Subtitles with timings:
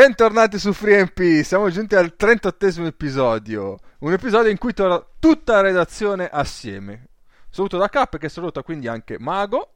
[0.00, 5.60] Bentornati su FreeMP, siamo giunti al 38 episodio, un episodio in cui torna tutta la
[5.60, 7.08] redazione assieme.
[7.50, 9.72] Saluto da Cap che saluta quindi anche Mago.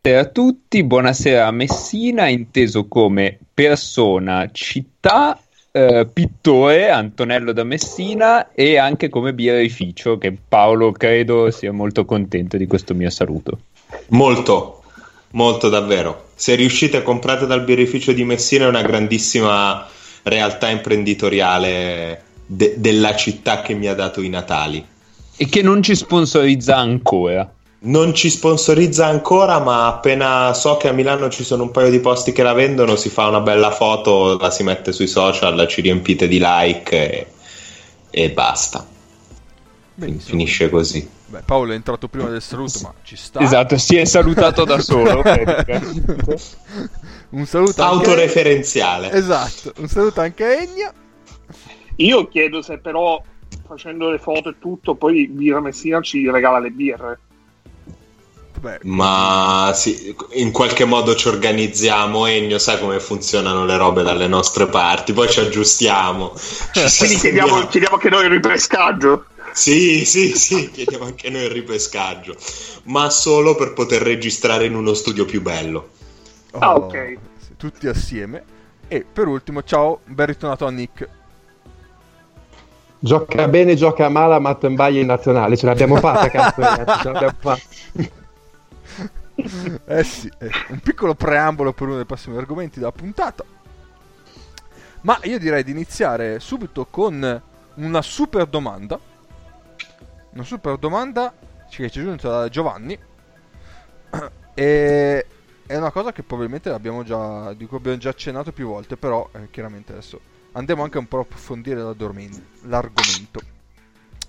[0.00, 8.50] Buonasera a tutti, buonasera a Messina, inteso come persona, città, eh, pittore, Antonello da Messina
[8.50, 13.60] e anche come birrificio, che Paolo credo sia molto contento di questo mio saluto.
[14.08, 14.82] Molto,
[15.30, 16.26] molto davvero.
[16.40, 19.84] Se riuscite comprate dal birrificio di Messina è una grandissima
[20.22, 24.86] realtà imprenditoriale de- della città che mi ha dato i Natali.
[25.36, 27.52] E che non ci sponsorizza ancora.
[27.80, 31.98] Non ci sponsorizza ancora, ma appena so che a Milano ci sono un paio di
[31.98, 35.80] posti che la vendono, si fa una bella foto, la si mette sui social, ci
[35.80, 37.26] riempite di like e,
[38.10, 38.86] e basta.
[39.92, 40.30] Benissimo.
[40.30, 41.08] Finisce così.
[41.28, 43.40] Beh, Paolo è entrato prima del saluto, ma ci sta.
[43.40, 45.22] Esatto, si è salutato da solo.
[47.30, 49.06] un saluto autoreferenziale.
[49.06, 49.18] Anche...
[49.18, 50.92] Esatto, un saluto anche a Egna.
[51.96, 53.22] Io chiedo se però
[53.66, 57.20] facendo le foto e tutto, poi Birra Messina ci regala le birre.
[58.58, 64.26] Beh, Ma sì, in qualche modo ci organizziamo, Ennio, sai come funzionano le robe dalle
[64.26, 66.32] nostre parti, poi ci aggiustiamo.
[66.72, 69.26] Ci Quindi chiediamo, chiediamo anche noi il ripescaggio.
[69.58, 72.36] Sì, sì, sì, chiediamo anche noi il ripescaggio,
[72.84, 75.88] ma solo per poter registrare in uno studio più bello.
[76.52, 77.18] Oh, ah, ok.
[77.56, 78.44] Tutti assieme.
[78.86, 81.08] E per ultimo, ciao, ben ritornato a Nick.
[83.00, 87.36] Gioca bene, gioca male a Mattenbaia in nazionale, ce l'abbiamo fatta, cazzo, ragazzi, ce l'abbiamo
[87.36, 87.62] fatta.
[89.86, 93.42] eh sì, eh, un piccolo preambolo per uno dei prossimi argomenti della puntata.
[95.00, 97.42] Ma io direi di iniziare subito con
[97.74, 99.16] una super domanda.
[100.30, 101.34] Una super domanda
[101.70, 102.98] che ci è giunta da Giovanni.
[104.58, 105.24] E
[105.68, 109.28] è una cosa che probabilmente abbiamo già, di cui abbiamo già accennato più volte, però
[109.32, 110.20] eh, chiaramente adesso
[110.52, 113.40] andiamo anche un po' a approfondire l'argomento.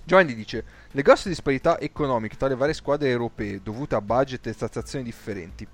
[0.04, 4.52] Giovanni dice: Le grosse disparità economiche tra le varie squadre europee dovute a budget e
[4.52, 5.66] stazzazioni differenti.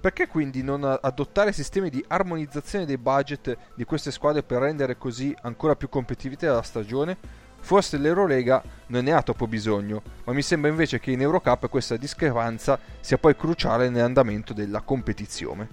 [0.00, 5.36] Perché quindi non adottare sistemi di armonizzazione dei budget di queste squadre per rendere così
[5.42, 7.18] ancora più competitiva la stagione?
[7.60, 11.96] Forse l'Eurolega non ne ha troppo bisogno, ma mi sembra invece che in Eurocup questa
[11.96, 15.68] discrepanza sia poi cruciale nell'andamento della competizione.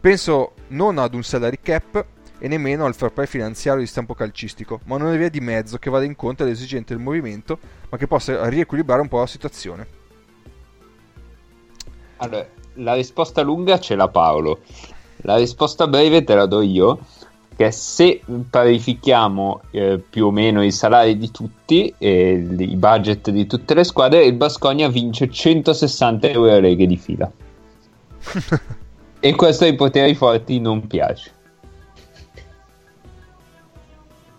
[0.00, 2.04] Penso non ad un salary cap,
[2.38, 5.90] e nemmeno al fair play finanziario di stampo calcistico, ma una via di mezzo che
[5.90, 7.58] vada incontro alle esigenze del movimento,
[7.88, 9.86] ma che possa riequilibrare un po' la situazione.
[12.18, 14.60] Allora, la risposta lunga ce l'ha Paolo,
[15.18, 17.00] la risposta breve te la do io,
[17.56, 23.46] che se parifichiamo eh, più o meno i salari di tutti e i budget di
[23.46, 27.30] tutte le squadre, il Bascogna vince 160 euro leghe di fila.
[29.20, 31.32] e questo ai poteri forti non piace.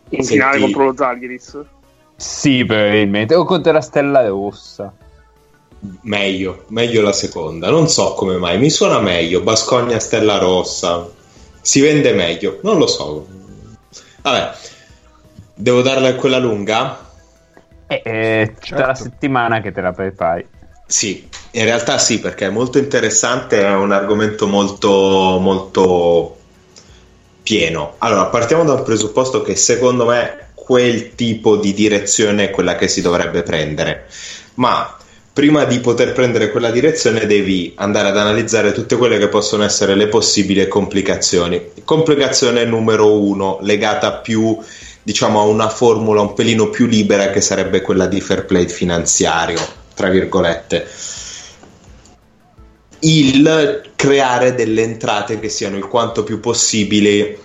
[0.09, 0.33] In Senti...
[0.33, 1.59] finale contro lo Zalgiris?
[2.16, 3.33] Sì, probabilmente.
[3.33, 4.94] O contro la Stella Rossa.
[6.01, 7.69] Meglio, meglio la seconda.
[7.69, 9.41] Non so come mai, mi suona meglio.
[9.41, 11.16] Bascogna Stella Rossa.
[11.67, 13.28] Si vende meglio, non lo so.
[14.22, 14.53] Vabbè,
[15.53, 16.97] devo darla quella lunga?
[17.88, 18.85] Eh, eh certo.
[18.85, 20.47] la settimana che te la prepari.
[20.85, 26.38] Sì, in realtà sì, perché è molto interessante, è un argomento molto, molto
[27.44, 27.95] pieno.
[27.97, 33.01] Allora, partiamo dal presupposto che secondo me quel tipo di direzione è quella che si
[33.01, 34.07] dovrebbe prendere,
[34.53, 34.97] ma
[35.38, 39.94] prima di poter prendere quella direzione devi andare ad analizzare tutte quelle che possono essere
[39.94, 41.62] le possibili complicazioni.
[41.86, 44.57] Complicazione numero uno, legata più
[45.04, 49.60] diciamo a una formula un pelino più libera che sarebbe quella di fair play finanziario,
[49.94, 50.88] tra virgolette.
[53.01, 57.38] Il creare delle entrate che siano il quanto più possibile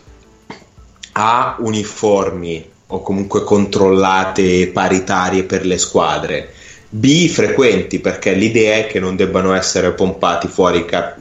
[1.12, 6.54] A uniformi o comunque controllate e paritarie per le squadre.
[6.94, 11.16] B frequenti perché l'idea è che non debbano essere pompati fuori cap-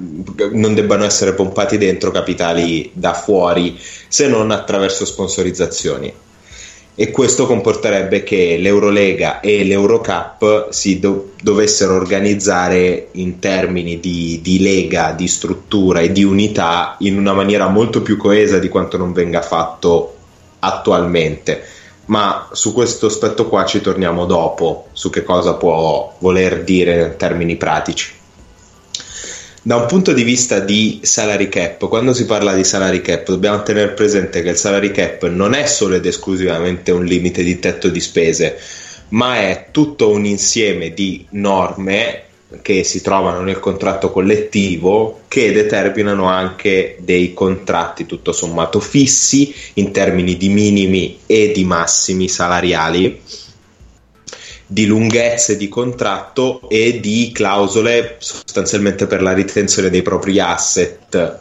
[0.52, 3.80] non debbano essere pompati dentro capitali da fuori
[4.10, 6.14] se non attraverso sponsorizzazioni
[6.94, 14.60] e questo comporterebbe che l'Eurolega e l'Eurocup si do- dovessero organizzare in termini di, di,
[14.60, 19.14] lega, di struttura e di unità in una maniera molto più coesa di quanto non
[19.14, 20.18] venga fatto
[20.60, 21.64] attualmente.
[22.12, 27.16] Ma su questo aspetto qua ci torniamo dopo, su che cosa può voler dire in
[27.16, 28.12] termini pratici.
[29.62, 33.64] Da un punto di vista di salary cap, quando si parla di salary cap, dobbiamo
[33.64, 37.88] tenere presente che il salary cap non è solo ed esclusivamente un limite di tetto
[37.88, 38.60] di spese,
[39.10, 42.24] ma è tutto un insieme di norme
[42.62, 49.92] che si trovano nel contratto collettivo che determinano anche dei contratti tutto sommato fissi in
[49.92, 53.22] termini di minimi e di massimi salariali
[54.72, 61.40] di lunghezze di contratto e di clausole sostanzialmente per la ritenzione dei propri asset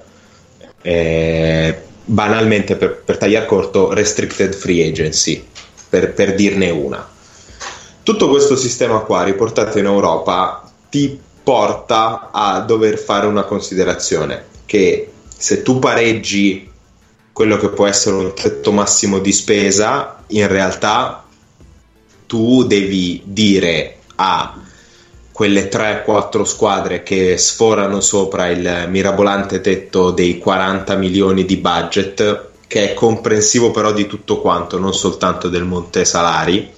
[0.83, 5.45] eh, banalmente per, per tagliare corto restricted free agency
[5.89, 7.09] per, per dirne una.
[8.03, 15.11] Tutto questo sistema qua riportato in Europa ti porta a dover fare una considerazione che
[15.37, 16.69] se tu pareggi
[17.33, 21.25] quello che può essere un tetto massimo di spesa, in realtà
[22.27, 24.61] tu devi dire a
[25.33, 32.91] quelle 3-4 squadre che sforano sopra il mirabolante tetto dei 40 milioni di budget, che
[32.91, 36.71] è comprensivo però di tutto quanto, non soltanto del monte salari,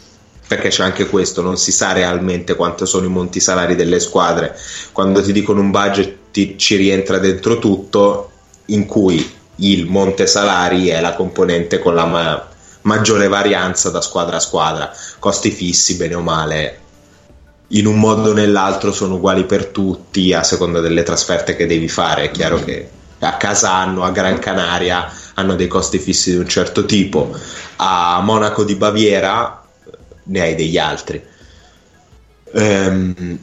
[0.54, 4.54] perché c'è anche questo, non si sa realmente quanto sono i monti salari delle squadre.
[4.93, 8.31] Quando ti dicono un budget ti, ci rientra dentro tutto,
[8.66, 12.49] in cui il monte salari è la componente con la ma-
[12.82, 16.78] maggiore varianza da squadra a squadra, costi fissi, bene o male.
[17.69, 21.88] In un modo o nell'altro sono uguali per tutti a seconda delle trasferte che devi
[21.88, 22.25] fare.
[22.25, 22.90] È chiaro che
[23.20, 27.34] a Casano, a Gran Canaria hanno dei costi fissi di un certo tipo,
[27.76, 29.61] a Monaco di Baviera
[30.24, 31.22] ne hai degli altri.
[32.52, 33.38] Um,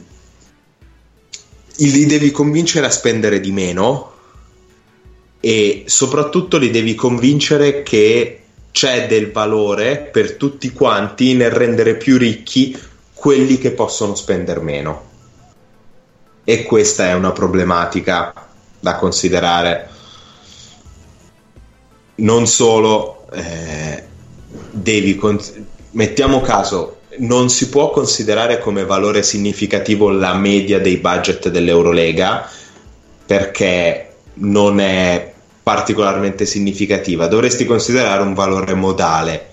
[1.76, 4.12] li devi convincere a spendere di meno
[5.40, 12.18] e soprattutto li devi convincere che c'è del valore per tutti quanti nel rendere più
[12.18, 12.78] ricchi
[13.14, 15.08] quelli che possono spendere meno.
[16.44, 18.32] E questa è una problematica
[18.78, 19.88] da considerare.
[22.16, 24.04] Non solo eh,
[24.70, 25.40] devi, con-
[25.92, 32.48] mettiamo caso, non si può considerare come valore significativo la media dei budget dell'Eurolega
[33.26, 35.32] perché non è
[35.62, 39.48] particolarmente significativa, dovresti considerare un valore modale.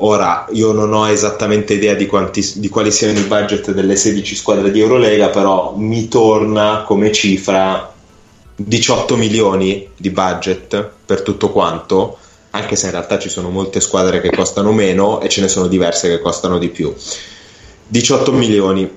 [0.00, 4.34] Ora, io non ho esattamente idea di, quanti, di quali siano i budget delle 16
[4.34, 7.94] squadre di Eurolega, però mi torna come cifra
[8.56, 12.18] 18 milioni di budget per tutto quanto
[12.56, 15.66] anche se in realtà ci sono molte squadre che costano meno e ce ne sono
[15.66, 16.94] diverse che costano di più.
[17.88, 18.90] 18 milioni.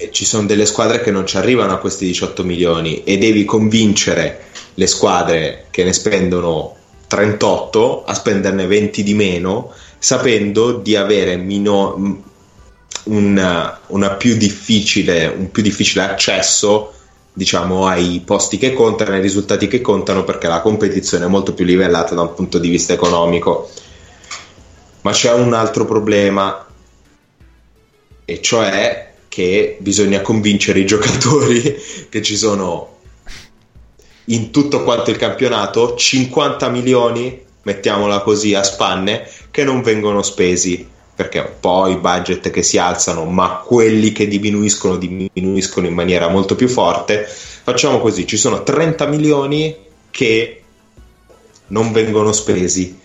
[0.00, 3.44] E ci sono delle squadre che non ci arrivano a questi 18 milioni e devi
[3.44, 6.76] convincere le squadre che ne spendono
[7.08, 12.22] 38 a spenderne 20 di meno, sapendo di avere mino,
[13.04, 16.92] una, una più un più difficile accesso
[17.38, 21.64] diciamo, ai posti che contano, ai risultati che contano, perché la competizione è molto più
[21.64, 23.70] livellata da un punto di vista economico.
[25.02, 26.66] Ma c'è un altro problema,
[28.24, 31.62] e cioè che bisogna convincere i giocatori
[32.10, 32.96] che ci sono
[34.24, 40.86] in tutto quanto il campionato 50 milioni, mettiamola così a spanne, che non vengono spesi
[41.18, 46.28] perché un po' i budget che si alzano, ma quelli che diminuiscono diminuiscono in maniera
[46.28, 47.24] molto più forte.
[47.24, 49.76] Facciamo così, ci sono 30 milioni
[50.10, 50.62] che
[51.66, 52.96] non vengono spesi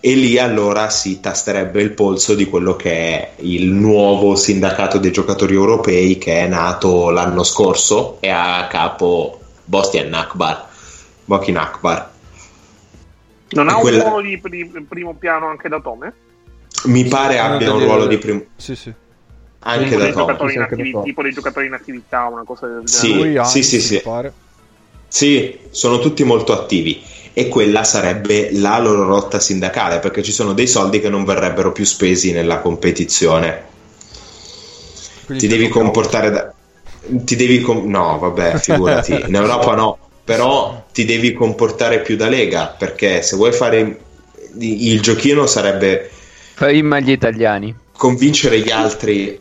[0.00, 5.12] e lì allora si tasterebbe il polso di quello che è il nuovo sindacato dei
[5.12, 10.66] giocatori europei che è nato l'anno scorso e ha a capo Bostian Akbar,
[11.26, 12.10] Bokin Akbar.
[13.50, 14.02] Non ha quella...
[14.02, 16.21] un ruolo di, di primo piano anche da Tome?
[16.84, 18.44] Mi pare abbia un ruolo di primo.
[18.56, 18.92] Sì, sì.
[19.64, 21.02] Anche da Tom.
[21.04, 23.44] tipo dei giocatori in attività, una cosa del genere.
[23.44, 24.02] Sì, sì, sì, sì.
[25.06, 27.00] Sì, sono tutti molto attivi
[27.34, 31.70] e quella sarebbe la loro rotta sindacale perché ci sono dei soldi che non verrebbero
[31.70, 33.64] più spesi nella competizione.
[35.26, 36.52] Quindi ti devi comportare da...
[37.04, 37.88] Ti devi com...
[37.88, 39.24] No, vabbè, figurati.
[39.26, 44.00] In Europa no, però ti devi comportare più da lega perché se vuoi fare
[44.58, 46.10] il giochino sarebbe
[46.54, 47.74] Prima gli italiani.
[47.96, 49.40] Convincere gli altri,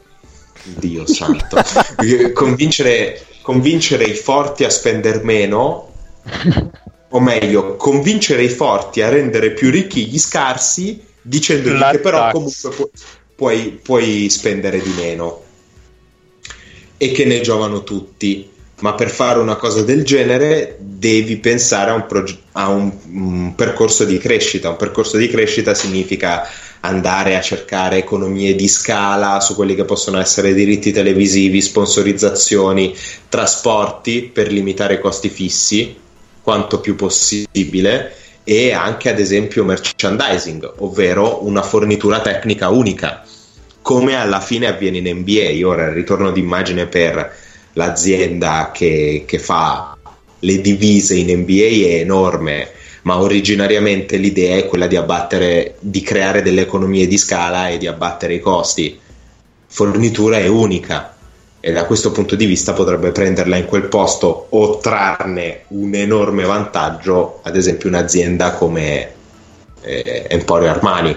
[0.63, 1.57] Dio santo,
[2.33, 5.91] convincere, convincere i forti a spendere meno,
[7.09, 12.19] o meglio, convincere i forti a rendere più ricchi gli scarsi, dicendogli La che però
[12.19, 12.31] tax.
[12.33, 12.91] comunque pu-
[13.35, 15.43] puoi, puoi spendere di meno
[16.97, 18.49] e che ne giovano tutti
[18.81, 23.55] ma per fare una cosa del genere devi pensare a, un, proge- a un, un,
[23.55, 24.69] percorso di crescita.
[24.69, 26.47] Un percorso di crescita significa
[26.81, 32.95] andare a cercare economie di scala su quelli che possono essere diritti televisivi, sponsorizzazioni,
[33.29, 35.95] trasporti per limitare i costi fissi
[36.41, 43.23] quanto più possibile e anche ad esempio merchandising, ovvero una fornitura tecnica unica
[43.81, 45.67] come alla fine avviene in NBA.
[45.67, 47.31] Ora il ritorno d'immagine per
[47.73, 49.95] l'azienda che, che fa
[50.39, 52.71] le divise in NBA è enorme,
[53.03, 57.87] ma originariamente l'idea è quella di abbattere, di creare delle economie di scala e di
[57.87, 58.99] abbattere i costi.
[59.67, 61.15] Fornitura è unica
[61.59, 66.43] e da questo punto di vista potrebbe prenderla in quel posto o trarne un enorme
[66.43, 69.13] vantaggio, ad esempio un'azienda come
[69.81, 71.15] eh, Emporio Armani,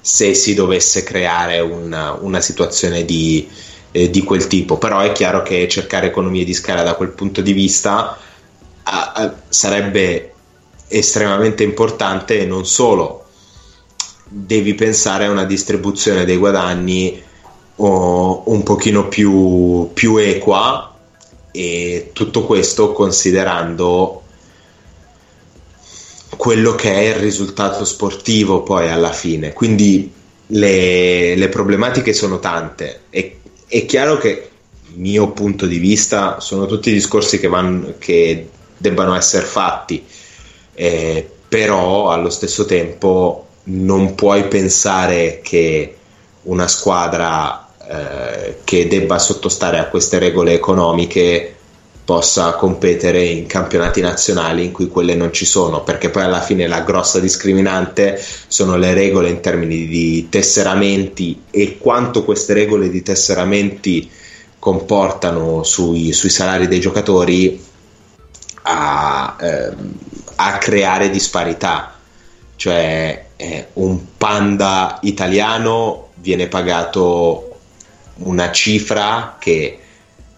[0.00, 3.48] se si dovesse creare una, una situazione di,
[3.90, 4.78] eh, di, quel tipo.
[4.78, 8.18] Però è chiaro che cercare economie di scala da quel punto di vista
[8.84, 10.32] a, a, sarebbe
[10.88, 13.24] estremamente importante e non solo
[14.26, 17.22] devi pensare a una distribuzione dei guadagni
[17.76, 20.94] o un pochino più, più equa
[21.50, 24.22] e tutto questo considerando
[26.36, 29.52] quello che è il risultato sportivo poi alla fine.
[29.52, 30.12] Quindi
[30.48, 33.02] le, le problematiche sono tante.
[33.10, 34.50] E, è chiaro che,
[34.94, 38.48] mio punto di vista, sono tutti discorsi che, vanno, che
[38.84, 40.04] debbano essere fatti,
[40.74, 45.96] eh, però allo stesso tempo non puoi pensare che
[46.42, 51.54] una squadra eh, che debba sottostare a queste regole economiche
[52.04, 56.66] possa competere in campionati nazionali in cui quelle non ci sono, perché poi alla fine
[56.66, 63.00] la grossa discriminante sono le regole in termini di tesseramenti e quanto queste regole di
[63.00, 64.10] tesseramenti
[64.58, 67.72] comportano sui, sui salari dei giocatori
[68.66, 69.72] a, eh,
[70.36, 71.92] a creare disparità.
[72.56, 77.58] Cioè eh, un panda italiano viene pagato
[78.16, 79.78] una cifra che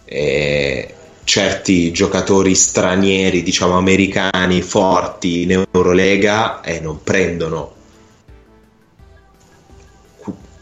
[0.03, 0.93] eh,
[1.23, 7.75] certi giocatori stranieri, diciamo americani, forti in Eurolega eh, non prendono.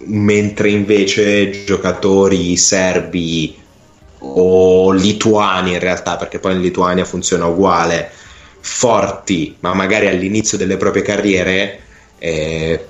[0.08, 3.64] Mentre invece giocatori serbi
[4.34, 8.12] o lituani in realtà, perché poi in Lituania funziona uguale,
[8.60, 11.80] forti, ma magari all'inizio delle proprie carriere,
[12.18, 12.86] eh,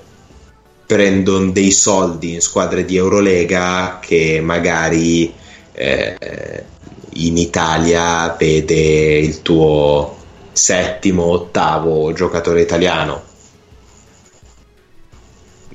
[0.86, 5.32] prendono dei soldi in squadre di Eurolega che magari
[5.72, 6.64] eh,
[7.14, 10.16] in Italia vede il tuo
[10.52, 13.22] settimo, ottavo giocatore italiano.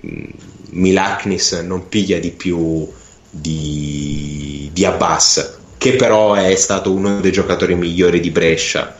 [0.06, 0.25] Mm,
[0.72, 2.89] Milaknis non piglia di più
[3.32, 8.96] di, di Abbas, che però è stato uno dei giocatori migliori di Brescia.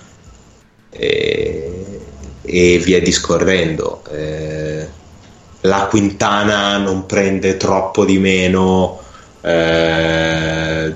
[0.90, 2.00] E,
[2.42, 4.02] e via discorrendo.
[4.12, 4.88] Eh,
[5.62, 9.00] la Quintana non prende troppo di meno
[9.42, 10.94] eh,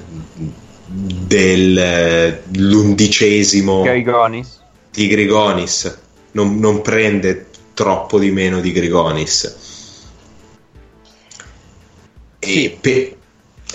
[0.86, 4.60] dell'undicesimo Grigonis.
[4.92, 6.00] di Grigonis
[6.32, 9.44] non, non, prende troppo di meno di Grigonis
[12.40, 12.78] e sì.
[12.80, 13.16] per,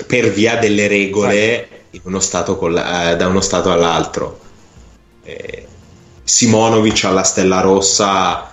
[0.06, 1.68] per, via delle regole
[2.02, 2.20] uno
[2.68, 4.38] la, eh, da uno stato all'altro.
[5.24, 5.66] Eh,
[6.22, 8.50] Simonovic alla Stella Rossa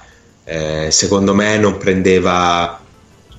[0.50, 2.80] eh, secondo me non prendeva,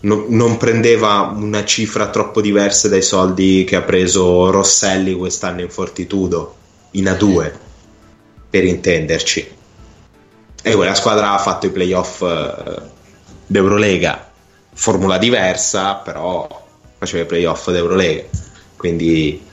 [0.00, 5.71] no, non prendeva una cifra troppo diversa dai soldi che ha preso Rosselli quest'anno in
[5.71, 6.55] Fortitudo,
[6.93, 7.53] in A2,
[8.50, 9.57] per intenderci.
[10.61, 12.83] E quella squadra ha fatto i playoff eh,
[13.47, 14.31] d'Eurolega,
[14.75, 16.67] formula diversa, però
[16.99, 18.25] faceva i playoff d'Eurolega.
[18.76, 19.47] Quindi...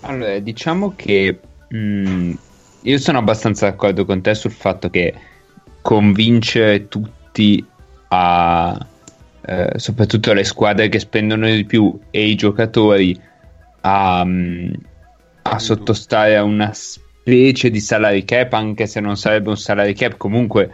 [0.00, 1.38] Allora, diciamo che
[1.68, 2.32] mh, mm,
[2.82, 5.14] io sono abbastanza d'accordo con te sul fatto che
[5.80, 7.64] convincere tutti
[8.08, 8.86] a
[9.44, 13.20] eh, soprattutto le squadre che spendono di più e i giocatori
[13.80, 14.72] a, mm,
[15.42, 20.16] a sottostare a una specie di salary cap anche se non sarebbe un salary cap
[20.16, 20.70] comunque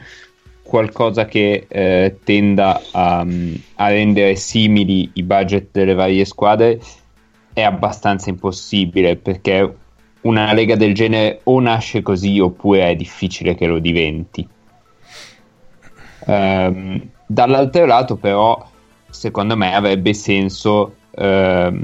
[0.69, 6.79] qualcosa che eh, tenda a, mm, a rendere simili i budget delle varie squadre
[7.55, 9.75] è abbastanza impossibile perché
[10.21, 14.47] una lega del genere o nasce così oppure è difficile che lo diventi.
[16.27, 18.69] Um, dall'altro lato però
[19.09, 21.83] secondo me avrebbe senso um,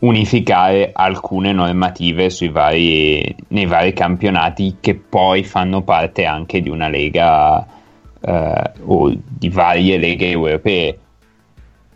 [0.00, 7.64] unificare alcune normative vari, nei vari campionati che poi fanno parte anche di una lega
[8.26, 10.98] uh, o di varie leghe europee.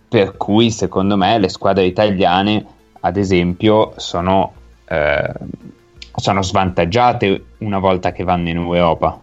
[0.09, 2.65] Per cui secondo me le squadre italiane
[3.01, 4.53] ad esempio sono
[4.89, 5.47] uh,
[6.19, 9.21] sono svantaggiate una volta che vanno in Europa.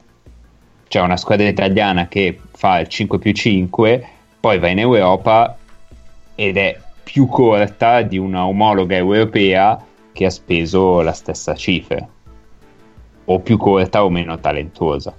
[0.88, 4.08] C'è una squadra italiana che fa il 5 più 5,
[4.40, 5.58] poi va in Europa
[6.36, 12.08] ed è più corta di una omologa europea che ha speso la stessa cifra,
[13.26, 15.14] o più corta o meno talentuosa,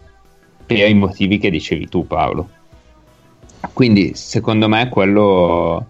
[0.67, 2.51] per i motivi che dicevi tu Paolo.
[3.73, 5.87] Quindi secondo me quello,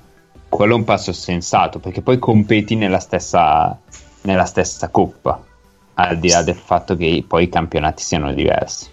[0.49, 3.79] quello è un passo sensato perché poi competi nella stessa,
[4.23, 5.43] nella stessa coppa,
[5.95, 8.89] al di là del fatto che poi i campionati siano diversi.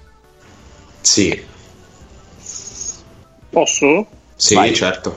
[1.02, 1.52] Sì,
[3.54, 4.08] Posso?
[4.36, 4.74] sì, Vai.
[4.74, 5.16] certo.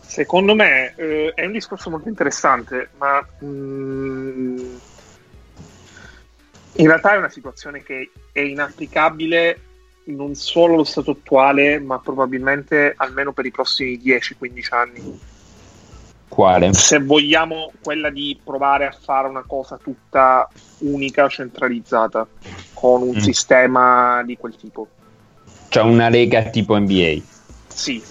[0.00, 4.76] Secondo me eh, è un discorso molto interessante, ma mm,
[6.72, 9.60] in realtà è una situazione che è inapplicabile
[10.14, 15.20] non solo allo stato attuale, ma probabilmente almeno per i prossimi 10-15 anni.
[16.28, 16.72] Quale?
[16.72, 20.48] Se vogliamo quella di provare a fare una cosa tutta
[20.78, 22.26] unica, centralizzata,
[22.74, 23.20] con un Mm.
[23.20, 24.88] sistema di quel tipo.
[25.68, 27.20] Cioè una lega tipo NBA.
[27.66, 28.02] Sì,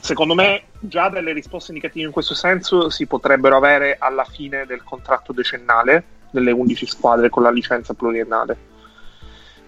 [0.00, 4.82] secondo me già delle risposte indicative in questo senso si potrebbero avere alla fine del
[4.82, 8.70] contratto decennale delle 11 squadre con la licenza pluriennale.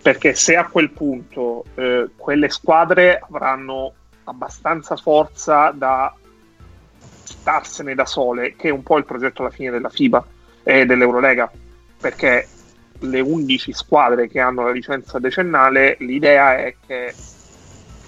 [0.05, 3.95] Perché se a quel punto eh, quelle squadre avranno
[4.25, 6.15] abbastanza forza da
[7.23, 10.27] starsene da sole, che è un po' il progetto alla fine della FIBA
[10.63, 11.51] e dell'Eurolega,
[11.99, 12.47] perché
[12.99, 17.15] le 11 squadre che hanno la licenza decennale, l'idea è che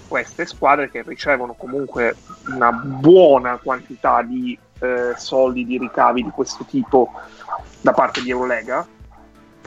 [0.07, 6.63] queste squadre che ricevono comunque una buona quantità di eh, soldi di ricavi di questo
[6.63, 7.11] tipo
[7.81, 8.87] da parte di Eurolega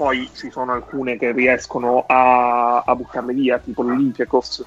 [0.00, 4.64] poi ci sono alcune che riescono a, a buttarle via tipo l'Olympiakos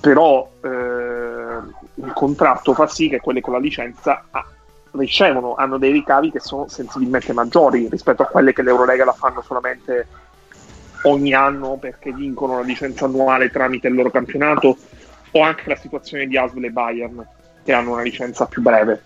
[0.00, 0.68] però eh,
[1.94, 4.44] il contratto fa sì che quelle con la licenza ah,
[4.90, 9.42] ricevono, hanno dei ricavi che sono sensibilmente maggiori rispetto a quelle che l'Eurolega la fanno
[9.42, 10.08] solamente
[11.04, 14.76] ogni anno perché vincono la licenza annuale tramite il loro campionato
[15.30, 17.26] o anche la situazione di Asvel e Bayern
[17.62, 19.02] che hanno una licenza più breve.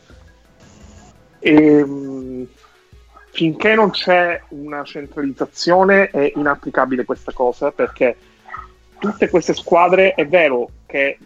[1.41, 1.85] E,
[3.37, 8.17] finché non c'è una centralizzazione è inapplicabile questa cosa perché
[8.99, 11.19] tutte queste squadre è vero che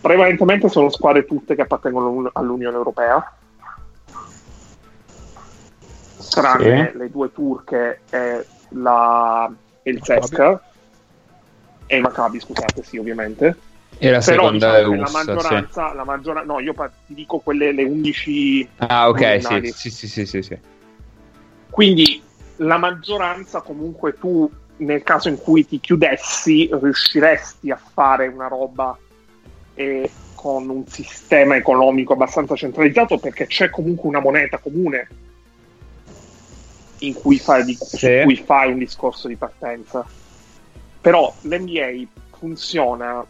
[0.00, 3.30] prevalentemente sono squadre tutte che appartengono all'Unione Europea
[6.30, 6.96] tranne Sì.
[6.96, 10.62] le due turche e, la, e il CESCA
[11.84, 13.54] e il Maccabi scusate sì ovviamente
[14.02, 15.26] E la però seconda diciamo è che la USA, sì.
[15.26, 16.74] maggioranza, la maggioranza no io
[17.06, 19.42] ti dico quelle le 11 Ah, ok,
[19.74, 20.58] sì, sì, sì, sì, sì,
[21.68, 22.22] quindi
[22.56, 28.96] la maggioranza comunque tu nel caso in cui ti chiudessi riusciresti a fare una roba
[29.74, 35.08] eh, con un sistema economico abbastanza centralizzato perché c'è comunque una moneta comune
[37.00, 38.22] in cui fai, di- Sì.
[38.24, 40.06] cui fai un discorso di partenza
[41.02, 42.06] però l'NBA
[42.38, 43.22] funziona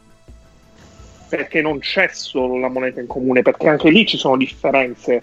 [1.30, 5.22] perché non c'è solo la moneta in comune perché anche lì ci sono differenze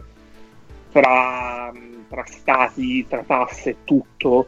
[0.90, 1.70] tra,
[2.08, 4.48] tra stati, tra tasse e tutto.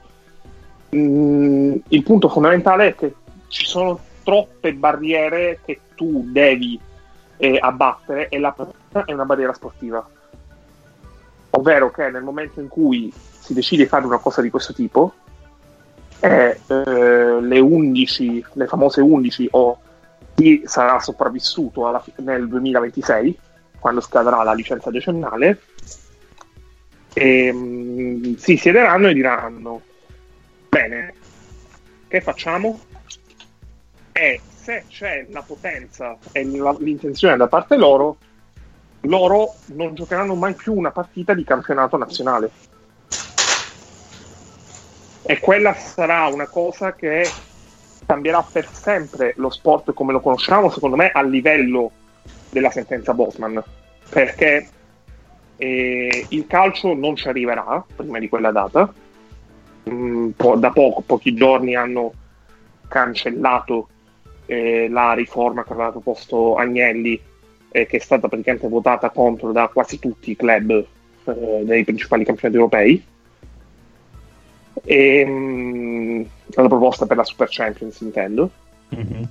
[0.95, 3.13] Mm, il punto fondamentale è che
[3.49, 6.79] ci sono troppe barriere che tu devi
[7.35, 10.07] eh, abbattere e la prima è una barriera sportiva.
[11.49, 15.13] Ovvero che nel momento in cui si decide di fare una cosa di questo tipo,
[16.21, 19.79] eh, eh, le 11, le famose 11 o
[20.39, 23.37] chi sarà sopravvissuto fi- nel 2026,
[23.77, 25.61] quando scadrà la licenza decennale,
[27.13, 29.81] ehm, si siederanno e diranno:
[30.69, 31.13] Bene,
[32.07, 32.79] che facciamo?
[34.13, 38.17] E se c'è la potenza e la- l'intenzione da parte loro,
[39.01, 42.49] loro non giocheranno mai più una partita di campionato nazionale.
[45.21, 47.31] E quella sarà una cosa che
[48.09, 51.91] cambierà per sempre lo sport come lo conosciamo, secondo me, a livello
[52.49, 53.63] della sentenza Bosman.
[54.09, 54.67] Perché
[55.57, 58.91] eh, il calcio non ci arriverà prima di quella data.
[59.91, 62.13] Mm, po- da poco, pochi giorni hanno
[62.87, 63.89] cancellato
[64.47, 67.21] eh, la riforma che aveva proposto Agnelli,
[67.69, 72.25] eh, che è stata praticamente votata contro da quasi tutti i club eh, dei principali
[72.25, 73.05] campionati europei.
[74.83, 76.21] E, mm,
[76.55, 78.51] la proposta per la Super Champions, intendo.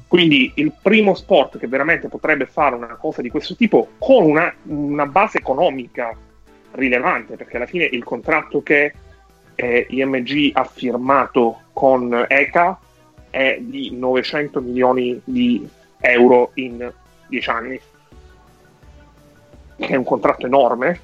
[0.07, 4.55] Quindi il primo sport che veramente potrebbe fare una cosa di questo tipo con una,
[4.65, 6.17] una base economica
[6.73, 8.93] rilevante, perché alla fine il contratto che
[9.57, 12.79] eh, IMG ha firmato con ECA
[13.31, 15.69] è di 900 milioni di
[16.01, 16.91] euro in
[17.27, 17.81] 10 anni,
[19.77, 21.01] che è un contratto enorme.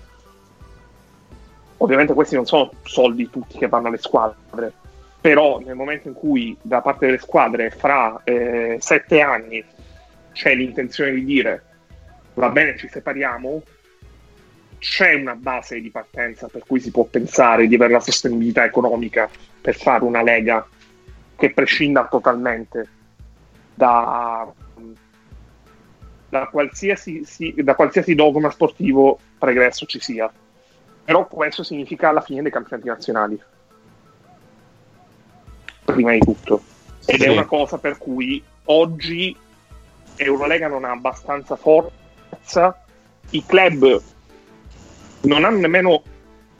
[1.78, 4.72] Ovviamente questi non sono soldi tutti che vanno alle squadre,
[5.20, 9.64] però nel momento in cui da parte delle squadre fra eh, sette anni
[10.32, 11.62] c'è l'intenzione di dire
[12.34, 13.62] va bene ci separiamo,
[14.78, 19.30] c'è una base di partenza per cui si può pensare di avere la sostenibilità economica
[19.60, 20.66] per fare una lega
[21.36, 22.88] che prescinda totalmente
[23.74, 24.46] da,
[26.28, 30.30] da qualsiasi, si, da qualsiasi dogma sportivo pregresso ci sia.
[31.04, 33.40] Però questo significa la fine dei campionati nazionali.
[35.84, 36.62] Prima di tutto.
[37.04, 37.26] Ed Sì.
[37.26, 39.36] è una cosa per cui oggi
[40.16, 42.82] Eurolega non ha abbastanza forza,
[43.30, 44.02] i club
[45.22, 46.02] non hanno nemmeno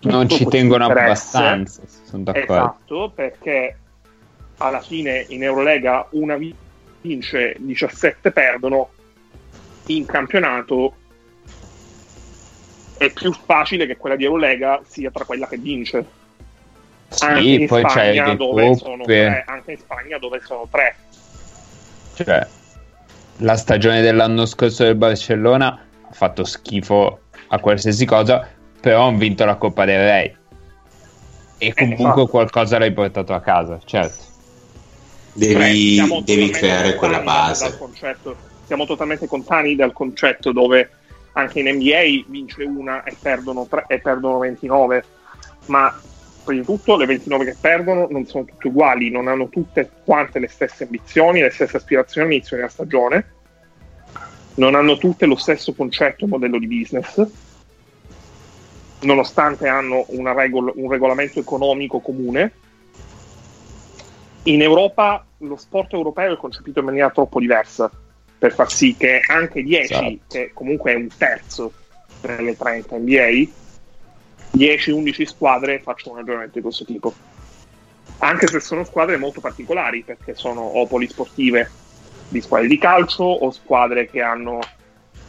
[0.01, 1.37] Non ci tengono interesse.
[1.39, 2.53] abbastanza, sono d'accordo.
[2.53, 3.79] Esatto, perché
[4.59, 6.55] alla fine in Eurolega una vi-
[7.01, 8.91] vince, 17 perdono,
[9.87, 10.95] in campionato
[13.07, 16.23] è più facile che quella di Eurolega sia tra quella che vince.
[17.21, 18.35] Anche Sì, in poi c'è Spagna
[19.05, 20.97] tre, anche in Spagna dove sono tre.
[22.15, 22.47] Cioè,
[23.39, 28.49] la stagione dell'anno scorso del Barcellona ha fatto schifo a qualsiasi cosa,
[28.81, 30.37] però hanno vinto la Coppa del Re.
[31.59, 32.27] E comunque esatto.
[32.27, 34.17] qualcosa l'hai portato a casa, certo.
[34.17, 34.33] Cioè,
[35.35, 37.79] Devi, siamo devi totalmente creare quella base.
[38.67, 40.91] siamo totalmente lontani dal concetto dove
[41.35, 45.05] anche in NBA vince una e perdono, tre, e perdono 29,
[45.67, 45.93] ma
[46.45, 50.39] prima di tutto le 29 che perdono non sono tutte uguali, non hanno tutte quante
[50.39, 53.33] le stesse ambizioni, le stesse aspirazioni all'inizio della stagione,
[54.55, 57.27] non hanno tutte lo stesso concetto e modello di business,
[59.01, 62.53] nonostante hanno regol- un regolamento economico comune.
[64.45, 67.91] In Europa lo sport europeo è concepito in maniera troppo diversa
[68.45, 70.19] per far sì che anche 10, Esatto.
[70.29, 71.73] che comunque è un terzo
[72.21, 73.49] delle 30 NBA,
[74.55, 77.15] 10-11 squadre facciano un ragionamento di questo tipo.
[78.19, 81.71] Anche se sono squadre molto particolari, perché sono o polisportive
[82.29, 84.59] di squadre di calcio o squadre che hanno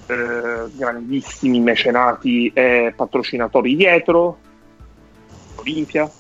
[0.08, 4.40] eh, grandissimi mecenati e patrocinatori dietro,
[5.56, 6.12] Olimpia,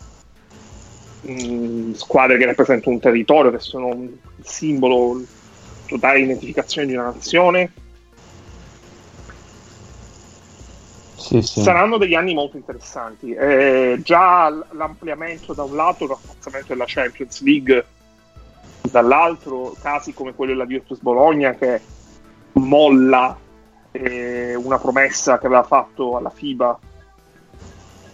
[1.24, 4.10] mh, squadre che rappresentano un territorio, che sono un
[4.42, 5.22] simbolo
[5.86, 7.72] totale identificazione di una nazione.
[11.16, 11.62] Sì, sì.
[11.62, 13.34] Saranno degli anni molto interessanti.
[13.34, 17.86] Eh, già l'ampliamento da un lato, il rafforzamento della Champions League,
[18.82, 21.82] dall'altro, casi come quello della Virtus Bologna che
[22.54, 23.38] molla
[23.92, 26.80] eh, una promessa che aveva fatto alla FIBA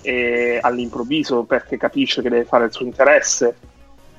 [0.01, 3.55] e all'improvviso perché capisce che deve fare il suo interesse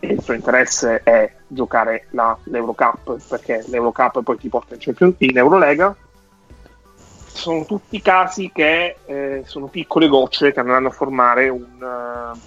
[0.08, 5.36] il suo interesse è giocare la, l'Eurocup perché l'Eurocup poi ti porta in, Champions, in
[5.36, 5.94] Eurolega
[7.26, 12.38] sono tutti casi che eh, sono piccole gocce che andranno a formare un, eh,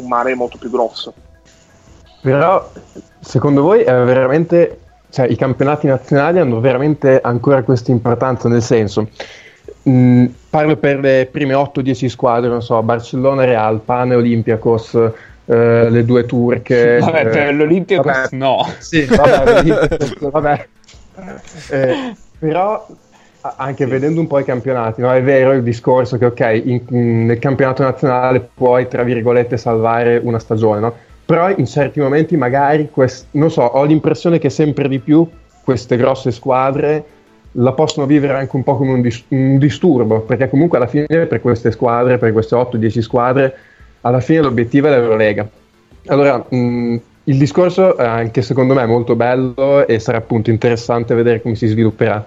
[0.00, 1.12] un mare molto più grosso
[2.20, 2.70] Però,
[3.20, 4.78] secondo voi è veramente,
[5.10, 8.48] cioè, i campionati nazionali hanno veramente ancora questa importanza?
[8.48, 9.08] Nel senso,
[9.82, 14.96] mh, parlo per le prime 8-10 squadre, non so, Barcellona, Real, Pane, Olympiacos,
[15.52, 16.98] eh, le due turche.
[17.02, 18.66] Vabbè, eh, per l'Olimpia no.
[18.78, 19.64] Sì, vabbè,
[20.30, 20.66] vabbè.
[21.70, 22.86] Eh, però
[23.56, 25.12] anche vedendo un po' i campionati, no?
[25.12, 30.20] è vero il discorso che ok, in- in- nel campionato nazionale puoi tra virgolette salvare
[30.22, 30.94] una stagione, no?
[31.24, 35.28] però in certi momenti magari, quest- non so, ho l'impressione che sempre di più
[35.64, 37.04] queste grosse squadre
[37.56, 41.26] la possono vivere anche un po' come un, dis- un disturbo, perché comunque alla fine
[41.26, 43.54] per queste squadre, per queste 8-10 squadre,
[44.02, 45.48] alla fine l'obiettivo è l'Eurolega.
[46.06, 51.40] Allora, mh, il discorso è anche secondo me molto bello e sarà appunto interessante vedere
[51.40, 52.24] come si svilupperà.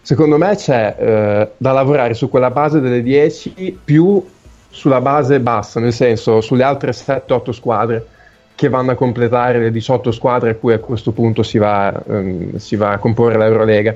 [0.00, 4.24] Secondo me c'è eh, da lavorare su quella base delle 10 più
[4.68, 8.06] sulla base bassa, nel senso sulle altre 7-8 squadre
[8.54, 12.56] che vanno a completare le 18 squadre a cui a questo punto si va, ehm,
[12.56, 13.94] si va a comporre l'Eurolega.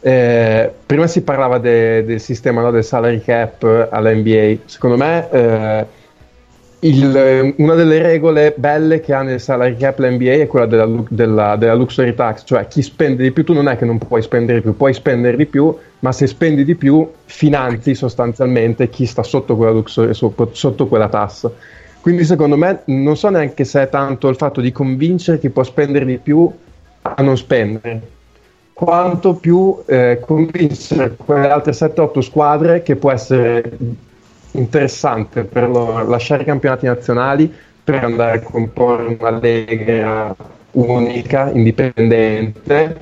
[0.00, 4.58] Eh, prima si parlava de- del sistema no, del salary cap alla NBA.
[4.66, 5.86] Secondo me eh,
[6.80, 11.56] il- una delle regole belle che ha nel salary cap l'NBA è quella della, della-
[11.56, 14.58] della luxury tax, cioè chi spende di più tu non è che non puoi spendere
[14.58, 19.22] di più, puoi spendere di più, ma se spendi di più finanzi sostanzialmente chi sta
[19.24, 21.50] sotto quella, luxury, sotto quella tassa.
[22.00, 25.64] Quindi secondo me non so neanche se è tanto il fatto di convincere chi può
[25.64, 26.48] spendere di più
[27.02, 28.00] a non spendere,
[28.72, 33.62] quanto più eh, convincere quelle altre 7-8 squadre che può essere
[34.58, 40.34] interessante per loro lasciare i campionati nazionali per andare a comporre una lega
[40.72, 43.00] unica, indipendente,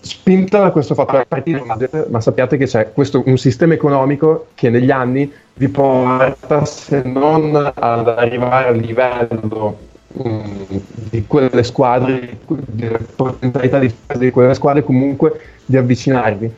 [0.00, 4.70] spinta da questo fatto della partita, ma sappiate che c'è questo, un sistema economico che
[4.70, 12.98] negli anni vi porta se non ad arrivare al livello mh, di quelle squadre, delle
[13.14, 16.50] potenzialità di, di quelle squadre, comunque di avvicinarvi.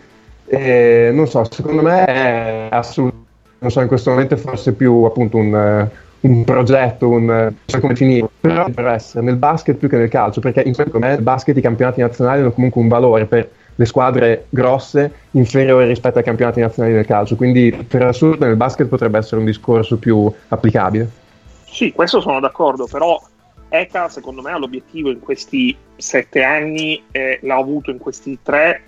[0.47, 3.22] E, non so, secondo me è assolutamente,
[3.63, 5.91] non so, in questo momento è forse più appunto un, eh,
[6.29, 10.09] un progetto, un, non so come finire, però per essere nel basket più che nel
[10.09, 13.85] calcio, perché in questo nel basket i campionati nazionali hanno comunque un valore per le
[13.85, 19.19] squadre grosse inferiore rispetto ai campionati nazionali del calcio, quindi per assurdo nel basket potrebbe
[19.19, 21.09] essere un discorso più applicabile.
[21.65, 23.21] Sì, questo sono d'accordo, però
[23.69, 28.83] ECA secondo me ha l'obiettivo in questi sette anni e l'ha avuto in questi tre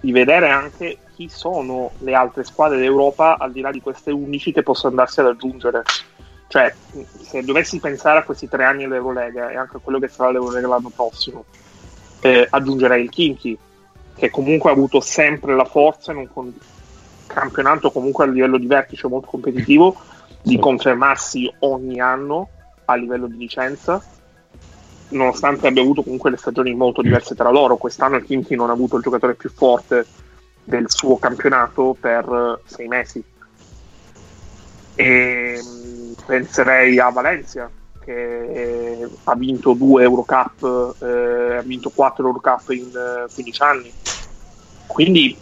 [0.00, 4.52] di vedere anche chi sono le altre squadre d'Europa al di là di queste 11
[4.52, 5.82] che possono andarsi ad aggiungere.
[6.48, 6.74] Cioè,
[7.22, 10.68] se dovessi pensare a questi tre anni dell'Eurolega e anche a quello che sarà l'Eurolega
[10.68, 11.44] l'anno prossimo,
[12.20, 13.58] eh, aggiungerei il Kinky,
[14.16, 16.54] che comunque ha avuto sempre la forza in un con-
[17.26, 19.96] campionato comunque a livello di vertice molto competitivo
[20.42, 22.48] di confermarsi ogni anno
[22.84, 24.02] a livello di licenza
[25.08, 28.72] nonostante abbia avuto comunque le stagioni molto diverse tra loro quest'anno il Kinky non ha
[28.72, 30.06] avuto il giocatore più forte
[30.64, 33.22] del suo campionato per sei mesi
[34.94, 42.70] e mm, penserei a Valencia che ha vinto due Eurocup, eh, ha vinto quattro Eurocup
[42.70, 43.92] in eh, 15 anni.
[44.86, 45.36] Quindi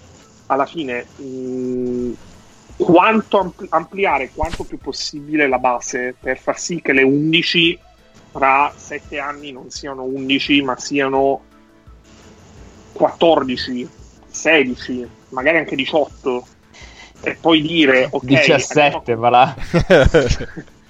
[0.47, 2.13] alla fine mh, mm,
[2.77, 7.79] quanto ampli- ampliare quanto più possibile la base per far sì che le 11
[8.33, 11.43] tra 7 anni non siano 11 ma siano
[12.93, 13.89] 14,
[14.33, 16.47] 16, magari anche 18
[17.25, 19.55] e poi dire ok 17 va là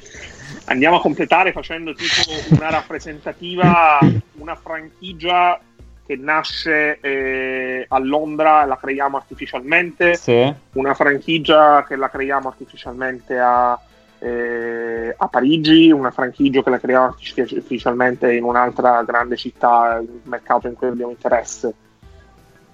[0.66, 3.98] andiamo a completare facendo tipo una rappresentativa,
[4.38, 5.60] una franchigia
[6.04, 10.52] che nasce eh, a Londra, la creiamo artificialmente, sì.
[10.72, 13.78] una franchigia che la creiamo artificialmente a,
[14.18, 20.66] eh, a Parigi, una franchigia che la creiamo artificialmente in un'altra grande città, il mercato
[20.66, 21.72] in cui abbiamo interesse.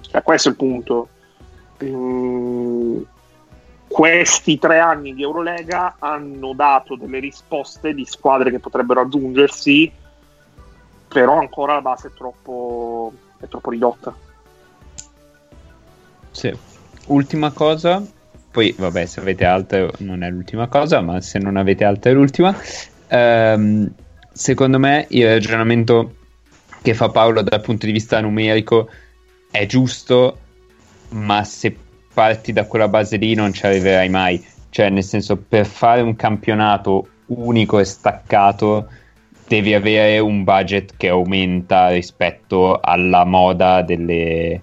[0.01, 1.09] Cioè, questo è il punto.
[1.85, 3.03] Mm
[3.89, 9.91] questi tre anni di Eurolega hanno dato delle risposte di squadre che potrebbero aggiungersi,
[11.09, 14.15] però ancora la base è troppo, è troppo ridotta.
[16.31, 16.57] Sì.
[17.07, 18.05] Ultima cosa,
[18.51, 22.15] poi vabbè se avete altre non è l'ultima cosa, ma se non avete altre è
[22.15, 22.55] l'ultima.
[23.09, 23.91] Ehm,
[24.31, 26.15] secondo me il ragionamento
[26.83, 28.91] che fa Paolo dal punto di vista numerico
[29.51, 30.39] è giusto,
[31.11, 31.75] ma se
[32.13, 34.45] parti da quella base lì non ci arriverai mai.
[34.71, 38.89] Cioè, nel senso, per fare un campionato unico e staccato
[39.47, 44.63] devi avere un budget che aumenta rispetto alla moda delle,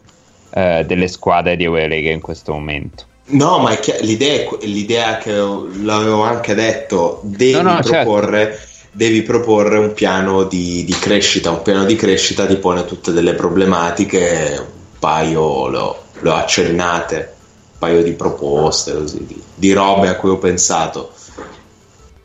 [0.51, 3.05] eh, delle squadre di Eurolega in questo momento.
[3.27, 7.91] No, ma chi- l'idea, l'idea che l'avevo anche detto, devi no, no, certo.
[7.91, 8.43] proporre...
[8.43, 8.73] Certo.
[8.95, 13.33] Devi proporre un piano di, di, crescita, un piano di crescita ti pone tutte delle
[13.33, 14.65] problematiche,
[15.05, 17.33] paio le ho accennate
[17.77, 21.13] paio di proposte, così, di, di robe a cui ho pensato.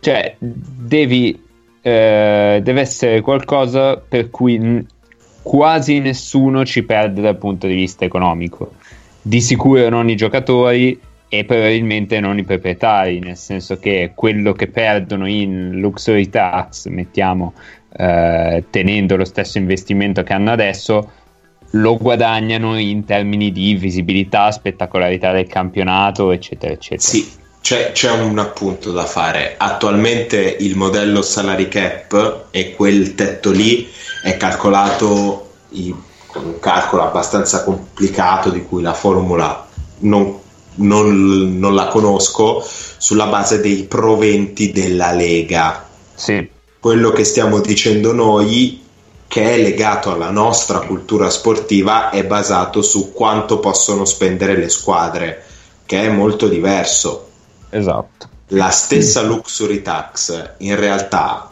[0.01, 1.39] Cioè, devi,
[1.83, 4.87] eh, deve essere qualcosa per cui n-
[5.43, 8.73] quasi nessuno ci perde dal punto di vista economico.
[9.21, 14.69] Di sicuro non i giocatori e probabilmente non i proprietari, nel senso che quello che
[14.69, 17.53] perdono in luxury tax, mettiamo,
[17.95, 21.11] eh, tenendo lo stesso investimento che hanno adesso,
[21.71, 27.09] lo guadagnano in termini di visibilità, spettacolarità del campionato, eccetera, eccetera.
[27.09, 27.31] Sì,
[27.61, 29.55] c'è, c'è, un appunto da fare.
[29.57, 33.89] Attualmente il modello salary cap e quel tetto lì
[34.23, 35.95] è calcolato in,
[36.27, 39.69] con un calcolo abbastanza complicato di cui la formula
[40.01, 40.39] non,
[40.77, 45.87] non, non la conosco, sulla base dei proventi della Lega.
[46.15, 46.49] Sì.
[46.81, 48.89] Quello che stiamo dicendo noi
[49.31, 55.45] che è legato alla nostra cultura sportiva è basato su quanto possono spendere le squadre,
[55.87, 57.29] che è molto diverso.
[57.71, 58.29] Esatto.
[58.49, 61.49] La stessa luxury tax in realtà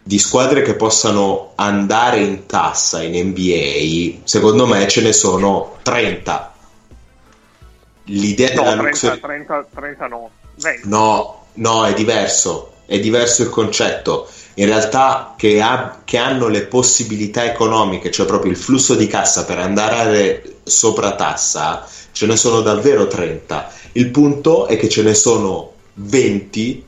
[0.00, 6.54] di squadre che possano andare in tassa in NBA, secondo me ce ne sono 30.
[8.04, 10.30] L'idea no, della 30, luxury 30, 30 no.
[10.54, 10.88] 20.
[10.88, 16.66] No, no, è diverso, è diverso il concetto in realtà che, ha, che, hanno le
[16.66, 22.60] possibilità economiche, cioè proprio il flusso di cassa per andare sopra tassa, ce ne sono
[22.60, 23.72] davvero 30.
[23.92, 26.84] Il punto è che ce ne sono 20,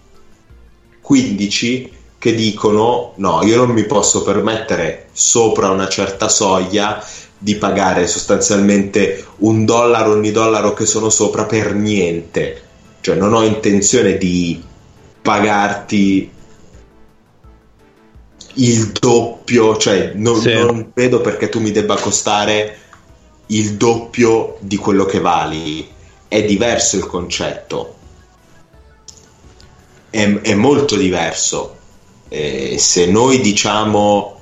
[1.01, 7.03] 15 che dicono no, io non mi posso permettere sopra una certa soglia
[7.37, 12.63] di pagare sostanzialmente un dollaro ogni dollaro che sono sopra per niente.
[13.01, 14.63] Cioè non ho intenzione di
[15.25, 16.31] pagarti
[18.57, 20.53] il doppio, cioè non, sì.
[20.53, 22.79] non, vedo perché tu mi debba costare
[23.47, 25.89] il doppio di quello che vali.
[26.29, 27.95] È diverso il concetto.
[30.11, 31.77] è, è molto diverso.
[32.29, 34.39] Eh, se noi diciamo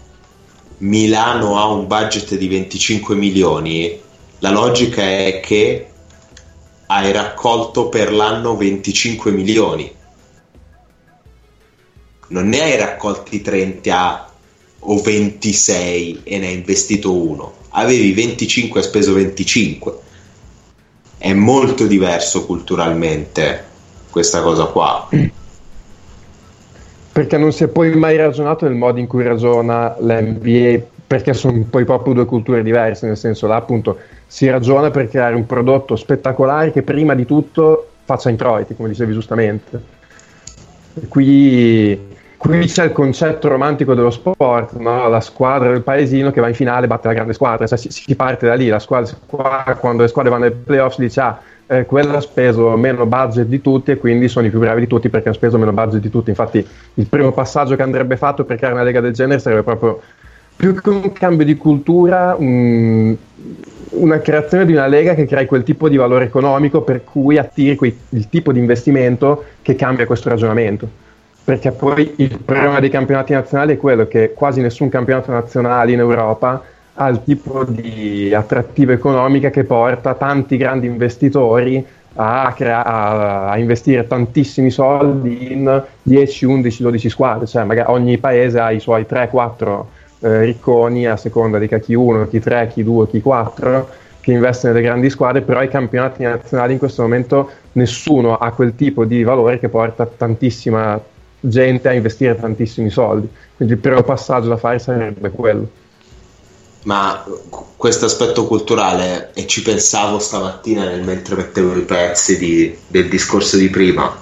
[0.79, 4.01] Milano ha un budget di 25 milioni,
[4.41, 5.87] la logica è che
[6.87, 10.01] hai raccolto per l'anno 25 milioni.
[12.33, 14.31] Non ne hai raccolti 30
[14.79, 17.53] o 26 e ne hai investito uno.
[17.71, 19.93] Avevi 25 e speso 25.
[21.19, 23.65] È molto diverso culturalmente
[24.09, 25.09] questa cosa qua.
[27.13, 31.67] Perché non si è poi mai ragionato nel modo in cui ragiona l'NBA, perché sono
[31.69, 35.97] poi proprio due culture diverse, nel senso là appunto si ragiona per creare un prodotto
[35.97, 39.83] spettacolare che prima di tutto faccia introiti, come dicevi giustamente.
[41.09, 42.11] Qui
[42.43, 45.09] qui c'è il concetto romantico dello sport, no?
[45.09, 48.17] la squadra del paesino che va in finale batte la grande squadra, cioè si, si
[48.17, 49.15] parte da lì, la squadra,
[49.79, 53.47] quando le squadre vanno ai playoff si dice ah, eh, quello ha speso meno budget
[53.47, 56.01] di tutti e quindi sono i più bravi di tutti perché hanno speso meno budget
[56.01, 59.39] di tutti, infatti il primo passaggio che andrebbe fatto per creare una lega del genere
[59.39, 60.01] sarebbe proprio
[60.57, 63.15] più che un cambio di cultura, un,
[63.91, 67.77] una creazione di una lega che crei quel tipo di valore economico per cui attiri
[67.77, 71.02] quei, il tipo di investimento che cambia questo ragionamento
[71.45, 75.99] perché poi il problema dei campionati nazionali è quello che quasi nessun campionato nazionale in
[75.99, 76.63] Europa
[76.95, 83.59] ha il tipo di attrattiva economica che porta tanti grandi investitori a, crea- a, a,
[83.59, 89.07] investire tantissimi soldi in 10, 11, 12 squadre, cioè magari ogni paese ha i suoi
[89.09, 89.85] 3-4
[90.21, 93.89] eh, ricconi a seconda di chi 1, chi 3, chi 2, chi 4
[94.21, 98.77] che investono nelle grandi squadre, però i campionati nazionali in questo momento nessuno ha quel
[98.77, 101.01] tipo di valore che porta tantissima
[101.45, 103.29] gente a investire tantissimi soldi.
[103.57, 105.69] Quindi il primo passaggio da fare sarebbe quello.
[106.85, 107.25] Ma
[107.77, 113.57] questo aspetto culturale, e ci pensavo stamattina nel, mentre mettevo i pezzi di, del discorso
[113.57, 114.17] di prima,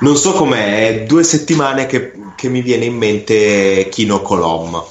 [0.00, 4.82] non so com'è, è due settimane che, che mi viene in mente Kino Colom,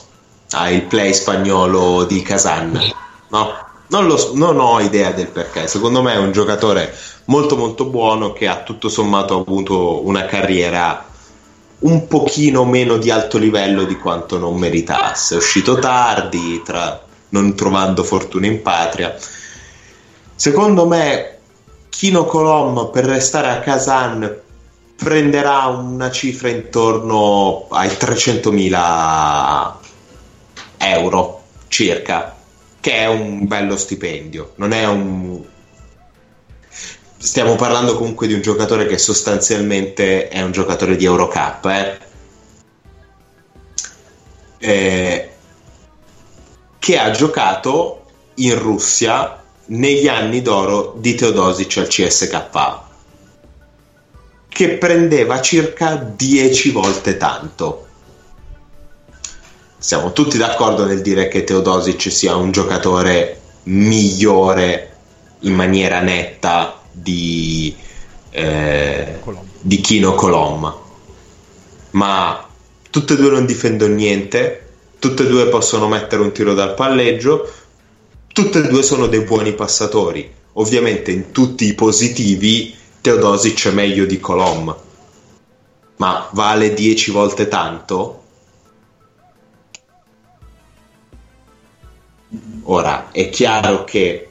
[0.52, 2.80] ah, il play spagnolo di Kazan.
[3.28, 3.54] No,
[3.88, 6.92] non, lo, non ho idea del perché, secondo me è un giocatore
[7.26, 11.11] molto molto buono che ha tutto sommato avuto una carriera
[11.82, 15.36] un pochino meno di alto livello di quanto non meritasse.
[15.36, 19.16] È uscito tardi, tra, non trovando fortuna in patria.
[20.36, 21.38] Secondo me,
[21.90, 24.40] Kino Colom per restare a Kazan
[24.96, 29.74] prenderà una cifra intorno ai 300.000
[30.78, 32.36] euro circa,
[32.80, 34.54] che è un bello stipendio.
[34.56, 35.42] Non è un,
[37.22, 42.00] stiamo parlando comunque di un giocatore che sostanzialmente è un giocatore di Eurocup, eh?
[44.58, 45.30] Eh,
[46.80, 48.06] che ha giocato
[48.36, 52.80] in Russia negli anni d'oro di Teodosic al CSK,
[54.50, 57.86] che prendeva circa 10 volte tanto.
[59.78, 64.96] Siamo tutti d'accordo nel dire che Teodosic sia un giocatore migliore
[65.42, 67.76] in maniera netta di,
[68.30, 69.20] eh,
[69.60, 70.76] di Kino Colom.
[71.92, 72.48] Ma
[72.90, 77.52] tutte e due non difendono niente, tutte e due possono mettere un tiro dal palleggio,
[78.28, 80.32] tutte e due sono dei buoni passatori.
[80.54, 84.76] Ovviamente in tutti i positivi Teodosic è meglio di Colom.
[85.98, 88.24] Ma vale 10 volte tanto?
[92.64, 94.31] Ora, è chiaro che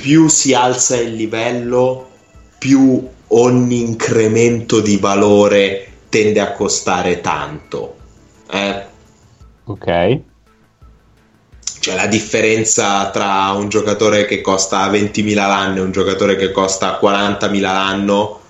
[0.00, 2.08] più si alza il livello,
[2.56, 7.96] più ogni incremento di valore tende a costare tanto.
[8.48, 8.84] Eh?
[9.64, 10.18] Ok.
[11.80, 17.00] Cioè la differenza tra un giocatore che costa 20.000 l'anno e un giocatore che costa
[17.02, 18.40] 40.000 l'anno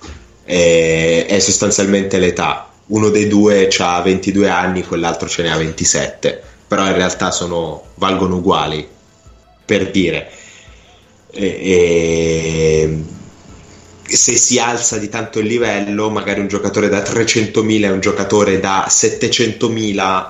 [0.44, 2.68] è, è sostanzialmente l'età.
[2.88, 7.84] Uno dei due ha 22 anni, quell'altro ce ne ha 27, però in realtà sono,
[7.94, 8.86] valgono uguali,
[9.64, 10.30] per dire
[11.30, 13.04] e,
[14.08, 18.00] e se si alza di tanto il livello, magari un giocatore da 300.000 e un
[18.00, 20.26] giocatore da 700.000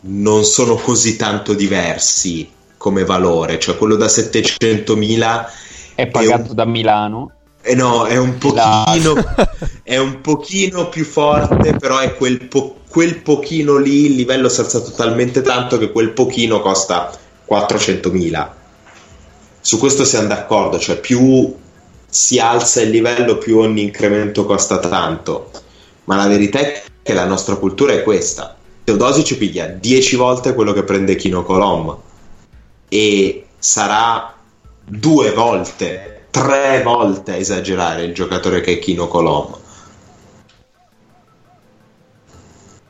[0.00, 5.46] non sono così tanto diversi come valore, cioè quello da 700.000
[5.94, 6.54] è pagato è un...
[6.54, 7.32] da Milano.
[7.60, 9.14] Eh no, è un pochino
[9.82, 14.60] è un pochino più forte, però è quel, po- quel pochino lì, il livello si
[14.60, 17.10] alza talmente tanto che quel pochino costa
[17.46, 18.57] 400.000
[19.60, 21.54] su questo siamo d'accordo, cioè più
[22.08, 25.50] si alza il livello più ogni incremento costa tanto,
[26.04, 28.56] ma la verità è che la nostra cultura è questa.
[28.84, 31.96] Teodosic piglia 10 volte quello che prende Kino Colom
[32.88, 34.34] e sarà
[34.84, 39.56] due volte, tre volte a esagerare il giocatore che è Kino Colom.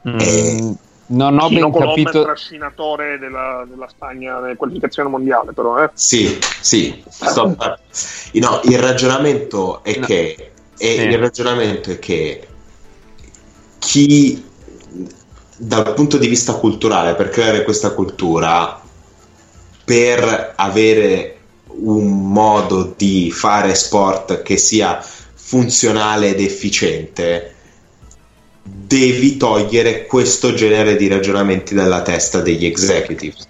[0.08, 0.72] Mm,
[1.08, 2.22] non ho Chino ben Colombo è il capito.
[2.24, 5.82] trascinatore della, della Spagna nella qualificazione mondiale, però.
[5.82, 5.90] Eh.
[5.94, 7.78] Sì, sì, sto par-
[8.34, 10.06] no, il ragionamento è No.
[10.06, 10.50] che
[10.80, 11.00] e Sì.
[11.02, 12.46] il ragionamento è che
[13.78, 14.44] chi
[15.56, 18.80] dal punto di vista culturale, per creare questa cultura,
[19.84, 21.36] per avere
[21.80, 25.02] un modo di fare sport che sia
[25.34, 27.54] funzionale ed efficiente,
[28.88, 33.46] devi togliere questo genere di ragionamenti dalla testa degli executives.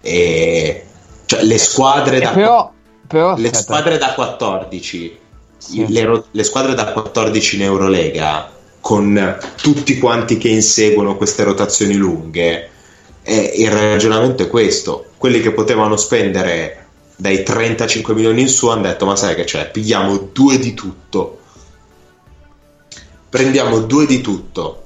[0.00, 0.84] E
[1.24, 2.72] cioè, le squadre da però,
[3.06, 3.58] però le aspetta.
[3.58, 5.18] squadre da 14
[5.58, 5.86] Sì.
[5.88, 8.50] le, le squadre da 14 in Eurolega
[8.80, 12.70] con tutti quanti che inseguono queste rotazioni lunghe
[13.22, 18.82] eh, il ragionamento è questo quelli che potevano spendere dai 35 milioni in su hanno
[18.82, 21.38] detto ma sai che c'è pigliamo due di tutto
[23.28, 24.82] prendiamo due di tutto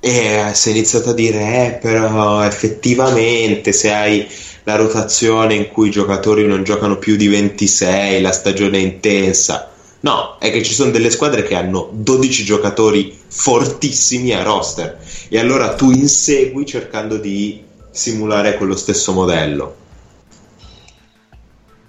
[0.00, 4.26] e si è iniziato a dire eh però effettivamente se hai
[4.64, 9.68] la rotazione in cui i giocatori non giocano più di 26 la stagione è intensa
[10.04, 14.98] No, è che ci sono delle squadre che hanno 12 giocatori fortissimi a roster
[15.30, 19.76] e allora tu insegui cercando di simulare quello stesso modello.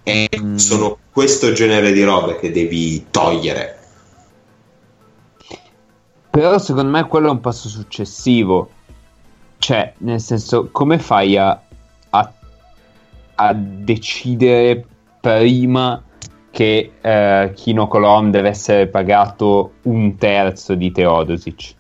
[0.04, 0.56] E Mm.
[0.56, 3.80] sono questo genere di robe che devi togliere.
[6.36, 8.70] Però secondo me quello è un passo successivo.
[9.58, 11.58] Cioè, nel senso, come fai a,
[12.10, 12.34] a,
[13.36, 14.86] a decidere
[15.22, 16.04] prima
[16.52, 21.74] che eh, Kino Colom deve essere pagato un terzo di Teodosic?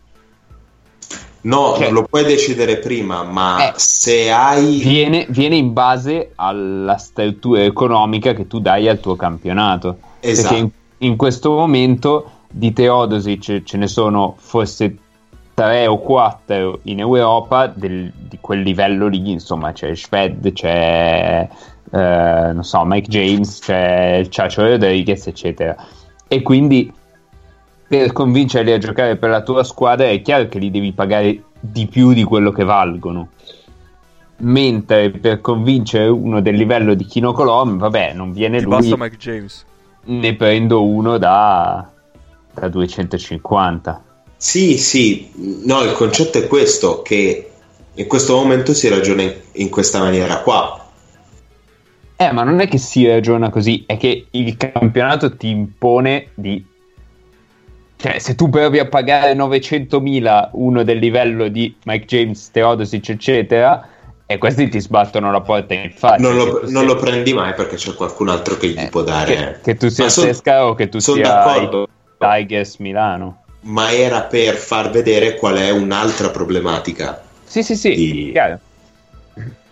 [1.41, 3.73] No, Cioè- non lo puoi decidere prima, ma Eh.
[3.75, 4.77] se hai...
[4.77, 9.97] Viene, viene in base alla struttura economica che tu dai al tuo campionato.
[10.21, 10.47] Esatto.
[10.47, 14.97] Perché in, in questo momento di Teodosic ce ne sono forse
[15.53, 21.49] tre o quattro in Europa del- di quel livello lì, insomma c'è Shved, c'è
[21.91, 25.75] eh, non so, Mike James, c'è il Chacho Rodriguez, eccetera.
[26.27, 26.91] E quindi
[27.87, 31.87] per convincerli a giocare per la tua squadra è chiaro che li devi pagare di
[31.87, 33.29] più di quello che valgono.
[34.37, 38.97] Mentre per convincere uno del livello di Kino Colom, vabbè, non viene Ti lui, basta
[38.97, 39.65] Mike James.
[40.05, 41.89] ne prendo uno da,
[42.59, 44.03] da 250.
[44.37, 45.31] Sì, sì,
[45.63, 47.49] no, il concetto è questo, che
[47.93, 50.85] in questo momento si ragiona in, in questa maniera qua.
[52.17, 56.63] Eh, ma non è che si ragiona così, è che il campionato ti impone di...
[57.97, 63.89] Cioè, se tu provi a pagare 900.000 uno del livello di Mike James, Teodosic, eccetera,
[64.27, 66.21] e questi ti sbattono la porta in faccia.
[66.21, 69.03] Non lo, non sia- lo prendi mai perché c'è qualcun altro che gli eh, può
[69.03, 69.35] dare.
[69.35, 71.87] Che, che tu sia son- Sesca o che tu son sia d'accordo.
[72.33, 73.43] I Tigers Milano.
[73.61, 77.21] ma era per far vedere qual è un'altra problematica.
[77.43, 78.59] Sì, sì, sì, chiaro.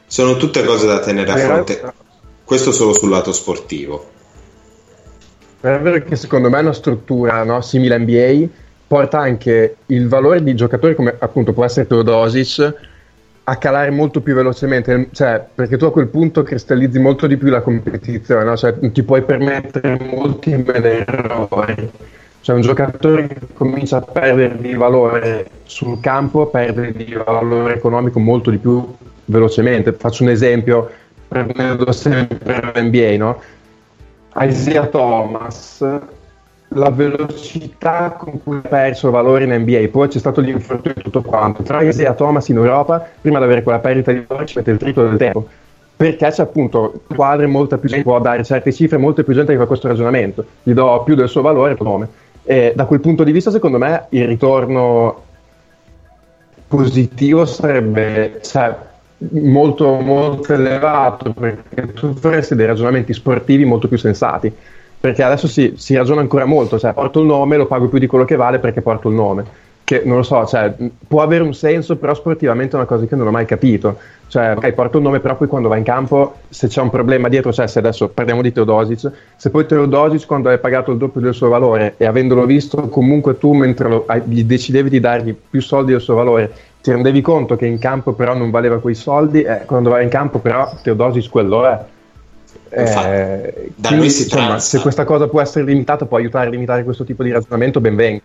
[0.06, 1.93] Sono tutte cose da tenere a fronte.
[2.43, 4.12] Questo solo sul lato sportivo.
[5.60, 8.47] È vero che secondo me una struttura no, simile a NBA
[8.86, 12.76] porta anche il valore di giocatori come appunto può essere Teodosic
[13.45, 17.49] a calare molto più velocemente, cioè, perché tu a quel punto cristallizzi molto di più
[17.49, 18.56] la competizione, no?
[18.56, 21.91] cioè, ti puoi permettere molti meno errori.
[22.44, 28.20] Cioè un giocatore che comincia a perdere di valore sul campo perde di valore economico
[28.20, 28.86] molto di più
[29.24, 29.94] velocemente.
[29.94, 30.89] Faccio un esempio,
[31.26, 33.41] prendendo sempre l'NBA, no?
[34.41, 35.88] Isaiah Thomas,
[36.68, 41.22] la velocità con cui ha perso valore in NBA, poi c'è stato l'infortunio e tutto
[41.22, 41.64] quanto.
[41.64, 44.78] Tra Isaiah Thomas in Europa, prima di avere quella perdita di valore, ci mette il
[44.78, 45.48] triplo del tempo.
[45.96, 49.58] Perché c'è appunto quadre, molta più gente può dare certe cifre, molta più gente che
[49.58, 50.44] fa questo ragionamento.
[50.62, 52.10] Gli do più del suo valore, il nome.
[52.44, 55.22] E da quel punto di vista, secondo me, il ritorno
[56.68, 58.76] positivo sarebbe cioè,
[59.32, 64.54] molto, molto elevato perché tu faresti dei ragionamenti sportivi molto più sensati.
[65.00, 68.08] Perché adesso si, si ragiona ancora molto, cioè porto il nome, lo pago più di
[68.08, 69.46] quello che vale perché porto il nome.
[69.86, 70.74] Che non lo so, cioè,
[71.08, 73.98] può avere un senso, però sportivamente è una cosa che non ho mai capito.
[74.28, 77.28] Cioè, ok, porto il nome, però poi quando va in campo, se c'è un problema
[77.28, 81.22] dietro, cioè se adesso parliamo di Teodosic, se poi Teodosic quando hai pagato il doppio
[81.22, 85.62] del suo valore e avendolo visto comunque tu mentre lo, gli decidevi di dargli più
[85.62, 89.44] soldi del suo valore, ti rendevi conto che in campo però non valeva quei soldi,
[89.44, 91.80] eh, quando vai in campo però Teodosic quello è.
[92.76, 97.04] Infatti, Eh, quindi, insomma, se questa cosa può essere limitata, può aiutare a limitare questo
[97.04, 98.22] tipo di ragionamento, ben venga.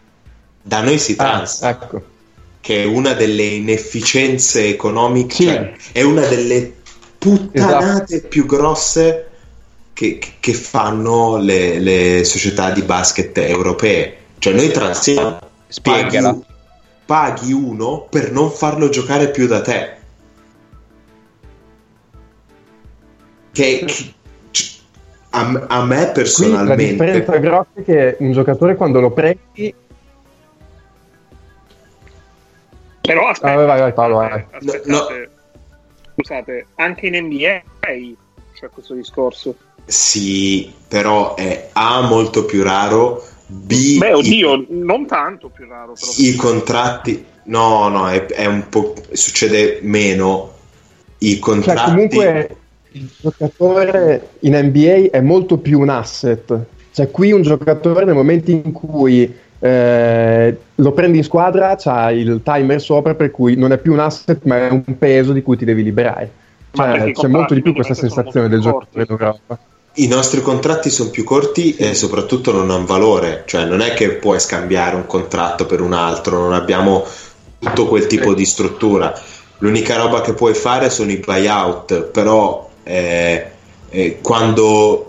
[0.68, 2.02] Da noi si Ah, transa, ecco.
[2.60, 5.44] che è una delle inefficienze economiche, Sì.
[5.44, 6.74] cioè, è una delle
[7.16, 9.30] puttanate più grosse
[9.94, 14.16] che, che- fanno le, le società di basket europee.
[14.38, 15.38] Cioè noi transiamo,
[15.82, 16.18] paghi,
[17.06, 19.96] paghi uno per non farlo giocare più da te.
[23.52, 24.12] Che, che-
[25.30, 29.74] a, a me Qui la personalmente differenza grossa è che un giocatore quando lo prendi...
[33.08, 34.44] Però aspetta, Ah, vai, vai, Paolo, vai.
[34.50, 35.06] aspettate, No,
[36.14, 37.62] scusate, anche in NBA
[38.52, 39.54] c'è questo discorso.
[39.86, 45.94] sì, però è A molto più raro, B Beh, i- oddio, non tanto più raro,
[45.98, 46.12] però.
[46.18, 50.52] i, contratti no, no, è, è un po' succede meno
[51.20, 52.56] i Cioè, contratti comunque
[52.92, 56.58] il giocatore in NBA è molto più un asset.
[56.92, 62.40] Cioè, qui un giocatore nel momento in cui eh, lo prendi in squadra c'ha il
[62.44, 65.56] timer sopra, per cui non è più un asset, ma è un peso di cui
[65.56, 66.30] ti devi liberare.
[66.70, 69.58] Cioè, c'è molto di più questa sensazione del giocatore in Europa.
[69.94, 74.10] I nostri contratti sono più corti e soprattutto non hanno valore, cioè non è che
[74.10, 77.04] puoi scambiare un contratto per un altro, non abbiamo
[77.58, 79.12] tutto quel tipo di struttura.
[79.58, 83.50] L'unica roba che puoi fare sono i buyout, però eh,
[83.90, 85.07] eh, quando,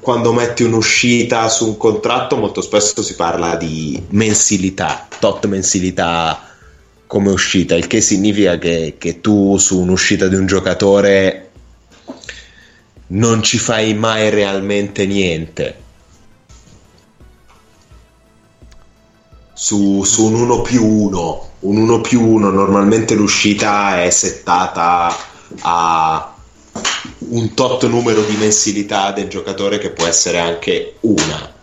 [0.00, 6.48] quando metti un'uscita su un contratto molto spesso si parla di mensilità, tot mensilità
[7.06, 11.50] come uscita, il che significa che, che tu su un'uscita di un giocatore
[13.08, 15.88] non ci fai mai realmente niente.
[19.52, 25.14] Su, su un 1 più 1, un 1 più 1 normalmente l'uscita è settata
[25.60, 26.29] a
[27.30, 31.58] un tot numero di mensilità del giocatore che può essere anche una.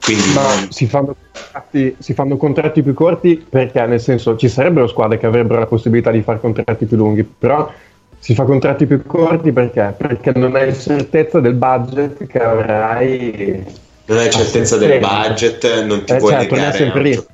[0.00, 4.48] Quindi Ma non- si fanno, contratti, si fanno contratti più corti perché, nel senso, ci
[4.48, 7.70] sarebbero squadre che avrebbero la possibilità di fare contratti più lunghi, però
[8.18, 9.94] si fa contratti più corti perché?
[9.96, 13.64] Perché non hai certezza del budget che avrai.
[14.06, 17.26] non hai certezza del budget, non ti Eh, vuoi certo, legare un lì.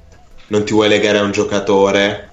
[0.48, 2.26] non ti vuoi legare a un giocatore.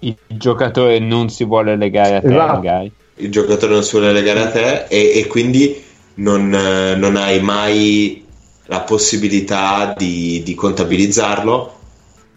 [0.00, 2.56] Il giocatore non si vuole legare a te, Esatto.
[2.56, 2.92] magari.
[3.16, 5.82] Il giocatore non si vuole legare a te e, e quindi
[6.14, 8.24] non, eh, non hai mai
[8.66, 11.78] la possibilità di, di contabilizzarlo,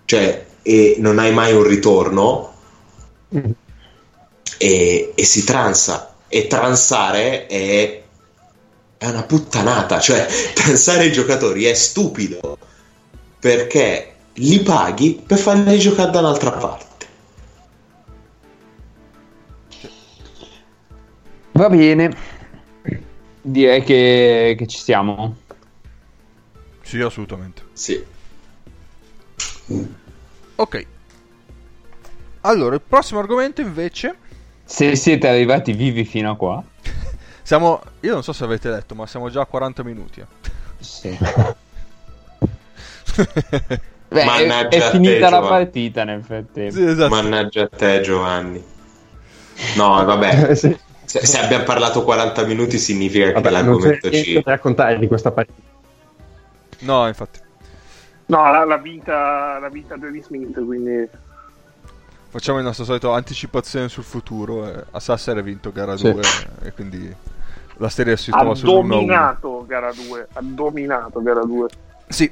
[0.05, 2.53] cioè e non hai mai un ritorno
[3.36, 3.51] Mm.
[4.57, 8.03] e, e si transa e transare è,
[8.97, 12.57] è una puttanata, cioè transare i giocatori è stupido
[13.39, 16.86] perché li paghi per farli giocare da un'altra parte.
[21.55, 22.11] Va bene.
[23.41, 25.37] Direi che, che ci siamo.
[26.81, 27.63] Sì, assolutamente.
[27.73, 28.03] Sì.
[30.55, 30.85] Ok.
[32.41, 34.15] Allora, il prossimo argomento invece
[34.63, 36.63] Se siete arrivati vivi fino a qua.
[37.41, 40.19] siamo io non so se avete letto, ma siamo già a 40 minuti.
[40.19, 40.25] eh.
[40.79, 41.17] Sì.
[44.07, 45.47] Beh, è, Mannaggia è a te, finita la Giovanni.
[45.47, 46.73] partita nel frattempo.
[46.73, 47.09] Sì, esatto.
[47.09, 48.63] Mannaggia a te, Giovanni.
[49.75, 50.77] No, vabbè, sì.
[51.20, 54.34] Se, se abbiamo parlato 40 minuti significa che Vabbè, non c'è l'argomento ci...
[54.34, 55.61] da raccontare di questa partita.
[56.80, 57.39] No, infatti.
[58.28, 61.07] No, l'ha, l'ha vinta, l'ha vinta Danny Smith, quindi...
[62.30, 64.68] Facciamo il nostro solito anticipazione sul futuro.
[64.68, 64.84] eh.
[64.91, 66.11] A Sasser ha vinto gara Sì.
[66.11, 66.22] 2
[66.63, 67.16] e quindi
[67.78, 68.66] la serie si Ha trova sull'1-1.
[68.88, 71.68] dominato gara 2, ha dominato gara 2.
[72.07, 72.30] Sì.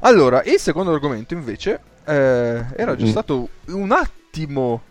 [0.00, 3.08] Allora, il secondo argomento invece eh, era già Mm.
[3.08, 4.82] stato un attimo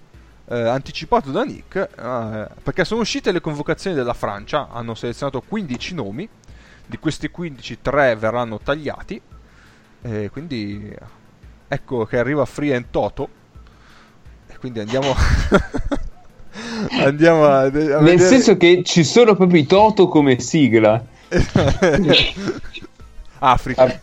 [0.52, 5.96] eh, anticipato da Nick, eh, perché sono uscite le convocazioni della Francia, hanno selezionato 15
[5.96, 6.28] nomi,
[6.86, 9.22] di questi 15 3 verranno tagliati,
[10.02, 10.94] e quindi
[11.68, 13.30] ecco che arriva Free and Toto,
[14.48, 15.16] e quindi andiamo...
[17.00, 21.02] andiamo a, a Nel vedere- senso che ci sono proprio i Toto come sigla.
[23.40, 24.02] Africa.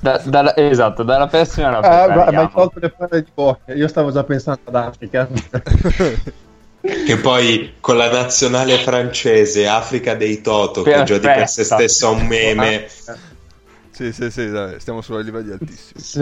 [0.00, 3.72] Da- dalla- esatto, dalla prossima alla Ah, ma, hai tolto le parole di bocca.
[3.74, 5.28] Io stavo già pensando ad Africa.
[6.80, 11.76] Che poi con la nazionale francese, Africa dei Toto, che già di per se Perfetta.
[11.76, 12.88] stessa è un meme,
[13.90, 16.00] sì, sì, sì, dai, stiamo su livelli altissimi.
[16.00, 16.20] Sì.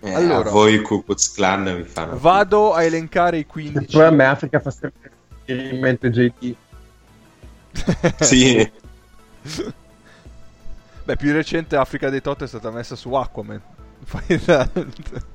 [0.00, 0.48] eh, Allora.
[0.48, 2.18] a voi Ku Klux Klan vi fanno...
[2.18, 3.96] Vado a elencare i 15.
[3.96, 5.12] Poi a me Africa fa sempre
[5.44, 6.54] in mente JD.
[8.18, 8.68] Sì,
[11.04, 13.60] Beh, più recente Africa dei Toto è stata messa su Aquaman.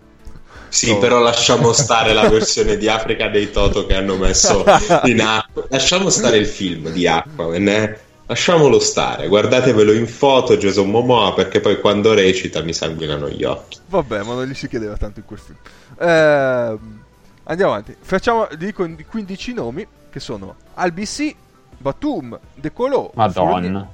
[0.70, 0.98] Sì, No.
[0.98, 4.66] però lasciamo stare la versione di Africa dei Toto che hanno messo
[5.06, 5.66] in acqua.
[5.70, 8.00] Lasciamo stare il film di Aquaman, eh?
[8.26, 13.78] Lasciamolo stare, guardatevelo in foto Jason Momoa perché poi quando recita mi sanguinano gli occhi.
[13.88, 15.58] Vabbè, ma non gli si chiedeva tanto in quel film.
[16.00, 17.04] Ehm,
[17.44, 17.96] andiamo avanti.
[17.98, 21.36] Facciamo, dico i 15 nomi che sono Albc,
[21.78, 23.90] Batum, De Colo, Madonna.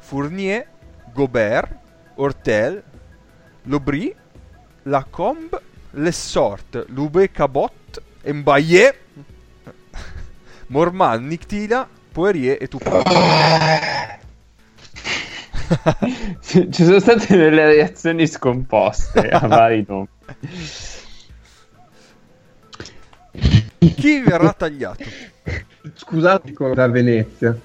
[0.00, 0.66] Fournier,
[1.14, 1.70] Gobert,
[2.16, 2.82] Hortel,
[3.62, 4.14] Lobry,
[4.82, 5.60] Lacombe,
[5.92, 8.94] Lessort, Lube Cabot, Mbaye,
[10.66, 13.06] Morman, Nictila, Poirier e Tupac.
[16.42, 20.08] Ci sono state delle reazioni scomposte a vari nomi.
[23.78, 25.04] Chi verrà tagliato?
[25.94, 27.56] Scusate da Venezia.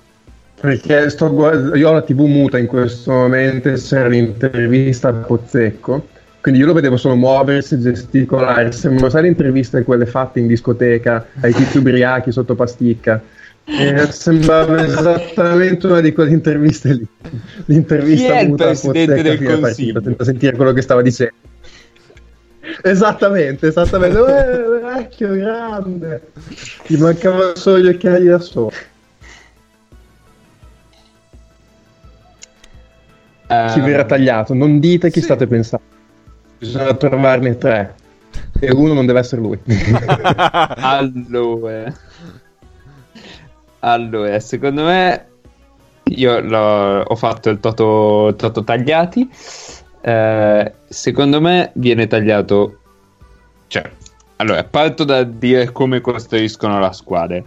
[0.60, 6.07] Perché sto guard- io ho la TV muta in questo momento, c'era l'intervista a Pozzecco,
[6.41, 11.28] quindi io lo vedevo solo muoversi, gesticolare, sembrano sai le interviste quelle fatte in discoteca
[11.41, 13.22] ai tizi ubriachi sotto pasticca.
[13.66, 17.07] E sembrava esattamente una di quelle interviste lì.
[17.66, 20.01] L'intervista Chi è il muta a presidente del partita, Consiglio?
[20.01, 21.34] senza sentire quello che stava dicendo.
[22.84, 24.18] Esattamente, esattamente.
[24.89, 26.22] Eh, vecchio, grande.
[26.88, 28.72] Gli mancavano solo gli occhiali da solo.
[33.49, 34.53] Chi Ehm, verrà tagliato?
[34.53, 35.25] Non dite chi sì.
[35.25, 35.83] state pensando.
[36.59, 37.95] Bisogna trovarne tre.
[38.59, 39.59] E uno non deve essere lui.
[40.75, 41.91] allora,
[43.79, 45.25] allora, secondo me
[46.03, 49.27] io l'ho- ho fatto il toto, il toto tagliati.
[50.01, 52.77] Eh, secondo me viene tagliato.
[53.67, 53.89] Cioè,
[54.37, 57.41] allora, parto da dire come costruiscono la squadra.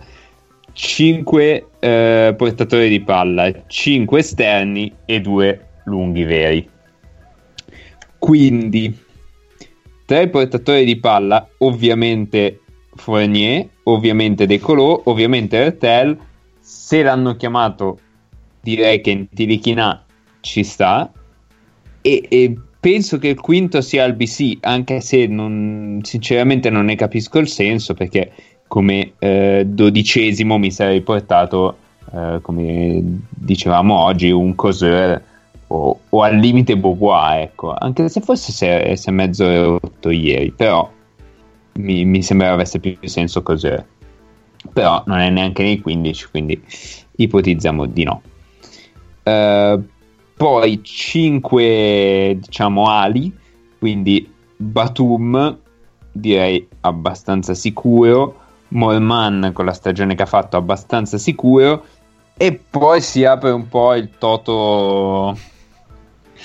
[0.72, 6.68] 5 portatori di palla, 5 esterni e 2 lunghi veri.
[8.18, 8.97] Quindi,
[10.05, 12.61] tre portatori di palla, ovviamente
[12.95, 16.16] Fournier, ovviamente De Colò, ovviamente Ertel.
[16.61, 17.99] Se l'hanno chiamato,
[18.61, 20.05] direi che Ntilichina
[20.41, 21.11] ci sta.
[22.01, 26.95] E, e penso che il quinto sia il BC, anche se non- sinceramente non ne
[26.95, 28.33] capisco il senso, perché
[28.66, 31.76] come eh, dodicesimo mi sarei portato,
[32.12, 35.22] eh, come dicevamo oggi, un Coseur
[35.73, 37.75] o, o al limite Beauvoir, ecco.
[37.75, 40.91] Anche se è, si è mezzo rotto ieri, però
[41.75, 43.85] mi, mi sembrava avesse più senso Coseur.
[44.73, 46.62] Però non è neanche nei 15, quindi
[47.16, 48.23] ipotizziamo di no.
[49.23, 49.79] Eh,
[50.37, 53.35] poi 5 diciamo ali,
[53.79, 55.59] quindi Batum
[56.12, 61.85] direi abbastanza sicuro, Morman con la stagione che ha fatto abbastanza sicuro
[62.37, 65.37] e poi si apre un po' il toto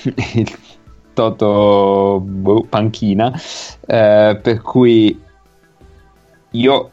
[0.34, 0.58] il
[1.14, 3.32] toto boh, panchina
[3.86, 5.20] eh, per cui
[6.50, 6.90] io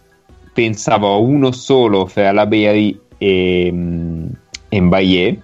[0.53, 4.28] pensavo a uno solo fra la Beri e, mm,
[4.70, 5.43] e Mbaye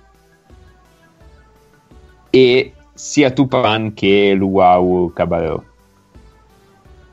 [2.30, 5.66] e sia Tupan che Luau Cabarro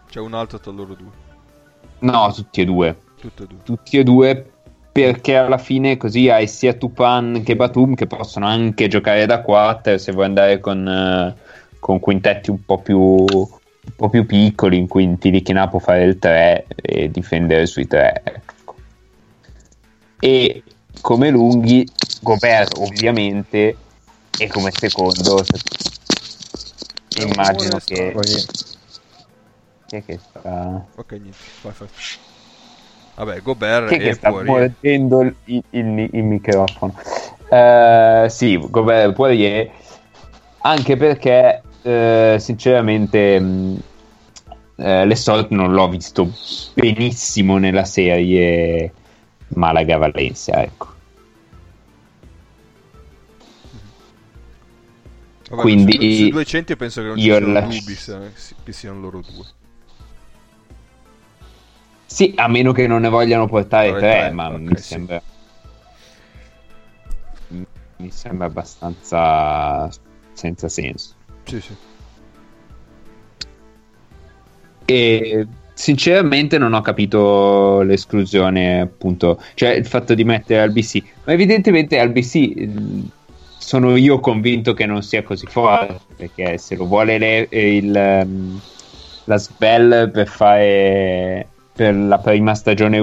[0.08, 1.10] C'è un altro tra loro due.
[2.00, 3.58] no tutti e due Tutte e due.
[3.64, 4.52] tutti e due
[5.02, 9.96] perché alla fine così hai sia Tupan che Batum che possono anche giocare da 4
[9.96, 11.36] se vuoi andare con, eh,
[11.78, 16.18] con quintetti un po' più un po' più piccoli in cui Tilichina può fare il
[16.18, 18.74] 3 e difendere sui 3 ecco.
[20.18, 20.64] e
[21.00, 21.88] come lunghi
[22.20, 23.76] Gobert ovviamente
[24.36, 25.60] e come secondo se-
[27.22, 28.16] immagino che
[29.86, 31.36] chi è che sta Ok, niente.
[31.62, 31.88] Vai, vai.
[33.18, 34.46] Vabbè, Gobert Chi è che sta Poirier.
[34.80, 35.34] mordendo il,
[35.70, 36.94] il- il microfono?
[37.50, 39.72] Eh, sì, Gobert Poirier,
[40.62, 43.78] anche perché eh, sinceramente mh,
[44.76, 46.30] eh, Lesort non l'ho visto
[46.74, 48.92] benissimo nella serie
[49.48, 50.94] Malaga-Valencia, ecco.
[55.50, 57.94] Vabbè, quindi su, sui 200 penso che non ci io siano lascio- dubbi
[58.62, 59.57] che siano loro due.
[62.10, 64.82] Sì, a meno che non ne vogliano portare tre, tre, ma ok, mi sì.
[64.82, 65.22] sembra
[67.98, 69.88] mi sembra abbastanza
[70.32, 71.14] senza senso.
[71.44, 71.76] Sì, sì.
[74.86, 81.32] E sinceramente non ho capito l'esclusione, appunto, cioè il fatto di mettere al BC, ma
[81.34, 83.08] evidentemente al BC mh,
[83.58, 88.58] sono io convinto che non sia così forte, perché se lo vuole le- il, ehm,
[89.24, 91.48] la Svel per fare
[91.78, 92.98] per la prima stagione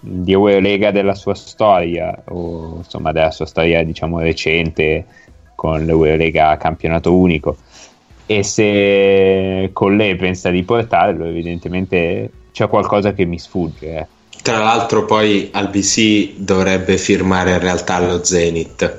[0.00, 5.04] di Eurolega della sua storia, o insomma della sua storia diciamo recente
[5.54, 7.58] con l'Eurolega a campionato unico
[8.24, 14.06] e se con lei pensa di portarlo evidentemente c'è qualcosa che mi sfugge eh.
[14.42, 18.98] Tra l'altro poi al BC dovrebbe firmare in realtà lo Zenith.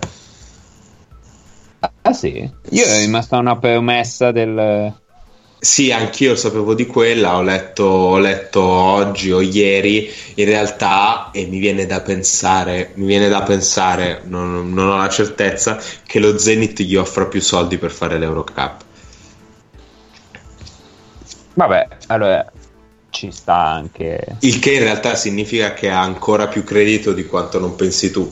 [1.79, 4.93] ah sì io ero rimasta una promessa del
[5.65, 11.47] Sì, anch'io sapevo di quella, ho letto, ho letto oggi o ieri, in realtà, e
[11.47, 16.37] mi viene da pensare, mi viene da pensare, non, non ho la certezza, che lo
[16.37, 18.83] Zenith gli offra più soldi per fare l'Eurocup.
[21.55, 22.45] Vabbè, allora
[23.09, 24.37] ci sta anche.
[24.41, 28.31] Il che in realtà significa che ha ancora più credito di quanto non pensi tu.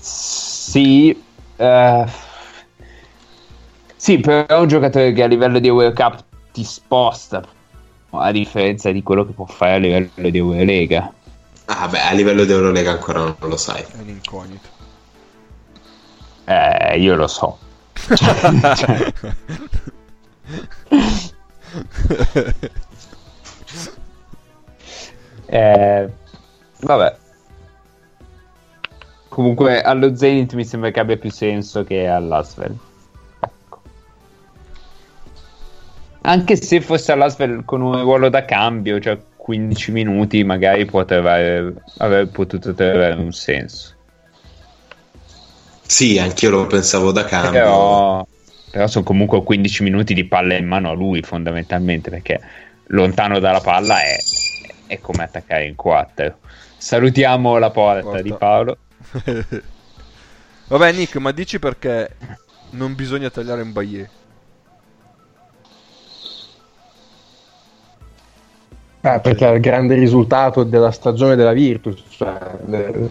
[0.00, 1.22] Sì,
[1.56, 2.04] eh,
[4.00, 7.42] sì, però è un giocatore che a livello di World Cup ti sposta,
[8.08, 11.12] a differenza di quello che può fare a livello di Eurolega.
[11.66, 13.82] Ah, beh, a livello di Eurolega ancora non lo sai.
[13.82, 14.68] È un incognito.
[16.46, 17.58] Eh, io lo so.
[17.92, 19.12] Cioè,
[25.44, 26.10] eh,
[26.80, 27.16] vabbè.
[29.28, 32.88] Comunque allo Zenith mi sembra che abbia più senso che all'Asvel.
[36.22, 41.34] Anche se fosse all'Asvel con un ruolo da cambio, cioè 15 minuti, magari poteva
[41.98, 43.94] aver potuto avere un senso.
[45.86, 47.50] Sì, anch'io lo pensavo da cambio.
[47.50, 48.26] Però,
[48.70, 52.40] però sono comunque 15 minuti di palla in mano a lui fondamentalmente perché
[52.88, 54.16] lontano dalla palla è,
[54.86, 56.38] è come attaccare in quattro.
[56.76, 58.22] Salutiamo la porta, Porta.
[58.22, 58.76] di Paolo.
[60.68, 62.14] Vabbè, Nick, ma dici perché
[62.70, 64.08] non bisogna tagliare un Bayer?
[69.02, 72.36] Eh, perché è il grande risultato della stagione della Virtus, cioè,
[72.66, 73.08] le-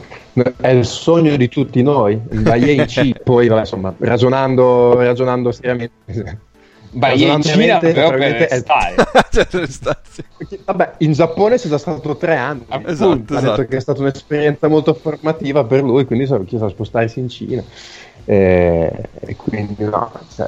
[0.58, 5.52] è il sogno di tutti noi, il Bayern in C, poi vabbè, insomma, ragionando, ragionando
[5.52, 6.48] seriamente.
[6.92, 8.64] Vai in Cina però per è-
[9.32, 9.96] cioè.
[10.66, 13.56] Vabbè, in Giappone c'è già stato tre anni, Ah, esatto, ha esatto.
[13.58, 17.30] detto che è stata un'esperienza molto formativa per lui, quindi sono chiesto a spostarsi in
[17.30, 17.64] Cina.
[18.30, 20.48] Eh, E, quindi no, cioè,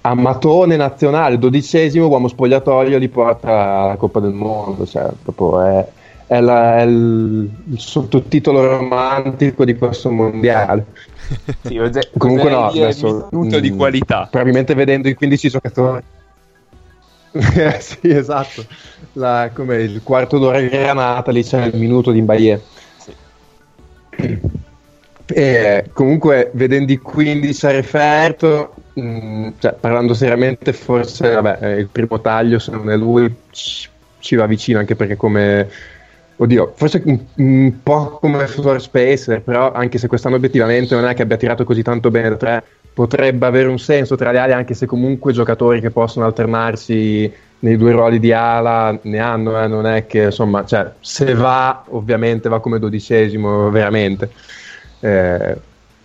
[0.00, 5.86] Amatone nazionale, dodicesimo uomo spogliatoio li porta alla Coppa del Mondo, cioè, proprio è,
[6.26, 10.86] è la- è il, il sottotitolo romantico di questo mondiale.
[11.62, 14.26] Sì, oserei Comunque no, adesso, minuto di mm, qualità.
[14.28, 16.02] Probabilmente vedendo i 15 giocatori.
[17.36, 18.64] Eh, sì, esatto.
[19.12, 22.62] La- come il quarto d'ora di granata, lì c'è il minuto di Imbaie.
[25.28, 31.88] E comunque, vedendo i 15 a referto, mh, cioè, parlando seriamente, forse vabbè, eh, il
[31.88, 33.88] primo taglio, se non è lui, ci,
[34.20, 35.68] ci va vicino anche perché come
[36.38, 41.14] Oddio, forse un, un po' come Floor Spacer, però anche se quest'anno obiettivamente non è
[41.14, 44.52] che abbia tirato così tanto bene da tre, potrebbe avere un senso tra le ali,
[44.52, 49.66] anche se comunque giocatori che possono alternarsi nei due ruoli di ala ne hanno, eh,
[49.66, 54.30] non è che insomma, cioè, se va ovviamente va come dodicesimo veramente.
[55.00, 55.56] Eh,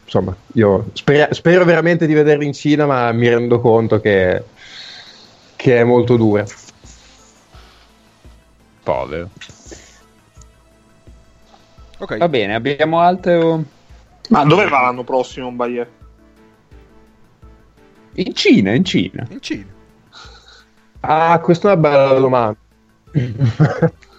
[0.03, 4.43] insomma, io spero, spero veramente di vederlo in Cina, ma mi rendo conto che,
[5.55, 6.45] che è molto dura.
[8.83, 9.29] Povero.
[11.97, 12.17] Ok.
[12.17, 13.63] Va bene, abbiamo altro
[14.29, 15.87] Ma dove va l'anno prossimo un Bayer?
[18.13, 19.25] in Cina, in Cina.
[19.29, 19.67] In Cina.
[21.01, 22.57] Ah, questa è una bella domanda.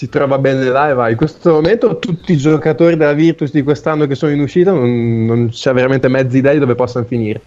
[0.00, 1.10] si trova bene là e va.
[1.10, 5.26] In questo momento tutti i giocatori della Virtus di quest'anno che sono in uscita non,
[5.26, 7.42] non c'è veramente mezza idea di dove possano finire.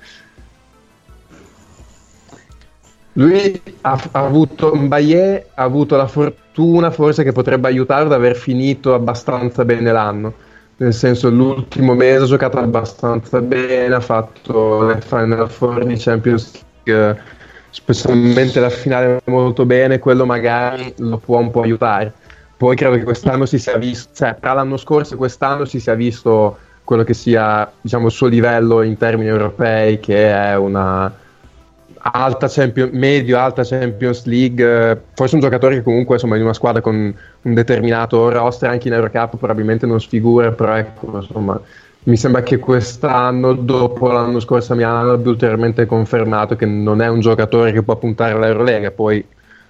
[3.14, 8.36] Lui ha, ha avuto Mbaye ha avuto la fortuna forse che potrebbe aiutarlo ad aver
[8.36, 10.34] finito abbastanza bene l'anno.
[10.78, 16.51] Nel senso, l'ultimo mese ha giocato abbastanza bene, ha fatto le Final Four di Champions
[16.84, 17.20] League,
[17.72, 22.14] specialmente la finale molto bene, quello magari lo può un po' aiutare.
[22.64, 25.95] Poi credo che quest'anno si sia visto, cioè tra l'anno scorso e quest'anno si sia
[25.95, 31.14] visto quello che sia diciamo, il suo livello in termini europei, che è una
[31.97, 35.01] alta Champion- medio-alta Champions League.
[35.14, 38.93] Forse un giocatore che comunque insomma, in una squadra con un determinato roster anche in
[38.93, 41.59] Eurocup probabilmente non sfigura, però ecco, insomma,
[42.03, 47.09] mi sembra che quest'anno, dopo l'anno scorso a Milano, abbia ulteriormente confermato che non è
[47.09, 48.89] un giocatore che può puntare all'Eurolega.
[48.91, 49.26] Poi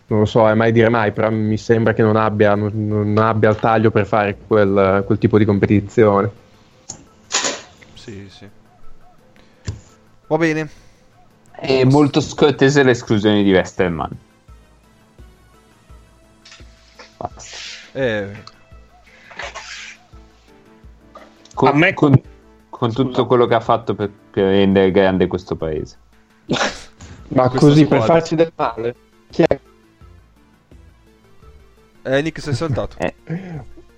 [0.07, 3.17] non lo so, è mai dire mai, però mi sembra che non abbia, non, non
[3.17, 6.29] abbia il taglio per fare quel, quel tipo di competizione.
[7.93, 8.47] Sì, sì.
[10.27, 10.69] Va bene.
[11.51, 14.09] È molto scortese l'esclusione di Westerman.
[17.17, 17.57] Basta.
[17.93, 18.31] Eh,
[21.53, 22.19] Con, A me- con,
[22.69, 25.97] con tutto quello che ha fatto per, per rendere grande questo paese.
[27.29, 28.13] Ma così per squadra.
[28.19, 28.95] farci del male?
[32.03, 32.15] È?
[32.17, 32.95] eh, Nick sei saltato.
[32.99, 33.13] Eh,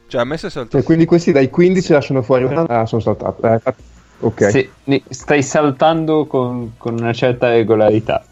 [0.07, 0.83] Cioè, a me sei Cioè, saltato.
[0.83, 2.61] quindi questi dai 15 lasciano fuori una...
[2.67, 3.41] Ah, sono saltato.
[3.47, 3.59] Eh,
[4.19, 4.49] ok.
[4.49, 8.23] se- ne- stai saltando con, con una certa regolarità.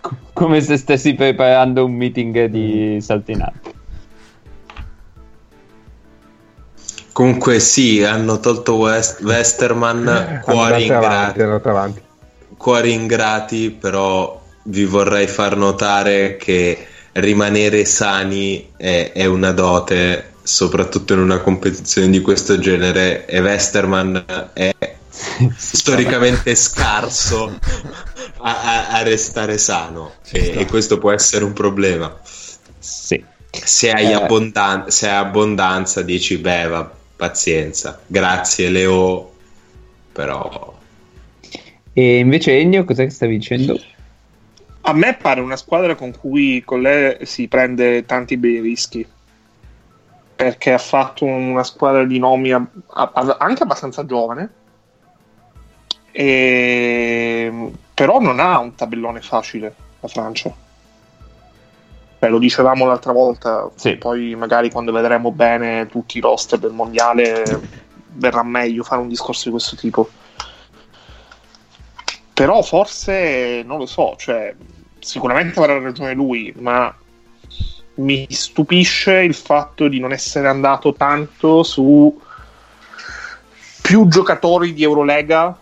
[0.00, 3.70] Co- Come se stessi preparando un meeting di saltinati.
[7.12, 12.02] Comunque sì, hanno tolto West- Westerman, cuori andate in, avanti, gra- andate avanti.
[12.56, 21.12] cuori ingrati, però vi vorrei far notare che rimanere sani è, è una dote, soprattutto
[21.14, 24.70] in una competizione di questo genere, e Westerman è
[25.56, 27.60] storicamente scarso
[28.38, 32.18] a, a- restare sano e, e questo può essere un problema.
[32.78, 33.22] Sì.
[33.50, 34.12] Se hai, Eh.
[34.12, 39.30] abbondan- se hai abbondanza dici beh va, pazienza, grazie Leo,
[40.12, 40.80] però
[41.94, 43.78] E invece Ennio, cos'è che stavi dicendo?
[44.84, 49.06] A me pare una squadra con cui con lei si prende tanti bei rischi.
[50.34, 54.50] Perché ha fatto una squadra di nomi anche abbastanza giovane.
[56.10, 57.72] E...
[57.94, 60.52] Però non ha un tabellone facile la Francia.
[62.18, 63.96] Beh, lo dicevamo l'altra volta, Sì.
[63.96, 67.60] poi magari quando vedremo bene tutti i roster del mondiale
[68.14, 70.08] verrà meglio fare un discorso di questo tipo.
[72.32, 74.54] Però forse non lo so, cioè,
[75.02, 76.94] sicuramente avrà ragione lui, ma
[77.94, 82.18] mi stupisce il fatto di non essere andato tanto su
[83.82, 85.56] più giocatori di Eurolega,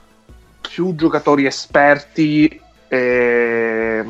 [0.60, 2.60] più giocatori esperti.
[2.88, 4.04] eh,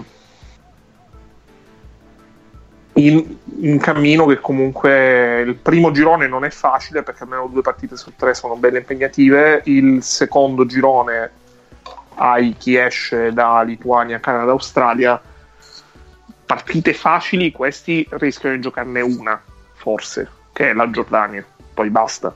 [2.94, 7.96] in, in cammino che comunque il primo girone non è facile perché almeno due partite
[7.96, 11.30] su tre sono belle impegnative il secondo girone
[12.20, 15.20] hai chi esce da Lituania, Canada, Australia.
[16.44, 19.40] Partite facili questi rischiano di giocarne una
[19.72, 21.44] forse che è la Giordania.
[21.72, 22.34] Poi basta.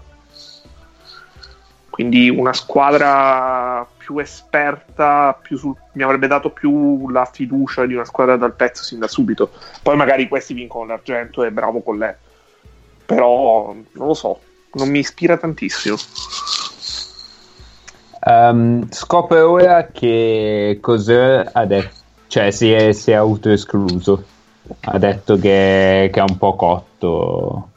[1.90, 8.04] Quindi una squadra più esperta più sul- mi avrebbe dato più la fiducia di una
[8.04, 9.50] squadra dal pezzo sin da subito.
[9.82, 12.14] Poi magari questi vincono l'argento e bravo con lei.
[13.06, 14.40] Però non lo so
[14.74, 15.96] non mi ispira tantissimo
[18.26, 21.94] Um, scopre ora che Cos'è ha detto,
[22.28, 24.24] cioè si è, si è autoescluso.
[24.80, 27.68] Ha detto che, che è un po' cotto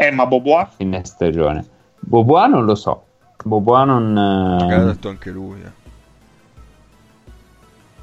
[0.00, 1.62] eh ma Bobois in stagione.
[1.98, 3.04] Bobois non lo so.
[3.44, 5.60] Bobois non, Magari ha eh, detto anche lui.
[5.60, 5.70] eh.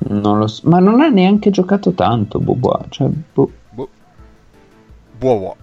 [0.09, 0.69] non lo so.
[0.69, 2.85] Ma non ha neanche giocato tanto Bobois.
[2.89, 3.89] Cioè, bo- Boh.
[5.17, 5.55] Buovo.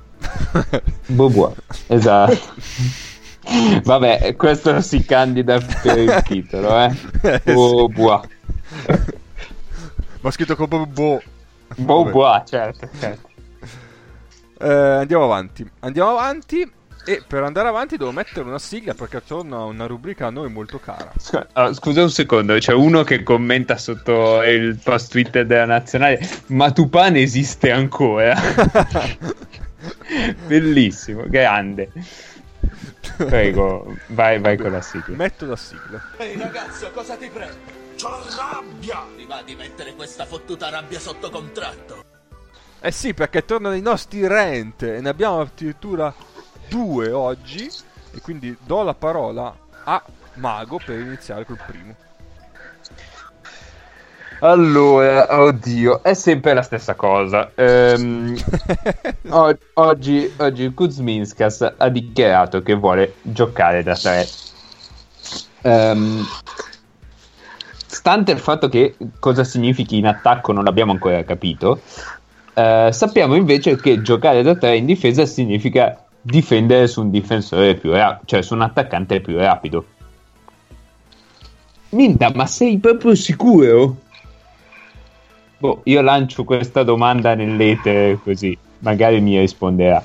[1.07, 1.55] Bobois,
[1.87, 2.37] esatto.
[3.85, 6.97] Vabbè, questo si candida per il titolo, eh.
[7.23, 7.53] Eh, sì.
[7.53, 8.27] Bobois.
[10.21, 11.23] Ma ha scritto come boh.
[11.77, 13.29] Bobois, certo, certo.
[14.59, 15.69] Eh, andiamo avanti.
[15.81, 16.73] Andiamo avanti.
[17.07, 20.81] E per andare avanti devo mettere una sigla perché torna una rubrica a noi molto
[20.81, 21.13] cara.
[21.19, 26.27] Scusa, oh, scusa un secondo, c'è uno che commenta sotto il post Twitter della nazionale,
[26.47, 28.35] ma Tupan esiste ancora.
[30.47, 31.91] Bellissimo, grande.
[33.17, 35.17] Prego, vai, vai con la sigla.
[35.17, 36.01] Metto la sigla.
[36.17, 37.83] Ehi ragazzo, cosa ti prende?
[37.97, 39.05] C'ho rabbia!
[39.17, 42.03] Ti va di mettere questa fottuta rabbia sotto contratto?
[42.81, 46.13] Eh sì, perché tornano i nostri rent e ne abbiamo addirittura
[46.69, 47.71] due oggi.
[48.13, 50.03] E quindi do la parola a
[50.35, 52.04] Mago per iniziare col primo.
[54.45, 57.53] Allora, oddio, è sempre la stessa cosa.
[57.55, 58.37] Ehm,
[59.31, 64.29] o- oggi, oggi Kuzminskas ha dichiarato che vuole giocare da tre.
[65.63, 66.27] Ehm,
[67.87, 71.81] stante il fatto che cosa significhi in attacco non l'abbiamo ancora capito,
[72.53, 77.93] eh, sappiamo invece che giocare da tre in difesa significa difendere su un difensore più
[77.93, 79.87] rapido, cioè su un attaccante più rapido.
[81.91, 84.03] Minta, ma sei proprio sicuro?
[85.65, 90.05] Boh, io lancio questa domanda nell'etere così magari mi risponderà.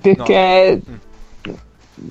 [0.00, 0.82] Perché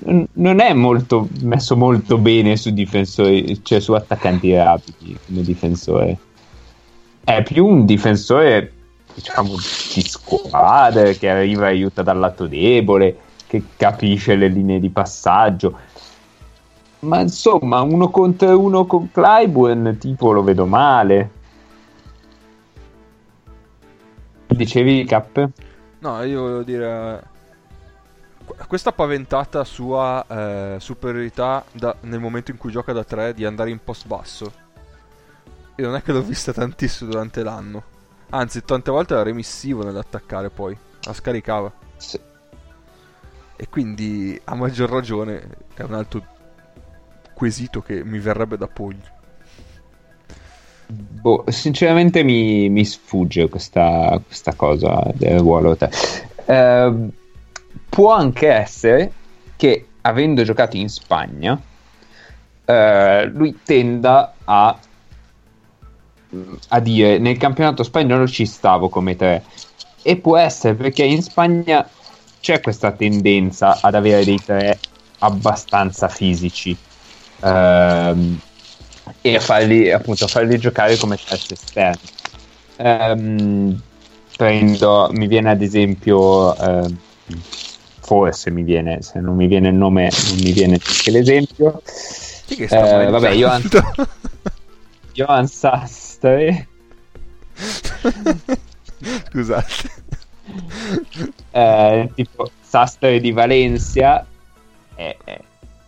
[0.04, 6.16] n- non è molto messo molto bene su difensori, cioè su attaccanti rapidi come difensore.
[7.22, 8.72] È più un difensore,
[9.12, 9.50] diciamo,
[9.94, 15.76] di squadra che arriva e aiuta dal lato debole, che capisce le linee di passaggio.
[17.00, 21.32] Ma insomma, uno contro uno con Clyburn, tipo, lo vedo male.
[24.50, 25.48] Dicevi, Cap?
[26.00, 27.22] No, io volevo dire.
[28.44, 33.44] qu- Questa paventata sua eh, superiorità da- nel momento in cui gioca da 3 di
[33.44, 34.52] andare in post basso.
[35.76, 37.82] Io non è che l'ho vista tantissimo durante l'anno.
[38.30, 40.76] Anzi, tante volte era remissivo nell'attaccare poi.
[41.02, 41.72] La scaricava.
[41.96, 42.20] Sì.
[43.56, 46.22] E quindi, a maggior ragione, è un altro
[47.34, 49.02] quesito che mi verrebbe da pogli.
[50.90, 55.90] Boh, sinceramente mi, mi sfugge questa, questa cosa del ruolo 3.
[56.46, 57.10] Ehm,
[57.88, 59.12] può anche essere
[59.56, 61.60] che, avendo giocato in Spagna,
[62.64, 64.78] eh, lui tenda a
[66.68, 69.42] a dire nel campionato spagnolo ci stavo come tre
[70.02, 71.88] e può essere perché in Spagna
[72.40, 74.78] c'è questa tendenza ad avere dei tre
[75.18, 76.76] abbastanza fisici
[77.40, 78.40] ehm,
[79.20, 82.00] e a farli, appunto, a farli giocare come terzi esterni.
[82.76, 83.80] Ehm,
[84.36, 86.96] prendo, mi viene ad esempio, ehm,
[88.00, 91.82] forse mi viene, se non mi viene il nome, non mi viene neanche l'esempio.
[92.46, 93.62] Chi che sta Eh, vabbè, Johan?
[95.12, 96.68] Johan Sastre.
[99.30, 99.90] Scusate.
[101.50, 104.24] eh, tipo Sastre di Valencia
[104.94, 105.40] è, è-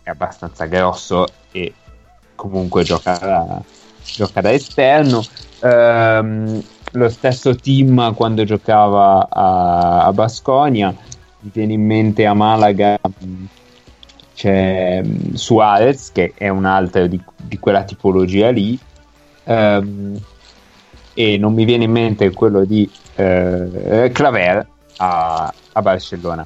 [0.03, 1.73] è abbastanza grosso e
[2.43, 3.61] comunque gioca da,
[4.03, 5.23] gioca da esterno.
[5.61, 10.93] Ehm, lo stesso team quando giocava a, a Basconia,
[11.39, 12.99] mi viene in mente a Malaga
[14.35, 18.77] c'è mh, Suarez che è un altro di, di quella tipologia lì.
[19.45, 20.19] Ehm,
[21.15, 24.67] e non mi viene in mente quello di eh, Claver
[24.97, 26.45] a, a Barcellona.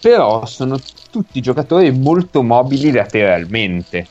[0.00, 0.78] Però sono
[1.10, 4.06] tutti giocatori molto mobili lateralmente.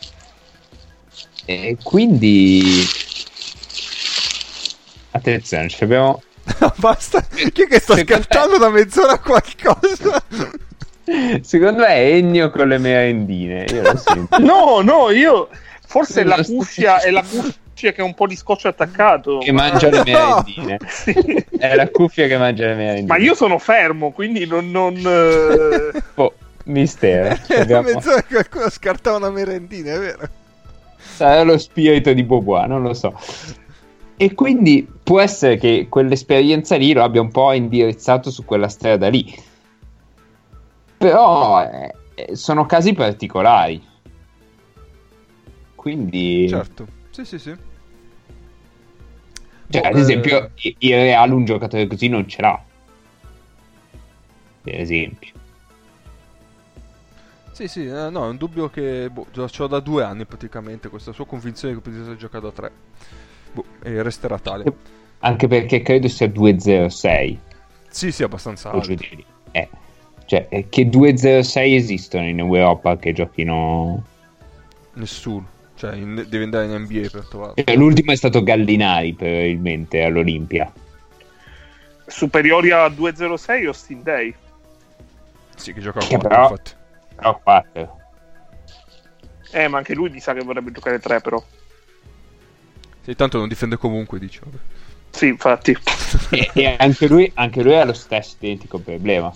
[1.46, 2.84] E quindi
[5.12, 6.22] attenzione, ci abbiamo
[6.78, 7.22] basta.
[7.22, 10.24] Chi è che sta Secondo scartando da mezz'ora qualcosa?
[11.42, 13.66] secondo me è Ennio con le merendine.
[13.70, 14.38] Io lo sento.
[14.44, 15.50] No, no, io
[15.86, 19.40] forse è la cuffia, è la cuffia che ha un po' di scotch attaccato.
[19.40, 20.80] che mangia le merendine.
[20.88, 21.46] Sì.
[21.58, 23.08] È la cuffia che mangia le merendine.
[23.08, 24.72] Ma io sono fermo, quindi non...
[24.72, 26.34] non, eh, Oh,
[26.66, 27.38] mistero.
[27.50, 30.30] Abbiamo- mezz'ora qualcuno scartava una merendina, è vero?
[31.04, 33.14] Sarà lo spirito di Bobois, non lo so.
[34.16, 39.10] E quindi può essere che quell'esperienza lì lo abbia un po' indirizzato su quella strada
[39.10, 39.34] lì.
[40.98, 43.82] Però eh, eh, sono casi particolari.
[45.76, 46.88] Quindi, Certo.
[47.10, 47.54] Sì, sì, sì.
[49.70, 52.64] cioè, Boh, ad eh, esempio, i- il Real un giocatore così non ce l'ha.
[54.62, 55.34] Per esempio.
[57.54, 61.12] Sì, sì, eh, no, è un dubbio che boh, l'ho da due anni praticamente, questa
[61.12, 62.72] sua convinzione che potesse giocare da tre.
[63.52, 64.64] Boh, e resterà tale.
[65.20, 67.38] Anche perché credo sia 2-0-6.
[67.90, 68.96] Sì, sì, abbastanza o alto.
[69.52, 69.70] Eh,
[70.26, 74.04] cioè, eh, che 2-0-6 esistono in Europa che giochino
[74.94, 75.48] Nessuno.
[75.76, 77.54] Cioè, in- devi andare in NBA per trovarlo.
[77.64, 80.72] Cioè, l'ultimo è stato Gallinari probabilmente all'Olimpia.
[82.06, 84.34] superiori a 206 Austin Day.
[85.56, 86.72] Sì, che gioca a Che 4, però- infatti.
[87.24, 88.02] Però 4.
[89.52, 91.42] Eh, ma anche lui mi sa che vorrebbe giocare 3 però.
[93.02, 94.58] Sì, tanto non difende comunque, vabbè.
[95.10, 95.78] Sì, infatti.
[96.32, 99.34] e e anche, lui, anche lui ha lo stesso identico problema.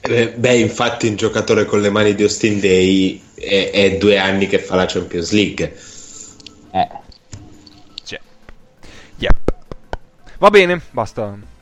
[0.00, 4.46] Eh, Beh, infatti un giocatore con le mani di Austin Day è, è due anni
[4.46, 5.74] che fa la Champions League.
[6.70, 6.88] Eh,
[8.02, 8.20] Cioè.
[9.16, 9.54] Yep.
[10.38, 11.52] Va bene, basta.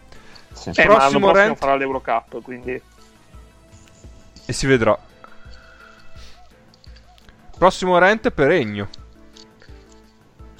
[0.70, 0.80] Sì.
[0.80, 2.80] Eh, ma l'anno Prossimo prossimo farà l'Eurocup, quindi...
[4.44, 4.98] E si vedrà.
[7.56, 8.88] Prossimo rent per Egno.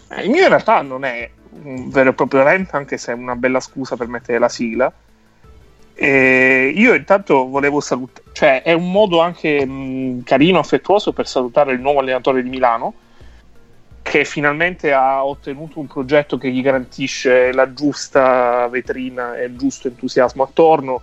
[0.09, 1.31] Eh, il mio in realtà non è
[1.63, 4.93] un vero e proprio rent, anche se è una bella scusa per mettere la sigla.
[5.95, 11.73] E io intanto volevo salutare, cioè è un modo anche mh, carino, affettuoso per salutare
[11.73, 12.95] il nuovo allenatore di Milano,
[14.03, 19.89] che finalmente ha ottenuto un progetto che gli garantisce la giusta vetrina e il giusto
[19.89, 21.01] entusiasmo attorno,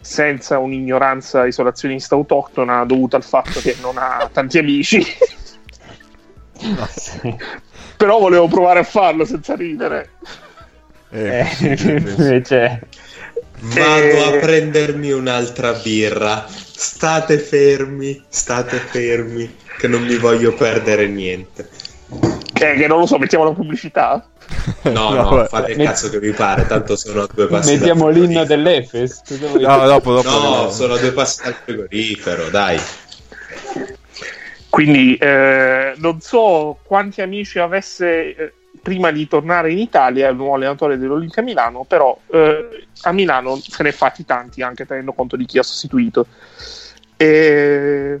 [0.00, 5.04] senza un'ignoranza isolazionista autoctona dovuta al fatto che non ha tanti amici.
[6.88, 7.36] Sì.
[7.98, 10.08] Però volevo provare a farlo senza ridere.
[11.10, 12.80] Eh, invece,
[13.58, 14.36] Vado Eh.
[14.36, 16.46] a prendermi un'altra birra.
[16.48, 21.68] State fermi, state fermi, che non mi voglio perdere niente.
[22.52, 24.28] Che, che non lo so, mettiamo la pubblicità.
[24.82, 25.48] No, no, vabbè.
[25.48, 29.22] fate il Met- cazzo che vi pare, tanto sono a due passi mettiamo l'inno dell'Efes.
[29.30, 30.28] No, dopo, dopo.
[30.28, 32.78] No, sono a due passi dal frigorifero, dai.
[34.68, 40.54] Quindi eh, non so quanti amici avesse eh, prima di tornare in Italia il nuovo
[40.54, 45.36] allenatore dell'Olimpia Milano, però eh, a Milano se ne è fatti tanti anche tenendo conto
[45.36, 46.26] di chi ha sostituito.
[47.16, 48.20] E...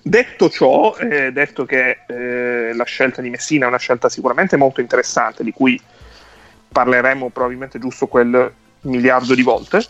[0.00, 4.80] Detto ciò, eh, detto che eh, la scelta di Messina è una scelta sicuramente molto
[4.80, 5.78] interessante, di cui
[6.68, 8.50] parleremo probabilmente giusto quel
[8.82, 9.84] miliardo di volte,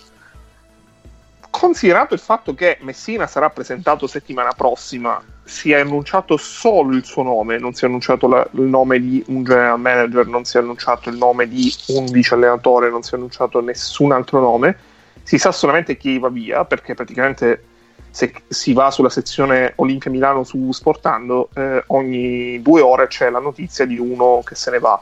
[1.51, 7.23] considerato il fatto che Messina sarà presentato settimana prossima, si è annunciato solo il suo
[7.23, 10.61] nome, non si è annunciato la- il nome di un general manager, non si è
[10.61, 14.77] annunciato il nome di un vice allenatore, non si è annunciato nessun altro nome,
[15.23, 17.65] si sa solamente chi va via, perché praticamente
[18.11, 23.39] se si va sulla sezione Olimpia Milano su Sportando, eh, ogni due ore c'è la
[23.39, 25.01] notizia di uno che se ne va,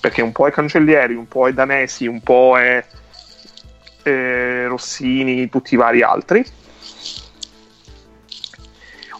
[0.00, 2.84] perché un po' è Cancellieri, un po' è Danesi, un po' è
[4.02, 6.44] eh, Rossini, tutti i vari altri.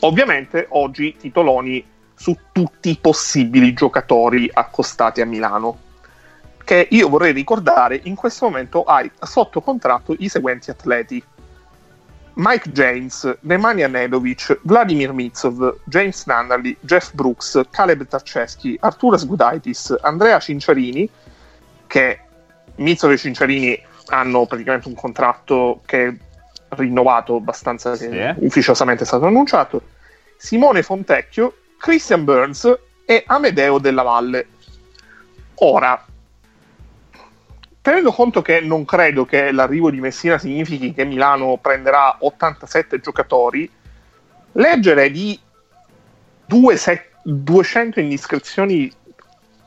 [0.01, 5.79] Ovviamente oggi titoloni su tutti i possibili giocatori accostati a Milano,
[6.65, 11.23] che io vorrei ricordare in questo momento hai sotto contratto i seguenti atleti.
[12.41, 20.39] Mike James, Nemanja Nedovic, Vladimir Mitsov, James Nannali, Jeff Brooks, Caleb Tarceschi, Arturas Gudaitis, Andrea
[20.39, 21.09] Cinciarini,
[21.89, 22.21] che
[22.77, 26.15] Mitsov e Cinciarini hanno praticamente un contratto che è
[26.77, 28.09] rinnovato abbastanza Sì.
[28.09, 29.83] che ufficiosamente è stato annunciato,
[30.37, 32.73] Simone Fontecchio, Christian Burns
[33.05, 34.47] e Amedeo Della Valle.
[35.57, 36.07] Ora,
[37.89, 43.71] tenendo conto che non credo che l'arrivo di Messina significhi che Milano prenderà 87 giocatori,
[44.53, 45.41] leggere di
[46.77, 48.93] se- 200 indiscrezioni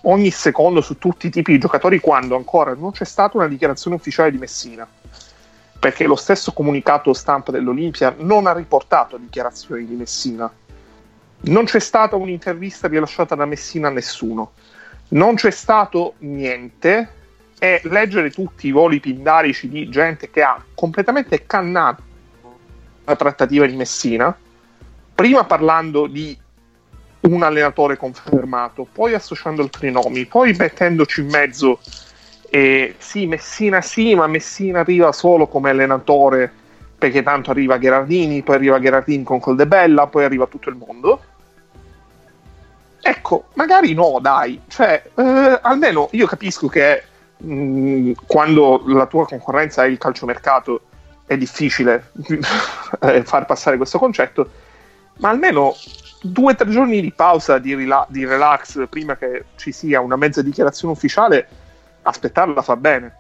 [0.02, 3.96] ogni secondo su tutti i tipi di giocatori quando ancora non c'è stata una dichiarazione
[3.96, 4.88] ufficiale di Messina
[5.80, 10.52] perché lo stesso comunicato stampa dell'Olimpia non ha riportato dichiarazioni di Messina.
[11.44, 14.52] Non c'è stata un'intervista rilasciata da Messina a nessuno.
[15.08, 17.21] Non c'è stato niente
[17.64, 22.02] e leggere tutti i voli pindarici di gente che ha completamente cannato
[23.04, 24.36] la trattativa di Messina,
[25.14, 26.36] prima parlando di
[27.20, 31.78] un allenatore confermato, poi associando altri nomi, poi mettendoci in mezzo
[32.50, 36.52] eh, sì, Messina sì, ma Messina arriva solo come allenatore
[36.98, 41.22] perché tanto arriva Gherardini, poi arriva Gherardini con Coldebella, poi arriva tutto il mondo.
[43.00, 47.04] Ecco, magari no, dai, cioè, eh, almeno io capisco che
[47.42, 50.82] mh, quando la tua concorrenza è il calciomercato
[51.26, 52.12] è difficile
[53.02, 54.50] eh, far passare questo concetto,
[55.18, 55.76] ma almeno
[56.22, 60.18] due o tre giorni di pausa, di, rela- di relax, prima che ci sia una
[60.18, 61.48] mezza dichiarazione ufficiale,
[62.04, 63.16] aspettarla fa bene.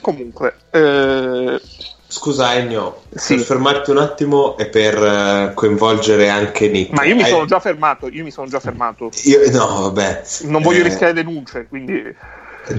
[0.00, 1.60] Comunque, eh,
[2.06, 3.36] Scusa Ennio, Sì.
[3.36, 6.92] per fermarti un attimo e per eh, coinvolgere anche Nick.
[6.92, 9.10] ma io mi Hai- sono già fermato, io mi sono già fermato.
[9.24, 10.22] Io- no, vabbè.
[10.44, 12.02] Non voglio Eh, rischiare denunce, quindi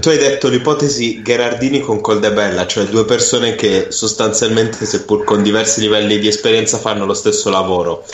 [0.00, 5.80] Tu hai detto l'ipotesi Gherardini con Coldebella, cioè due persone che sostanzialmente, seppur con diversi
[5.80, 8.04] livelli di esperienza, fanno lo stesso lavoro.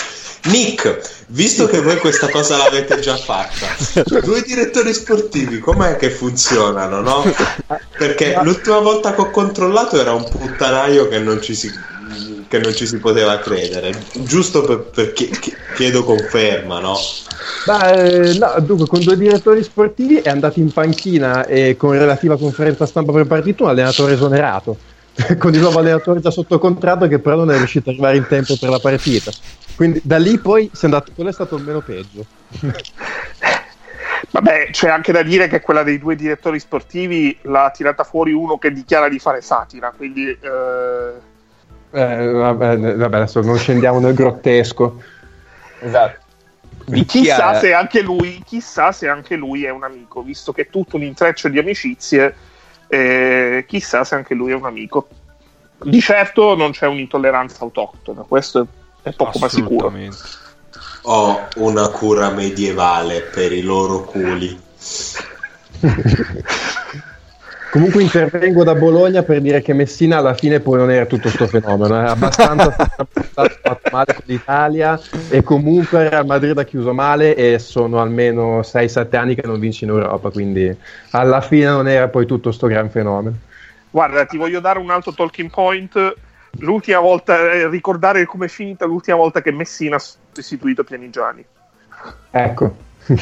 [0.44, 3.66] Nick, visto che voi questa cosa l'avete già fatta,
[4.20, 7.24] due direttori sportivi, com'è che funzionano, no?
[7.96, 11.70] Perché l'ultima volta che ho controllato era un puttanaio che non ci si,
[12.48, 13.92] che non ci si poteva credere.
[14.24, 16.96] Giusto per, per chi- chi- chiedo conferma, no?
[17.64, 22.38] Beh, eh, no, dunque, con due direttori sportivi è andato in panchina e con relativa
[22.38, 24.78] conferenza stampa per partito un allenatore esonerato.
[25.38, 28.26] con il nuovo allenatore già sotto contratto che però non è riuscito ad arrivare in
[28.28, 29.32] tempo per la partita.
[29.74, 32.26] Quindi da lì poi si è andato, quello è stato il meno peggio.
[34.30, 38.58] Vabbè, c'è anche da dire che quella dei due direttori sportivi l'ha tirata fuori uno
[38.58, 41.12] che dichiara di fare satira, quindi eh,
[41.90, 45.02] Eh, vabbè, vabbè, adesso non scendiamo nel grottesco.
[45.80, 46.20] Esatto.
[47.06, 50.96] chissà se anche lui, chissà se anche lui è un amico, visto che è tutto
[50.96, 52.34] un intreccio di amicizie,
[52.88, 55.08] eh, chissà se anche lui è un amico.
[55.80, 58.66] Di certo non c'è un'intolleranza autoctona, questo
[59.02, 59.92] è poco ma sicuro.
[61.02, 64.60] Ho una cura medievale per i loro culi.
[67.70, 71.46] Comunque intervengo da Bologna per dire che Messina alla fine poi non era tutto sto
[71.46, 77.58] fenomeno, è abbastanza fatto male con l'Italia e comunque Real Madrid ha chiuso male e
[77.58, 80.74] sono almeno 6-7 anni che non vince in Europa, quindi
[81.10, 83.36] alla fine non era poi tutto sto gran fenomeno.
[83.90, 86.14] Guarda, ti voglio dare un altro talking point.
[86.60, 91.44] L'ultima volta, eh, ricordare come è finita l'ultima volta che Messina ha sostituito Pianigiani.
[92.30, 92.76] Ecco.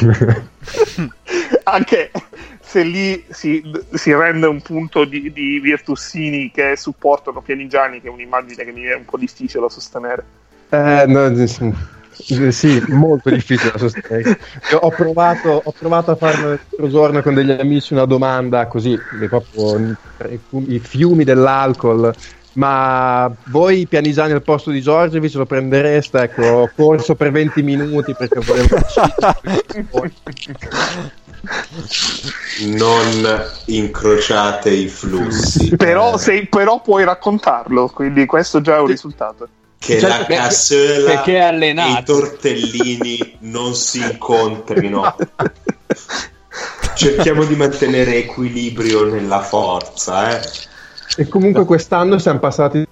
[1.64, 2.10] Anche
[2.66, 3.62] se lì si,
[3.92, 8.82] si rende un punto di, di Virtussini che supportano Pianigiani, che è un'immagine che mi
[8.82, 10.24] è un po' difficile da sostenere.
[10.70, 11.46] Eh, no,
[12.50, 14.40] sì, molto difficile da sostenere.
[14.80, 18.98] Ho, provato, ho provato a farlo l'altro giorno con degli amici una domanda così,
[19.28, 19.96] proprio
[20.66, 22.12] i fiumi dell'alcol.
[22.54, 26.18] Ma voi Pianigiani al posto di Giorgevic lo prendereste?
[26.18, 28.76] Ecco, ho corso per 20 minuti perché volevo
[32.66, 35.74] Non incrociate i flussi.
[35.76, 39.48] Però, se- però puoi raccontarlo, quindi questo già è un risultato.
[39.78, 45.14] che Certo, la perché- e i tortellini non si incontrino.
[46.94, 50.48] Cerchiamo di mantenere equilibrio nella forza, eh.
[51.18, 52.86] E comunque quest'anno siamo passati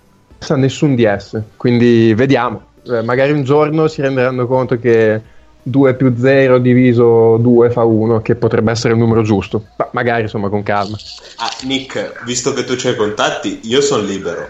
[0.48, 2.66] a nessun DS, quindi vediamo.
[2.86, 5.20] Eh, magari un giorno si renderanno conto che
[5.66, 9.68] 2 più 0 diviso 2 fa 1, che potrebbe essere il numero giusto.
[9.76, 10.96] Ma magari insomma con calma.
[11.38, 14.46] Ah, Nick, visto che tu c'hai contatti, io sono libero.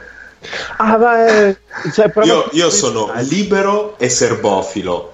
[0.76, 1.56] Ah, ma eh,
[1.92, 5.12] cioè, Io, io sono libero e serbofilo.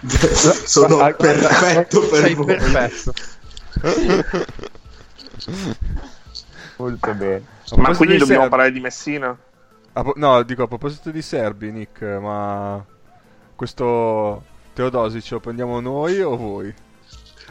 [0.66, 1.16] sono Ah, guarda,
[1.48, 2.46] perfetto per sei voi.
[2.46, 3.12] perfetto.
[6.76, 7.42] Molto bene.
[7.76, 9.36] Ma quindi di dobbiamo Serbi- parlare di Messina?
[9.94, 12.84] a po- no, dico a proposito di serbi, Nick, ma
[13.56, 14.42] questo
[14.78, 16.72] Teodosic lo prendiamo noi o voi?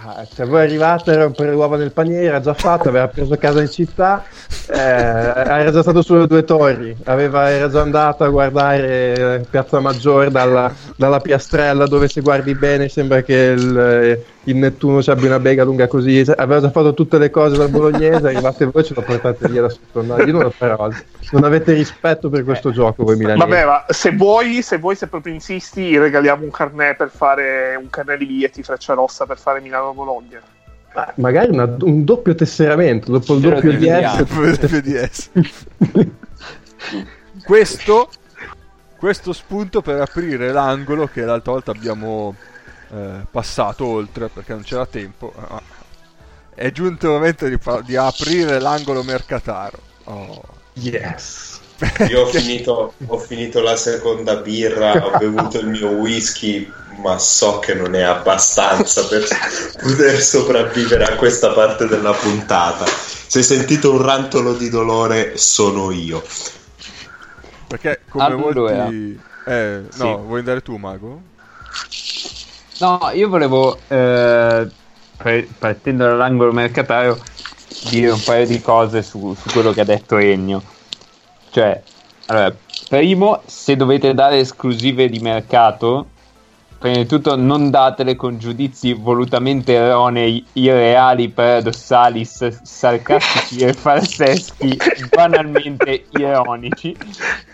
[0.06, 3.60] Ah, cioè, voi arrivate a rompere l'uovo nel paniere, era già fatto, aveva preso casa
[3.60, 4.24] in città,
[4.70, 9.82] eh, era già stato sulle due torri, aveva, era già andato a guardare eh, Piazza
[9.82, 15.10] Maggiore dalla, dalla piastrella dove se guardi bene sembra che il, eh, il Nettuno ci
[15.10, 18.66] abbia una bega lunga così, Cioè, aveva già fatto tutte le cose dal bolognese, arrivate
[18.66, 20.02] voi e ce lo portate via da sotto.
[20.02, 23.46] No, io non ho parole, non avete rispetto per questo gioco voi milanesi.
[23.48, 27.90] Vabbè, ma se vuoi, se vuoi, se proprio insisti, regaliamo un carnet per fare un
[27.90, 30.40] carnet di biglietti Freccia Rossa per fare Milano-Bologna.
[30.94, 33.74] Ma magari una- un doppio tesseramento dopo il lo doppio.
[33.74, 34.24] DS.
[34.82, 35.30] DS.
[37.46, 38.10] questo,
[38.98, 42.34] questo spunto per aprire l'angolo che l'altra volta abbiamo
[42.92, 45.34] eh, passato oltre perché non c'era tempo.
[45.36, 45.62] Ah,
[46.54, 49.80] È giunto il momento di, di aprire l'angolo mercataro.
[50.06, 50.42] Oh.
[50.74, 51.60] Yes.
[52.10, 56.72] Io ho finito, ho finito la seconda birra, ho bevuto il mio whisky,
[57.04, 59.28] ma so che non è abbastanza per
[59.80, 62.86] poter sopravvivere a questa parte della puntata.
[62.86, 66.24] Se sentite un rantolo di dolore, sono io.
[67.68, 68.90] Perché come Allora.
[68.92, 69.20] molti...
[69.46, 70.04] Eh, no, Sì.
[70.26, 71.22] vuoi andare tu, Mago?
[72.80, 74.72] No, io volevo, eh,
[75.16, 77.20] pre- partendo dall'angolo mercatario,
[77.80, 80.64] dire un paio di cose su, su quello che ha detto Ennio.
[81.50, 81.84] Cioè,
[82.26, 82.56] allora,
[82.88, 86.14] primo, se dovete dare esclusive di mercato,
[86.78, 94.88] prima di tutto non datele con giudizi volutamente erronei, irreali, paradossali, s- sarcastici e farseschi,
[94.94, 96.96] banalmente ironici,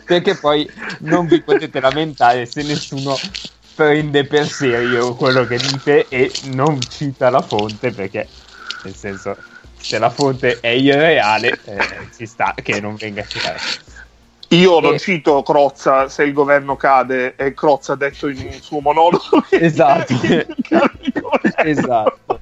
[0.06, 0.70] perché poi
[1.00, 3.30] non vi potete lamentare se nessuno
[3.76, 8.28] prende per serio quello che dite e non cita la fonte perché
[8.84, 9.36] nel senso
[9.80, 13.60] se la fonte è irreale eh, ci sta che non venga citata
[14.50, 15.00] Io non Eh.
[15.00, 20.14] cito Crozza se il governo cade e Crozza ha detto in un suo monologo Esatto.
[21.64, 22.42] esatto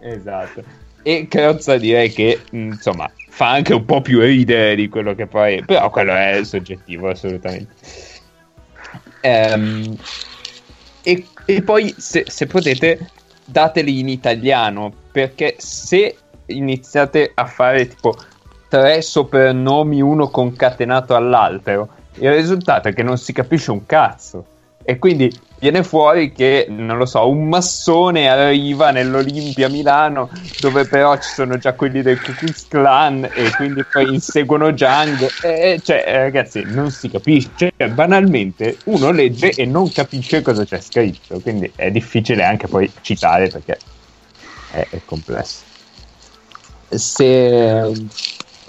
[0.00, 0.62] esatto
[1.02, 5.64] e Crozza direi che insomma fa anche un po' più ridere di quello che poi
[5.64, 7.74] però quello è soggettivo assolutamente
[9.20, 9.96] Ehm,
[11.08, 13.10] e, e poi se, se potete
[13.46, 18.14] dateli in italiano perché se iniziate a fare tipo
[18.68, 21.88] tre soprannomi uno concatenato all'altro
[22.20, 24.44] il risultato è che non si capisce un cazzo.
[24.82, 30.30] E quindi viene fuori che, non lo so, un massone arriva nell'Olimpia Milano
[30.60, 35.28] dove però ci sono già quelli del Ku Klux Klan e quindi poi inseguono Django.
[35.42, 37.72] E, cioè, ragazzi, non si capisce.
[37.76, 42.90] Cioè, banalmente uno legge e non capisce cosa c'è scritto, quindi è difficile anche poi
[43.00, 43.78] citare perché
[44.70, 45.62] è, è complesso.
[46.88, 47.92] Se,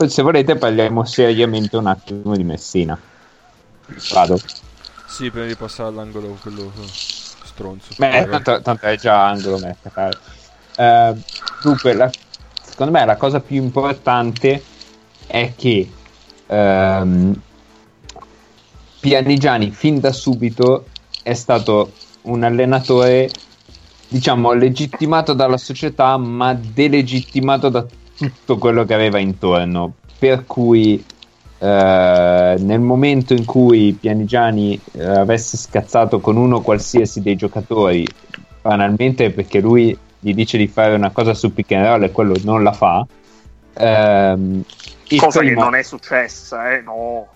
[0.08, 3.00] se volete parliamo seriamente un attimo di Messina.
[4.14, 4.40] Vado.
[5.10, 6.72] Sì, prima di passare all'angolo quello
[7.44, 7.96] stronzo.
[7.98, 10.20] Beh, tanto, tanto è già angolo mercatale.
[10.76, 11.16] Eh,
[11.62, 12.14] dunque, la-
[12.62, 14.64] secondo me la cosa più importante
[15.26, 15.90] è che
[16.48, 17.42] ehm,
[19.00, 20.86] Pianigiani fin da subito
[21.24, 21.92] è stato
[22.24, 23.30] un allenatore
[24.08, 27.86] diciamo legittimato dalla società ma delegittimato da
[28.18, 31.04] tutto quello che aveva intorno per cui
[31.60, 38.08] eh, nel momento in cui Pianigiani eh, avesse scazzato con uno qualsiasi dei giocatori
[38.62, 42.36] banalmente perché lui gli dice di fare una cosa su pick and roll e quello
[42.44, 43.06] non la fa
[43.74, 44.64] ehm,
[45.18, 47.28] Cosa che primo- non è successa, eh, no.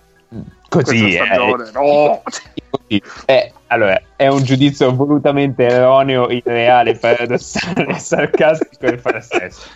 [0.68, 2.22] così Questa è, stagione, no.
[2.70, 3.02] Così.
[3.26, 9.68] Eh, allora, è un giudizio volutamente erroneo, irreale, paradossale, sarcastico e farsesto.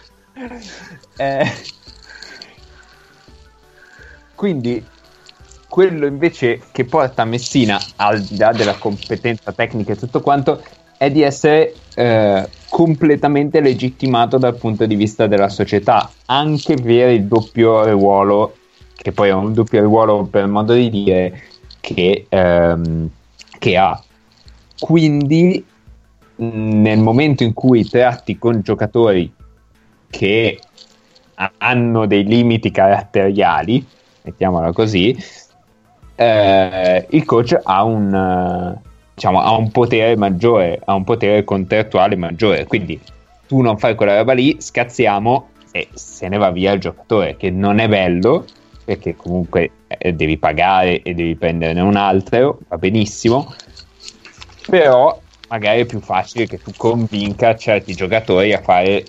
[1.17, 1.53] Eh,
[4.39, 4.81] quindi,
[5.69, 10.63] quello invece che porta Messina, al di là della competenza tecnica e tutto quanto,
[10.97, 17.25] è di essere eh, completamente legittimato dal punto di vista della società, anche per il
[17.25, 18.55] doppio ruolo,
[18.95, 21.43] che poi è un doppio ruolo per modo di dire,
[21.81, 23.11] che, ehm,
[23.59, 24.01] che ha.
[24.79, 25.65] Quindi,
[26.37, 29.33] nel momento in cui tratti con giocatori
[30.09, 30.61] che
[31.35, 33.85] ha- hanno dei limiti caratteriali,
[34.29, 35.17] mettiamola così,
[36.15, 38.81] eh, il coach ha un, eh,
[39.15, 42.67] diciamo, ha un potere maggiore, ha un potere contrattuale maggiore.
[42.67, 43.01] Quindi
[43.47, 47.51] tu non fai quella roba lì, scazziamo e se ne va via il giocatore, che
[47.51, 48.45] non è bello
[48.85, 53.55] perché comunque eh, devi pagare e devi prenderne un altro, va benissimo,
[54.67, 59.05] però magari è più facile che tu convinca certi giocatori a fare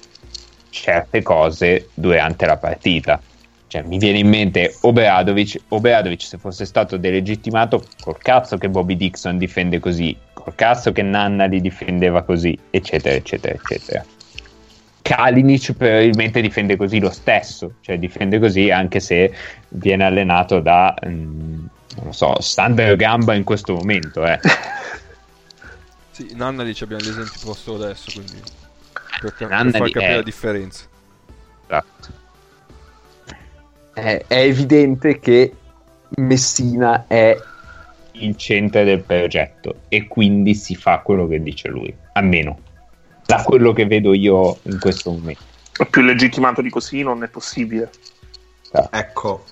[0.70, 3.22] certe cose durante la partita.
[3.70, 8.98] Cioè, mi viene in mente Obradovic, Obradovic se fosse stato delegittimato, col cazzo che Bobby
[8.98, 14.04] Dixon difende così, col cazzo che Nanna li difendeva così, eccetera, eccetera, eccetera.
[15.04, 19.32] Kalinic probabilmente difende così lo stesso, cioè difende così anche se
[19.68, 21.66] viene allenato da, mm,
[21.96, 24.26] non lo so, Sander Gamba in questo momento.
[24.26, 24.40] Eh.
[26.12, 28.42] Sì, in Annali abbiamo gli esempi posto adesso, quindi
[29.22, 30.84] per, ca- per far capire è- la differenza.
[31.66, 32.19] Esatto.
[34.00, 35.54] È, è evidente che
[36.18, 37.38] Messina è
[38.14, 42.60] il centro del progetto e quindi si fa quello che dice lui, almeno
[43.26, 45.44] da quello che vedo io in questo momento.
[45.90, 47.92] Più legittimato di così non è possibile.
[48.90, 49.46] Ecco,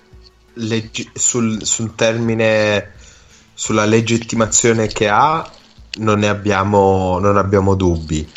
[0.54, 2.92] leggi- sul, sul termine,
[3.54, 5.48] sulla legittimazione che ha,
[5.98, 8.28] non ne abbiamo, non abbiamo dubbi.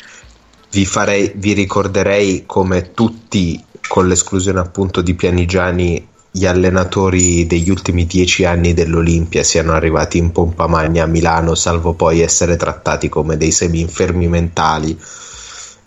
[0.70, 8.06] Vi, farei, vi ricorderei come tutti, con l'esclusione appunto di Pianigiani, gli allenatori degli ultimi
[8.06, 13.36] dieci anni dell'Olimpia siano arrivati in pompa magna a Milano, salvo poi essere trattati come
[13.36, 14.98] dei semi-infermi mentali.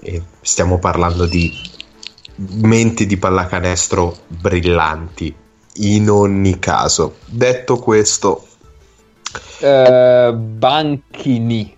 [0.00, 1.50] E stiamo parlando di
[2.36, 5.34] menti di pallacanestro brillanti.
[5.76, 8.46] In ogni caso, detto questo,
[9.60, 11.76] Eh, Banchini,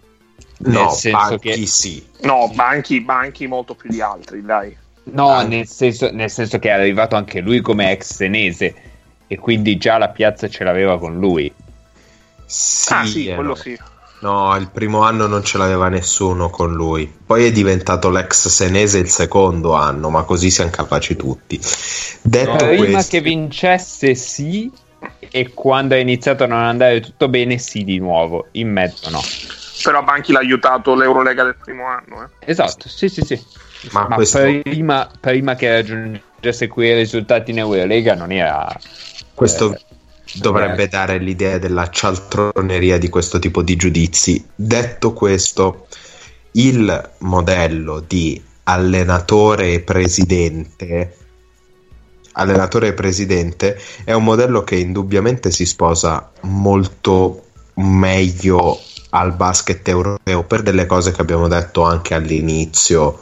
[0.58, 2.04] nel no, senso Banchi che sì.
[2.22, 4.76] No, banchi, banchi molto più di altri, dai.
[5.12, 5.42] No, Ah.
[5.42, 8.74] nel senso, nel senso che è arrivato anche lui come ex senese
[9.28, 11.52] e quindi già la piazza ce l'aveva con lui.
[12.44, 13.54] Sì, ah sì, eh, quello no.
[13.56, 13.78] sì.
[14.18, 17.12] No, il primo anno non ce l'aveva nessuno con lui.
[17.26, 21.60] Poi è diventato l'ex senese il secondo anno, ma così siamo capaci tutti.
[22.22, 24.70] Detto No, Prima questo, che vincesse sì
[25.30, 29.20] e quando è iniziato a non andare tutto bene sì di nuovo, in mezzo no.
[29.82, 32.24] Però Banchi l'ha aiutato l'Eurolega del primo anno.
[32.24, 32.50] Eh.
[32.50, 33.40] Esatto, sì sì sì.
[33.92, 38.68] Ma Ma questo, prima, prima che raggiungesse quei risultati in Eurolega non era...
[39.34, 39.80] questo eh,
[40.34, 44.44] dovrebbe dare l'idea della cialtroneria di questo tipo di giudizi.
[44.54, 45.86] Detto questo,
[46.52, 51.14] il modello di allenatore e presidente
[52.36, 57.44] allenatore e presidente è un modello che indubbiamente si sposa molto
[57.74, 58.78] meglio
[59.10, 63.18] al basket europeo per delle cose che abbiamo detto anche all'inizio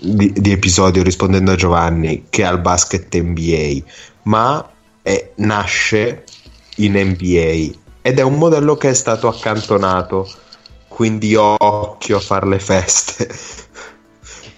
[0.00, 3.82] di, di episodio rispondendo a Giovanni che al basket NBA
[4.24, 4.68] ma
[5.02, 6.24] è- nasce
[6.76, 10.30] in NBA ed è un modello che è stato accantonato
[10.88, 13.28] quindi occhio a fare le feste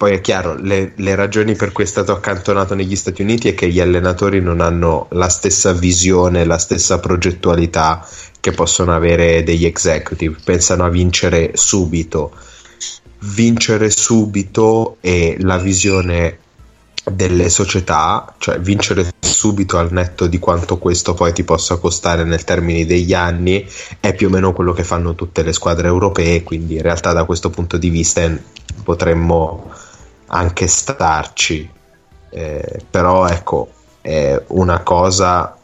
[0.00, 3.54] poi è chiaro, le, le ragioni per cui è stato accantonato negli Stati Uniti è
[3.54, 8.08] che gli allenatori non hanno la stessa visione, la stessa progettualità
[8.40, 12.32] che possono avere degli executive, pensano a vincere subito.
[13.22, 16.38] Vincere subito e la visione
[17.04, 22.44] delle società, cioè vincere subito al netto di quanto questo poi ti possa costare nel
[22.44, 23.66] termine degli anni,
[24.00, 27.24] è più o meno quello che fanno tutte le squadre europee, quindi in realtà da
[27.24, 28.30] questo punto di vista
[28.82, 29.72] potremmo
[30.26, 31.68] anche starci,
[32.30, 33.70] eh, però ecco,
[34.00, 35.56] è una cosa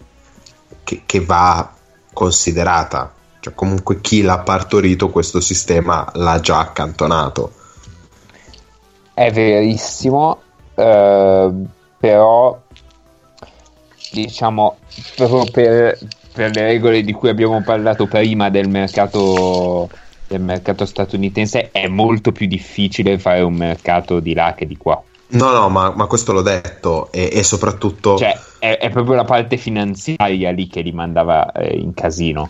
[0.82, 1.72] che, che va
[2.12, 3.12] considerata,
[3.46, 7.52] cioè comunque chi l'ha partorito questo sistema l'ha già accantonato.
[9.14, 10.40] È verissimo,
[10.74, 11.52] eh,
[11.96, 12.60] però
[14.10, 14.76] diciamo
[15.14, 15.98] proprio per,
[16.32, 19.88] per le regole di cui abbiamo parlato prima del mercato
[20.26, 25.00] del mercato statunitense è molto più difficile fare un mercato di là che di qua.
[25.28, 28.16] No, no, ma, ma questo l'ho detto e, e soprattutto...
[28.16, 32.48] Cioè, è, è proprio la parte finanziaria lì che li mandava eh, in casino.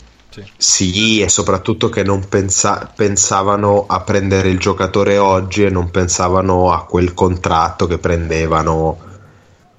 [0.56, 6.72] Sì, e soprattutto che non pensa- pensavano a prendere il giocatore oggi e non pensavano
[6.72, 8.98] a quel contratto che prendevano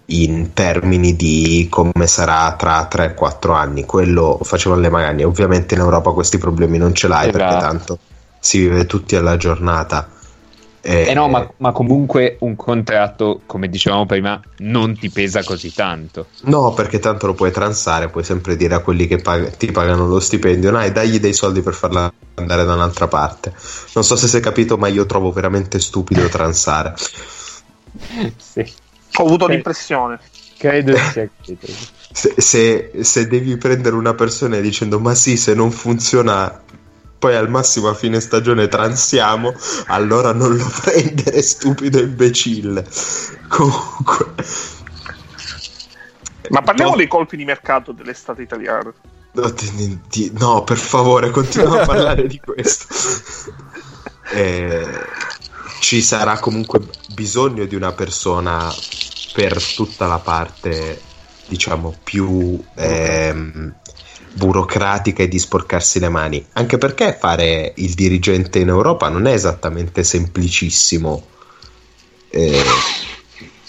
[0.09, 3.85] in termini di come sarà tra 3-4 anni.
[3.85, 5.23] Quello facevano le magagne.
[5.23, 7.65] Ovviamente in Europa questi problemi non ce l'hai perché Esatto.
[7.65, 7.99] tanto
[8.39, 10.07] si vive tutti alla giornata.
[10.81, 16.27] Eh no, ma, ma comunque un contratto, come dicevamo prima, non ti pesa così tanto.
[16.43, 20.07] No, perché tanto lo puoi transare, puoi sempre dire a quelli che pag- ti pagano
[20.07, 23.53] lo stipendio, dai, dagli dei soldi per farla andare da un'altra parte.
[23.93, 26.93] Non so se si è capito, ma io trovo veramente stupido transare.
[28.37, 28.65] sì.
[29.19, 29.51] Ho avuto Ok.
[29.51, 30.19] l'impressione.
[30.57, 31.67] Credo sia capito.
[32.11, 36.63] Se, se- se devi prendere una persona dicendo ma sì, se non funziona,
[37.19, 39.53] poi al massimo a fine stagione transiamo,
[39.87, 42.85] allora non lo prendere, stupido imbecille.
[43.47, 44.33] Comunque,
[46.49, 46.97] Ma parliamo No.
[46.97, 48.93] dei colpi di mercato dell'estate italiana.
[49.33, 52.85] no, ti- ti- no, per favore, continua a parlare di questo.
[54.33, 54.85] Eh,
[55.79, 58.73] ci sarà comunque bisogno di una persona
[59.33, 61.01] per tutta la parte,
[61.47, 63.73] diciamo, più ehm,
[64.37, 66.45] burocratica e di sporcarsi le mani.
[66.53, 71.25] Anche perché fare il dirigente in Europa non è esattamente semplicissimo.
[72.29, 72.63] Eh,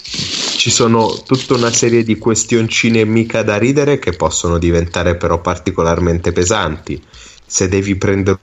[0.01, 6.31] ci sono tutta una serie di questioncine mica da ridere che possono diventare però particolarmente
[6.31, 7.01] pesanti.
[7.45, 8.39] Se devi prendere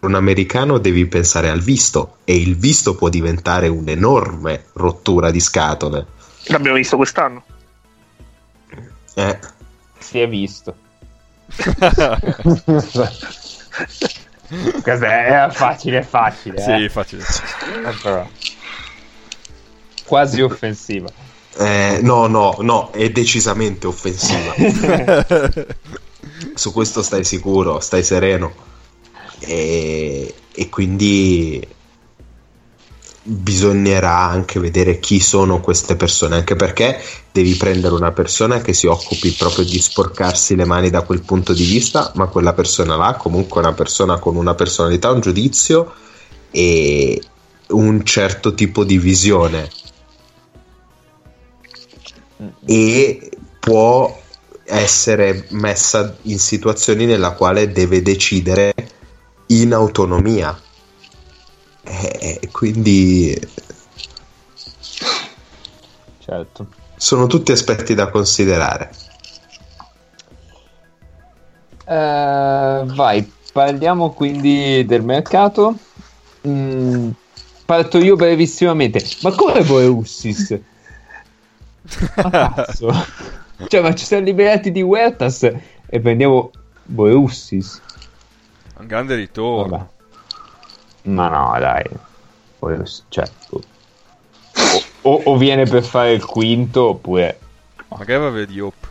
[0.00, 6.06] un americano devi pensare al visto e il visto può diventare un'enorme rottura di scatole.
[6.46, 7.44] L'abbiamo visto quest'anno.
[9.14, 9.38] Eh,
[9.98, 10.88] Si è visto.
[14.82, 16.60] Questa è facile, facile.
[16.60, 16.88] sì, eh.
[16.88, 17.22] facile.
[17.22, 18.28] Eh, però.
[20.04, 21.08] Quasi offensiva.
[21.56, 24.54] eh, no, no, no, è decisamente offensiva.
[26.54, 28.52] Su questo stai sicuro, stai sereno.
[29.40, 31.66] E, e quindi
[33.22, 38.86] bisognerà anche vedere chi sono queste persone, anche perché devi prendere una persona che si
[38.86, 43.14] occupi proprio di sporcarsi le mani da quel punto di vista, ma quella persona là
[43.14, 45.92] comunque è una persona con una personalità, un giudizio
[46.50, 47.22] e
[47.68, 49.70] un certo tipo di visione
[52.64, 54.18] e può
[54.64, 58.72] essere messa in situazioni nella quale deve decidere
[59.46, 60.58] in autonomia.
[61.82, 63.38] E quindi
[66.18, 66.66] Certo.
[66.96, 68.90] sono tutti aspetti da considerare.
[71.86, 75.74] Eh, vai, parliamo quindi del mercato.
[76.46, 77.10] Mm,
[77.64, 79.04] parto io brevissimamente.
[79.22, 80.58] Ma come voi Ussis?
[82.16, 82.92] Ma cazzo.
[83.68, 85.42] cioè, ma ci siamo liberati di Huertas
[85.86, 86.50] e prendiamo
[86.84, 87.80] Boeussis.
[88.78, 89.76] Un grande ritorno.
[89.76, 89.99] Vabbè.
[91.02, 91.84] Ma no, dai.
[93.08, 93.62] Cioè, o,
[95.02, 97.40] o- o viene per fare il quinto oppure
[97.88, 98.88] Magari va a vedere Diop.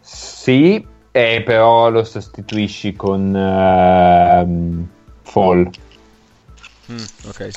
[0.00, 4.88] sì, eh, però lo sostituisci con ehm,
[5.22, 5.70] Fall
[6.90, 7.48] Mm, ok.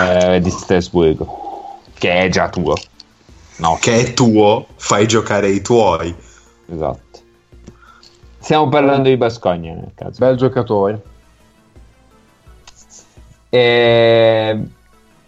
[0.00, 2.74] eh, di Strasburgo, che è già tuo.
[3.58, 6.12] No, Che è tuo, fai giocare i tuoi.
[6.66, 7.13] esatto.
[8.44, 10.18] Stiamo parlando di Bascogna nel caso.
[10.18, 11.02] Bel giocatore.
[13.48, 14.62] Eh,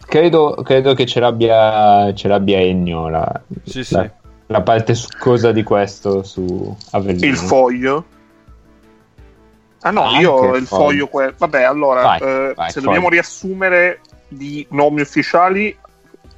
[0.06, 3.94] credo, credo che ce l'abbia, ce l'abbia Ennio la, Sì, sì.
[3.94, 4.10] la-
[4.48, 7.24] la parte succosa di questo su Avellino.
[7.26, 8.05] Il foglio.
[9.80, 10.84] Ah no, Anche io il il foglio.
[10.84, 11.06] foglio.
[11.09, 12.84] que- Vabbè, allora, Vai, eh, vai, se foglio.
[12.84, 15.74] dobbiamo riassumere di nomi ufficiali,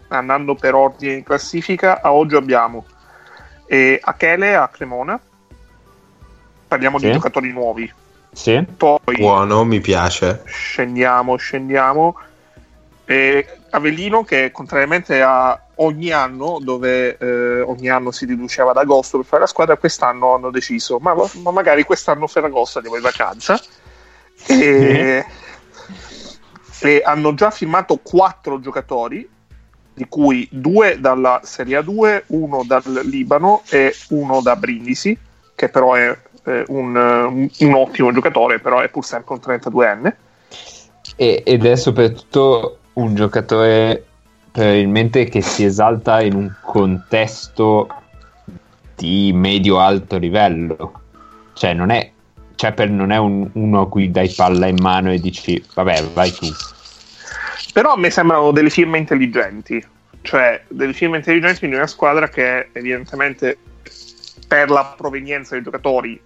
[0.09, 2.85] andando per ordine in classifica, a oggi abbiamo
[3.67, 5.19] eh, Achele a Cremona.
[6.69, 7.07] Parliamo Sì.
[7.07, 7.91] di giocatori nuovi.
[8.31, 8.63] Sì?
[8.77, 10.43] Poi Buono, mi piace.
[10.45, 12.17] scendiamo, scendiamo.
[13.07, 19.17] E Avellino che contrariamente a ogni anno, dove eh, ogni anno si riduceva ad agosto
[19.17, 23.59] per fare la squadra, quest'anno hanno deciso, ma, ma magari quest'anno Ferragosto andiamo in vacanza.
[24.47, 25.25] E,
[26.81, 29.29] e hanno già firmato quattro giocatori,
[29.95, 35.17] di cui due dalla Serie A2, uno dal Libano e uno da Brindisi,
[35.55, 36.17] che però è
[36.49, 40.15] eh, un, un- un ottimo giocatore, però è pur sempre un 32enne.
[41.17, 44.05] E- ed è soprattutto un giocatore
[44.51, 47.89] probabilmente che si esalta in un contesto
[48.97, 50.93] di medio-alto livello.
[51.53, 52.11] Cioè, non è,
[52.57, 56.05] cioè per- non è un- uno a cui dai palla in mano e dici, vabbè,
[56.13, 56.47] vai tu.
[57.73, 59.85] Però a me sembrano delle firme intelligenti,
[60.23, 63.59] cioè delle firme intelligenti di una squadra che evidentemente
[64.49, 66.21] per la provenienza dei giocatori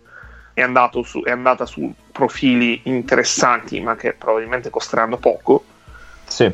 [0.55, 5.65] è, andato su- è andata su profili interessanti, ma che probabilmente costeranno poco.
[6.27, 6.51] Sì,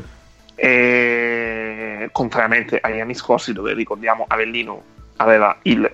[0.61, 4.83] E contrariamente agli anni scorsi, dove ricordiamo Avellino
[5.17, 5.91] aveva il-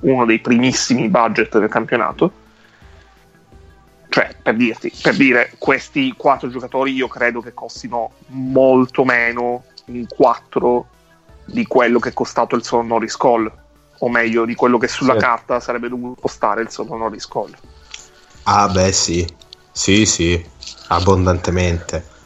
[0.00, 2.32] uno dei primissimi budget del campionato.
[4.08, 10.06] Cioè, per dirti, per dire, questi quattro giocatori io credo che costino molto meno in
[10.08, 10.88] quattro
[11.44, 13.50] di quello che è costato il solo Norris Call,
[13.98, 15.18] o meglio, di quello che sulla Sì.
[15.18, 17.54] carta sarebbe dovuto costare il solo Norris Call.
[18.44, 19.26] Ah, beh, sì.
[19.72, 20.44] Sì, sì,
[20.88, 22.16] abbondantemente.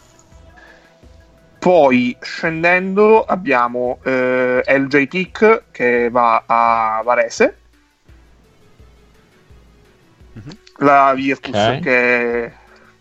[1.59, 7.57] Poi scendendo abbiamo eh, LJ Pick che va a Varese,
[10.33, 10.57] Mhm.
[10.79, 11.81] la Virtus Ok.
[11.81, 12.53] che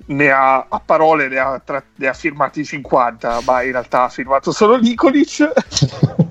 [0.04, 4.10] ne ha a parole ne ha, tra- ne ha firmati 50, ma in realtà ha
[4.10, 5.52] firmato solo Nikolic.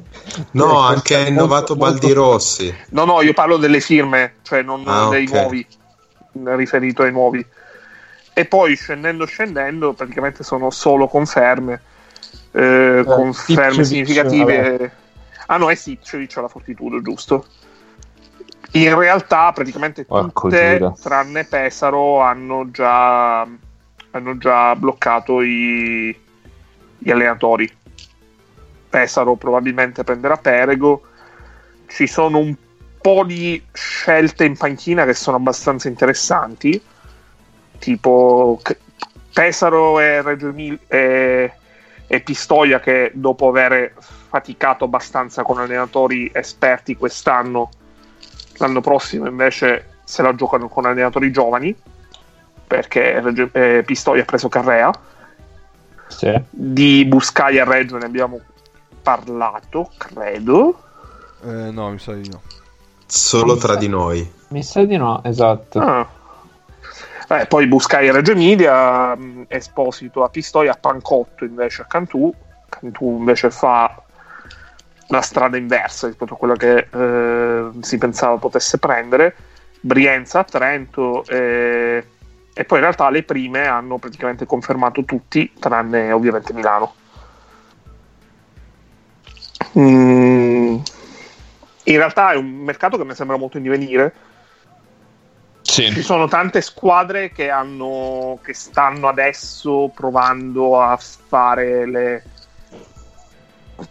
[0.52, 2.74] No, Eh, anche questo ha è innovato molto- Baldi Rossi.
[2.90, 5.32] No, no, io parlo delle firme, cioè non Ah, dei ok.
[5.32, 5.66] nuovi,
[6.56, 7.44] riferito ai nuovi.
[8.32, 11.82] E poi scendendo, scendendo, praticamente sono solo conferme.
[12.52, 14.92] eh, conferme Sitcevic, significative.
[15.46, 17.46] Ah, no, è Sitcevic alla Fortitudo, giusto?
[18.72, 20.94] In realtà, praticamente Porco tutte, Giuda.
[21.00, 26.16] tranne Pesaro, hanno già, hanno già bloccato i,
[26.98, 27.72] gli allenatori.
[28.90, 31.02] Pesaro probabilmente prenderà Perego.
[31.86, 32.54] Ci sono un
[33.00, 36.80] po' di scelte in panchina che sono abbastanza interessanti,
[37.78, 38.60] tipo
[39.32, 40.52] Pesaro e Reggio
[40.88, 41.52] e,
[42.06, 43.94] e Pistoia che dopo aver
[44.28, 47.70] faticato abbastanza con allenatori esperti quest'anno,
[48.58, 51.74] l'anno prossimo invece se la giocano con allenatori giovani,
[52.66, 54.90] perché Reggio- eh, Pistoia ha preso Carrea
[56.08, 56.38] Sì.
[56.50, 58.40] di Buscai a Reggio ne abbiamo
[59.02, 60.82] parlato, credo.
[61.42, 62.40] Eh, no, mi sa di no.
[63.06, 64.30] Solo tra di noi.
[64.48, 65.78] Mi sa di no, esatto.
[65.78, 66.08] Ah.
[67.28, 72.32] Eh, poi Buscai a Reggio Emilia, mh, Esposito a Pistoia, Pancotto invece a Cantù.
[72.68, 74.02] Cantù invece fa
[75.08, 79.34] la strada inversa rispetto a quella che eh, si pensava potesse prendere.
[79.80, 82.04] Brienza a Trento eh,
[82.52, 86.94] e poi in realtà le prime hanno praticamente confermato tutti, tranne ovviamente Milano.
[89.78, 90.76] Mm,
[91.84, 94.14] in realtà è un mercato che mi sembra molto in divenire.
[95.62, 96.02] Ci Sì.
[96.02, 102.22] sono tante squadre che, hanno, che stanno adesso provando a fare le.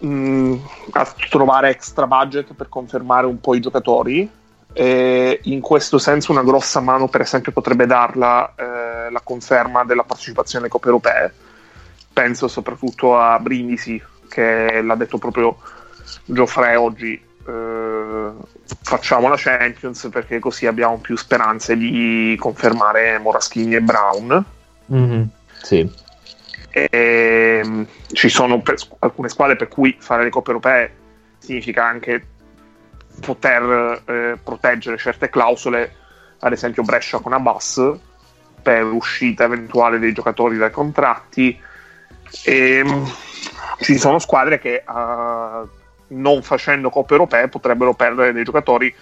[0.05, 0.55] mm,
[0.91, 4.29] a trovare extra budget per confermare un po' i giocatori.
[4.71, 10.03] E in questo senso, una grossa mano, per esempio, potrebbe darla eh, la conferma della
[10.03, 11.33] partecipazione alle coppe europee.
[12.13, 15.57] Penso soprattutto a Brindisi, che l'ha detto proprio
[16.25, 17.21] Geoffrey oggi.
[17.47, 18.31] eh,
[18.81, 24.45] facciamo la Champions perché così abbiamo più speranze di confermare Moraschini e Brown.
[24.85, 25.29] Mhm.
[25.61, 25.91] Sì.
[26.71, 27.83] E, mm,
[28.13, 30.91] ci sono per- alcune squadre per cui fare le coppe europee
[31.39, 32.23] significa anche
[33.19, 35.95] poter eh, proteggere certe clausole,
[36.39, 37.91] ad esempio Brescia con Abbas
[38.61, 41.59] per uscita eventuale dei giocatori dai contratti.
[42.43, 43.03] E, mm,
[43.79, 45.67] ci sono squadre che eh,
[46.07, 48.93] non facendo coppe europee potrebbero perdere dei giocatori,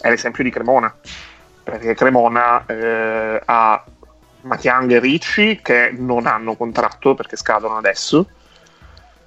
[0.00, 0.94] è l'esempio di Cremona,
[1.62, 3.84] perché Cremona eh, ha
[4.42, 8.28] Matiang e Ricci che non hanno contratto perché scadono adesso.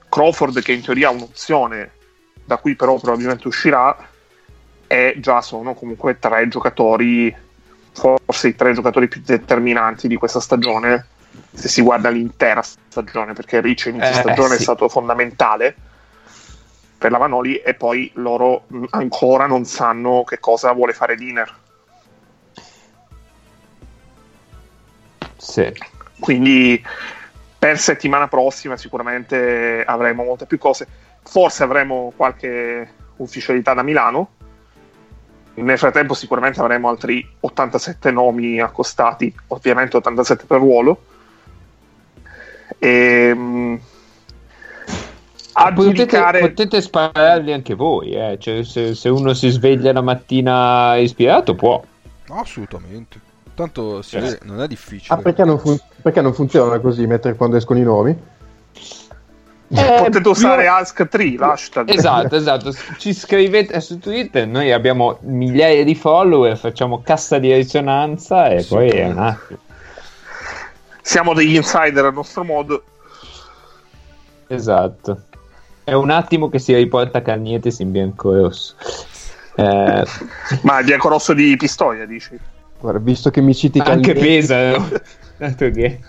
[0.07, 1.91] Crawford che in teoria ha un'opzione
[2.43, 3.95] da cui però probabilmente uscirà
[4.87, 7.35] e già sono comunque tre giocatori,
[7.91, 11.05] forse i tre giocatori più determinanti di questa stagione
[11.53, 14.63] se si guarda l'intera stagione perché Ricci inizio Eh, stagione è sì.
[14.63, 15.75] stato fondamentale
[16.97, 21.55] per la Manoli e poi loro mh, ancora non sanno che cosa vuole fare Diner.
[25.37, 25.71] Sì.
[26.19, 26.83] Quindi
[27.57, 30.87] per settimana prossima sicuramente avremo molte più cose.
[31.23, 34.31] Forse avremo qualche ufficialità da Milano.
[35.55, 41.03] Nel frattempo sicuramente avremo altri 87 nomi accostati, ovviamente 87 per ruolo.
[42.79, 43.79] E,
[45.53, 48.37] a Potete, giudicare potete spararli anche voi, eh.
[48.39, 51.81] Cioè, se, se uno si sveglia la mattina ispirato può.
[52.27, 53.19] No, assolutamente.
[53.55, 54.19] Tanto Eh.
[54.19, 55.13] vede, non è difficile.
[55.13, 58.17] Ah, perché non, fun- perché non funziona così mentre quando escono i nomi?
[59.67, 61.89] potete più- usare Ask3, l'hashtag.
[61.89, 62.71] Esatto, esatto.
[62.97, 68.69] Ci scrivete su Twitter, noi abbiamo migliaia di follower, facciamo cassa di risonanza e Sì.
[68.69, 69.59] poi è un attimo.
[71.09, 72.83] Siamo degli insider a nostro modo.
[74.45, 75.21] Esatto.
[75.83, 78.75] È un attimo che si riporta Cagnetis in bianco e rosso.
[79.55, 80.05] Eh,
[80.61, 82.37] Ma il biancorosso di Pistoia, dici?
[82.79, 84.87] Guarda, visto che mi citi anche Calnietti, pesa, no?
[85.37, 85.99] Dato che...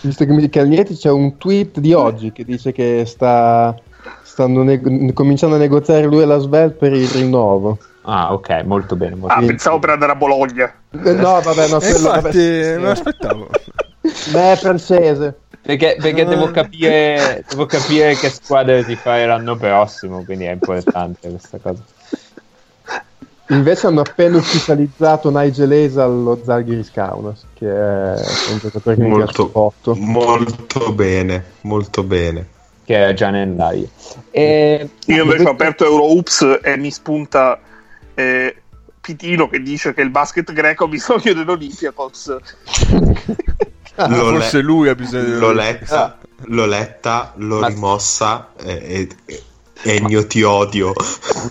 [0.00, 3.74] visto che mi citi Calnietti, c'è un tweet di oggi che dice che sta
[4.22, 7.76] stanno neg- cominciando a negoziare lui e la Svel per il rinnovo.
[8.04, 9.16] Ah, ok, molto bene.
[9.16, 9.48] Molto Ah, bene.
[9.48, 10.72] pensavo per andare a Bologna.
[10.92, 13.48] Eh, No, vabbè, no, E quello infatti, vabbè, me l'aspettavo.
[14.32, 15.38] Ma è francese.
[15.60, 21.28] Perché, perché devo, capire, devo capire che squadre ti fare l'anno prossimo, quindi è importante
[21.28, 21.82] questa cosa.
[23.50, 29.14] Invece hanno appena ufficializzato Nigel Esa allo Zalgiris Kaunas, che è un giocatore che mi
[29.14, 30.92] piace Molto, molto.
[30.92, 32.46] bene, molto bene.
[32.84, 33.88] che è già nell'aria.
[34.30, 34.88] E...
[35.06, 37.58] Io invece ho aperto Euroops e mi spunta
[38.14, 38.56] eh,
[39.00, 42.36] Pitino che dice che il basket greco ha bisogno dell'Olympiakos.
[44.06, 49.08] L'ho forse le- lui ha bisogno di L'ho letta, l'ho letta, l'ho Ma- rimossa e,
[49.26, 49.42] e-
[49.82, 50.92] Ennio ti odio.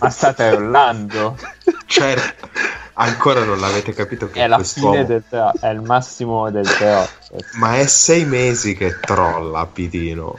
[0.01, 1.37] Ma state urlando.
[1.85, 2.49] Certo,
[2.93, 4.91] ancora non l'avete capito che È la quest'uomo...
[4.91, 7.07] fine del teo- è il massimo del teo.
[7.53, 10.37] Ma è sei mesi che trolla Pitino.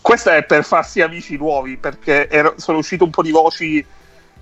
[0.00, 3.84] Questo è per farsi amici nuovi, perché ero- sono uscite un po' di voci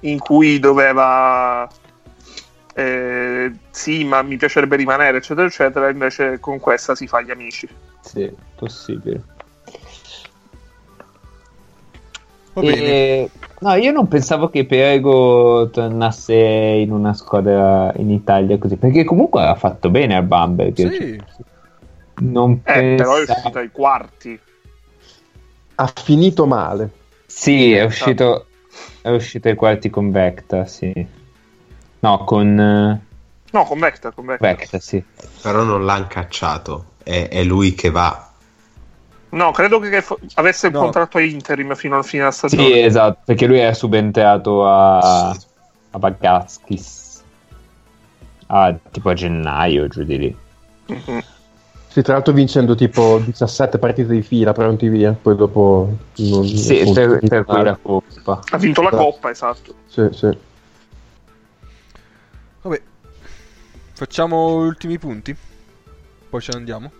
[0.00, 1.66] in cui doveva...
[2.78, 5.88] eh, sì, ma mi piacerebbe rimanere, eccetera, eccetera.
[5.88, 7.66] Invece con questa si fa gli amici.
[8.00, 9.22] Sì, possibile.
[12.52, 12.74] Va bene.
[12.74, 19.02] E- No, io non pensavo che Perego tornasse in una squadra in Italia così, perché
[19.02, 20.76] comunque ha fatto bene al Bamberg.
[20.76, 21.22] cioè, Sì,
[22.16, 24.38] Non Eh, però è pensavo- uscito ai quarti.
[25.76, 26.90] Ha finito male.
[27.24, 28.46] Sì, è uscito,
[29.00, 30.92] è uscito ai quarti con Vecta, sì.
[32.00, 33.00] No, con eh,
[33.52, 34.46] No, con Vecta, con Vecta.
[34.46, 35.02] Vecta, sì.
[35.42, 36.84] Però non l'hanno cacciato.
[37.02, 38.30] È, è lui che va.
[39.30, 40.80] No, credo che fo- avesse il No.
[40.80, 42.62] contratto a interim fino alla fine della stagione.
[42.64, 47.22] Sì, esatto, perché lui è subentrato a, a Bagatskis
[48.46, 50.36] a, tipo a gennaio, giù di lì.
[50.86, 51.22] Mhm.
[51.88, 55.12] Sì, tra l'altro vincendo tipo 17 partite di fila, pronti via.
[55.20, 55.96] Poi dopo...
[56.16, 57.70] Non, Sì, appunto, per, per cui male.
[57.70, 58.40] la coppa.
[58.50, 59.02] Ha vinto la Esatto.
[59.04, 59.74] coppa, esatto.
[59.86, 60.38] Sì, sì.
[62.68, 62.82] Vabbè.
[63.94, 65.34] Facciamo gli ultimi punti.
[66.28, 66.90] Poi ce ne andiamo.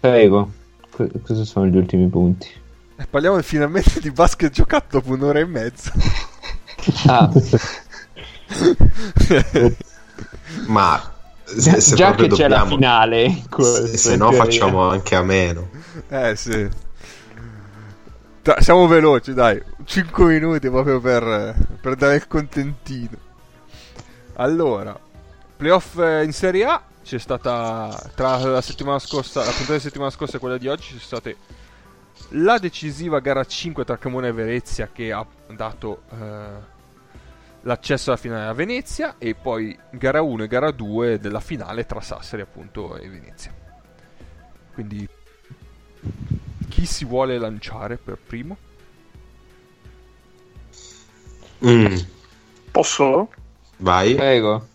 [0.00, 0.50] Prego,
[0.90, 2.48] Co- cosa sono gli ultimi punti?
[2.96, 5.92] E parliamo finalmente di basket giocato dopo un'ora e mezza.
[7.06, 7.30] Ah,
[10.66, 11.12] Ma
[11.44, 12.74] se, se già che c'è la dobbiamo...
[12.76, 13.24] finale.
[13.24, 14.44] in Se, se no teoria.
[14.44, 15.68] facciamo anche a meno.
[16.08, 16.68] eh sì.
[18.42, 19.62] Dai, siamo veloci, dai.
[19.84, 23.16] 5 minuti proprio per, per dare il contentino.
[24.34, 24.98] Allora,
[25.56, 26.82] playoff eh, in Serie A.
[27.02, 30.94] C'è stata tra la settimana scorsa, la puntata di settimana scorsa e quella di oggi,
[30.94, 31.36] c'è state
[32.30, 36.70] la decisiva gara 5 tra Cremona e Venezia che ha dato eh,
[37.62, 42.00] l'accesso alla finale a Venezia e poi gara 1 e gara 2 della finale tra
[42.00, 43.52] Sassari appunto e Venezia.
[44.74, 45.08] Quindi
[46.68, 48.56] chi si vuole lanciare per primo?
[51.64, 51.96] Mm,
[52.70, 53.28] Posso?
[53.82, 54.14] Vai.
[54.14, 54.66] Prego.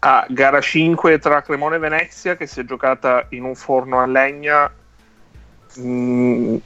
[0.00, 4.06] a gara 5 tra Cremona e Venezia che si è giocata in un forno a
[4.06, 4.70] legna
[5.80, 6.56] Mm,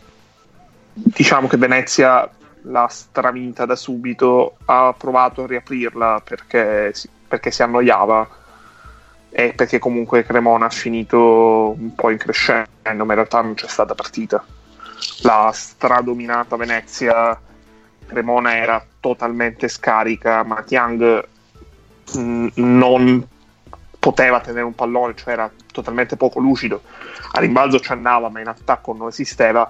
[0.93, 2.29] diciamo che Venezia
[2.63, 8.29] l'ha stravinta da subito ha provato a riaprirla perché si, perché si annoiava
[9.31, 13.69] e perché comunque Cremona ha finito un po' in crescendo ma in realtà non c'è
[13.69, 14.45] stata partita
[15.23, 17.39] la stradominata Venezia
[18.07, 21.25] Cremona era totalmente scarica ma Tiang
[22.15, 23.27] mh, non
[24.07, 26.83] poteva tenere un pallone, cioè era totalmente poco lucido.
[27.33, 29.69] A rimbalzo ci andava, ma in attacco non esisteva.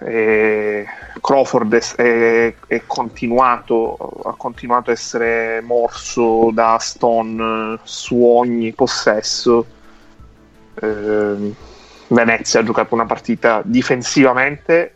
[0.00, 0.86] E
[1.20, 9.66] Crawford è, è- continuato, ha continuato a essere morso da Stone eh, su ogni possesso.
[10.80, 11.54] Ehm,
[12.08, 14.92] Venezia ha giocato una partita difensivamente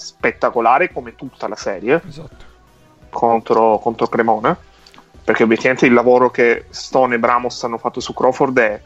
[0.00, 2.44] spettacolare come tutta la serie Esatto.
[3.10, 4.56] contro, contro Cremona
[5.22, 8.80] perché obiettivamente il lavoro che Stone e Bramos hanno fatto su Crawford è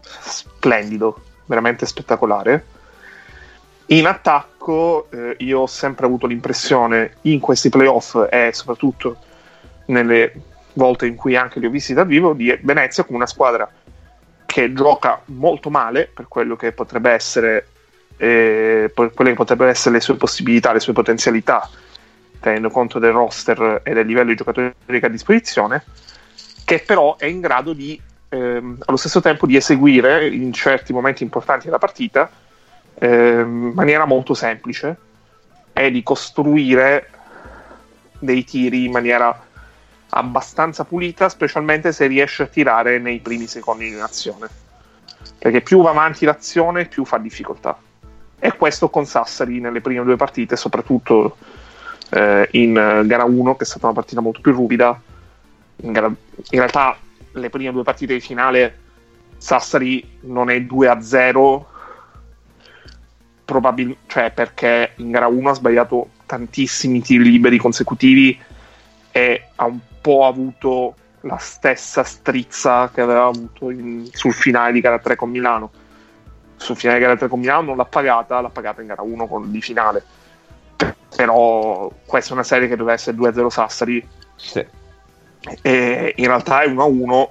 [0.00, 2.64] splendido, veramente spettacolare.
[3.86, 9.16] In attacco eh, io ho sempre avuto l'impressione in questi playoff e soprattutto
[9.86, 10.32] nelle
[10.74, 13.68] volte in cui anche li ho visti dal vivo di Venezia come una squadra
[14.46, 17.66] che gioca molto male per quello che potrebbe essere
[18.18, 21.68] eh, quelle che potrebbero essere le sue possibilità, le sue potenzialità
[22.40, 25.84] tenendo conto del roster e del livello di giocatori che ha a disposizione,
[26.64, 31.22] che però è in grado di, ehm, allo stesso tempo, di eseguire in certi momenti
[31.22, 32.30] importanti della partita
[32.94, 34.96] ehm, in maniera molto semplice
[35.72, 37.10] e di costruire
[38.18, 39.46] dei tiri in maniera
[40.10, 44.48] abbastanza pulita, specialmente se riesce a tirare nei primi secondi di azione.
[45.38, 47.78] Perché più va avanti l'azione, più fa difficoltà.
[48.38, 51.36] E questo con Sassari nelle prime due partite, soprattutto
[52.10, 55.00] eh, in eh, gara 1 che è stata una partita molto più ruvida
[55.82, 56.96] in, gara- in realtà
[57.32, 58.78] le prime due partite di finale
[59.36, 61.68] Sassari non è 2 a 0
[63.44, 68.38] probabilmente cioè perché in gara 1 ha sbagliato tantissimi tiri liberi consecutivi
[69.10, 74.80] e ha un po' avuto la stessa strizza che aveva avuto in- sul finale di
[74.80, 75.70] gara 3 con Milano.
[76.58, 79.50] Sul finale gara 3 con Milano non l'ha pagata, l'ha pagata in gara 1 con,
[79.50, 80.04] di finale.
[81.16, 84.06] Però questa è una serie che doveva essere 2-0 Sassari
[84.36, 84.64] Sì.
[85.62, 87.28] e in realtà è 1-1.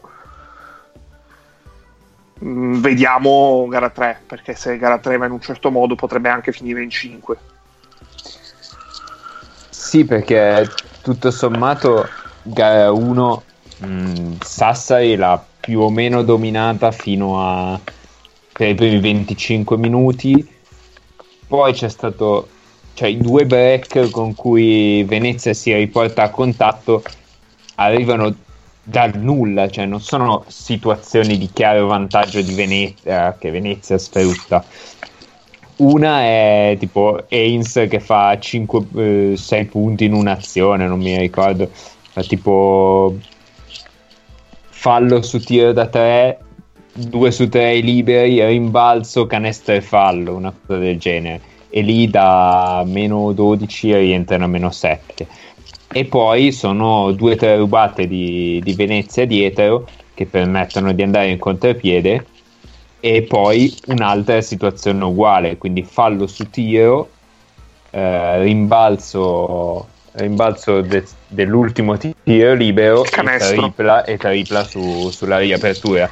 [2.43, 6.51] Mm, Vediamo gara 3, perché se gara 3 va in un certo modo potrebbe anche
[6.51, 7.37] finire in 5.
[9.69, 10.67] Sì, perché
[11.01, 12.07] tutto sommato
[12.43, 13.43] gara 1
[13.79, 17.79] mh, Sassari l'ha più o meno dominata fino a
[18.57, 20.55] per i primi 25 minuti.
[21.47, 22.49] Poi c'è stato
[22.95, 27.03] cioè i due break con cui Venezia si riporta a contatto
[27.75, 28.34] arrivano
[28.81, 34.65] dal nulla, cioè non sono situazioni di chiaro vantaggio di Venezia che Venezia sfrutta.
[35.75, 43.15] Una è tipo Haynes che fa 5-6 punti in un'azione, non mi ricordo, fa tipo
[44.69, 46.39] fallo su tiro da 3,
[46.98, 51.41] 2 su 3 liberi, rimbalzo, canestro e fallo, una cosa del genere.
[51.69, 55.28] E lì da meno 12 rientrano a meno 7.
[55.91, 61.30] E poi sono due o tre rubate di, di Venezia dietro che permettono di andare
[61.30, 62.26] in contropiede
[62.99, 67.10] e poi un'altra situazione uguale, quindi fallo su tiro,
[67.91, 73.06] eh, rimbalzo, rimbalzo de- dell'ultimo ti- tiro libero e
[73.61, 76.10] tripla, e tripla su- sulla riapertura.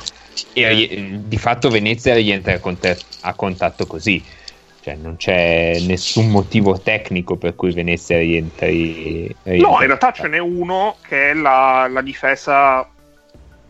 [0.54, 4.24] E ri- di fatto Venezia rientra a, cont- a contatto così,
[4.82, 9.36] cioè non c'è nessun motivo tecnico per cui Venezia rientri.
[9.44, 12.88] rientri No, in realtà ce n'è uno che è la, la difesa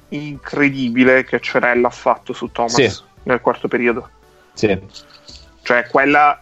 [0.10, 3.04] incredibile che Cerella ha fatto su Thomas Sì.
[3.24, 4.10] nel quarto periodo.
[4.54, 4.78] Sì.
[5.62, 6.40] Cioè, quella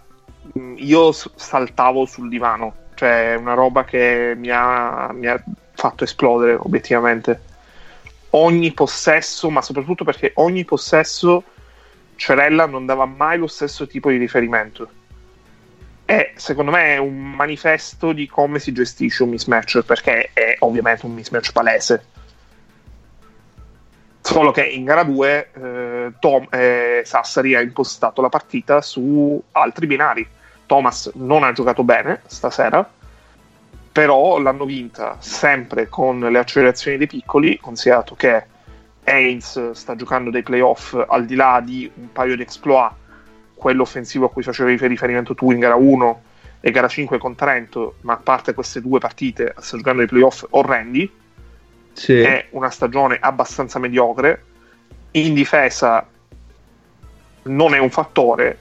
[0.75, 5.41] io saltavo sul divano, cioè è una roba che mi ha, mi ha
[5.73, 7.41] fatto esplodere obiettivamente.
[8.35, 11.43] Ogni possesso, ma soprattutto perché ogni possesso
[12.15, 14.89] Cerella non dava mai lo stesso tipo di riferimento.
[16.05, 21.05] E secondo me è un manifesto di come si gestisce un mismatch, perché è ovviamente
[21.05, 22.05] un mismatch palese.
[24.21, 26.13] Solo che in gara 2 eh,
[26.49, 30.27] eh, Sassari ha impostato la partita su altri binari.
[30.65, 32.89] Thomas non ha giocato bene stasera,
[33.93, 38.43] però l'hanno vinta sempre con le accelerazioni dei piccoli, considerato che
[39.03, 42.91] Haynes sta giocando dei playoff al di là di un paio di exploit,
[43.53, 46.21] quello offensivo a cui facevi riferimento tu in gara 1
[46.59, 50.43] e gara 5 con Trento, ma a parte queste due partite sta giocando dei playoff
[50.49, 51.11] orrendi
[51.93, 52.19] Sì.
[52.19, 54.43] è una stagione abbastanza mediocre.
[55.11, 56.07] In difesa
[57.43, 58.57] non è un fattore.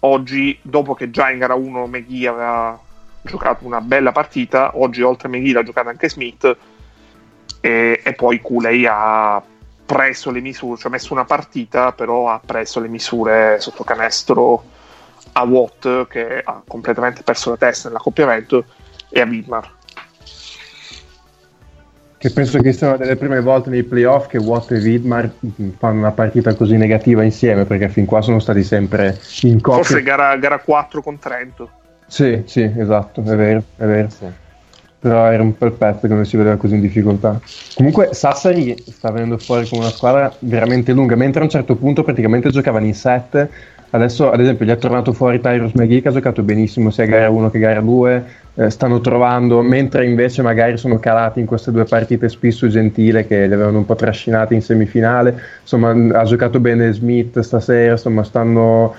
[0.00, 2.78] Oggi, dopo che già in gara 1 McGee aveva
[3.22, 6.56] giocato una bella partita, oggi oltre a McGee l'ha giocata anche Smith.
[7.60, 9.42] E, e poi Cooley ha
[9.84, 14.64] preso le misure, cioè ha messo una partita, però ha preso le misure sotto canestro
[15.32, 18.64] a Watt che ha completamente perso la testa nell'accoppiamento
[19.08, 19.70] e a Widmar.
[22.18, 25.30] Che penso che siano delle prime volte nei playoff che Watt e Widmar
[25.78, 29.82] fanno una partita così negativa insieme, perché fin qua sono stati sempre in coppia.
[29.82, 31.70] Forse gara, gara 4 con Trento.
[32.12, 34.10] Sì, sì, esatto, è vero, è vero.
[34.10, 34.26] Sì.
[34.98, 37.40] Però era un bel pezzo che non si vedeva così in difficoltà.
[37.74, 42.02] Comunque Sassari sta venendo fuori come una squadra veramente lunga, mentre a un certo punto
[42.02, 43.48] praticamente giocavano in set.
[43.88, 47.30] Adesso, ad esempio, gli è tornato fuori Tyrus McGee che ha giocato benissimo sia gara
[47.30, 48.24] 1 che gara 2.
[48.56, 53.26] eh, stanno trovando, mentre invece magari sono calati in queste due partite Spisso e Gentile
[53.26, 55.34] che li avevano un po' trascinati in semifinale.
[55.62, 58.94] Insomma, ha giocato bene Smith stasera, insomma, stanno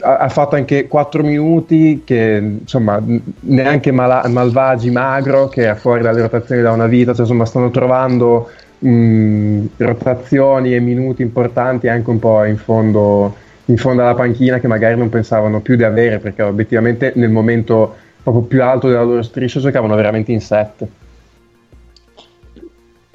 [0.00, 3.02] ha, ha fatto anche 4 minuti che insomma
[3.40, 7.12] neanche Mala- Malvagi magro che è fuori dalle rotazioni da una vita.
[7.12, 13.76] Cioè, insomma stanno trovando mh, rotazioni e minuti importanti anche un po' in fondo in
[13.78, 18.44] fondo alla panchina che magari non pensavano più di avere perché obiettivamente nel momento proprio
[18.44, 20.86] più alto della loro striscia giocavano veramente in set.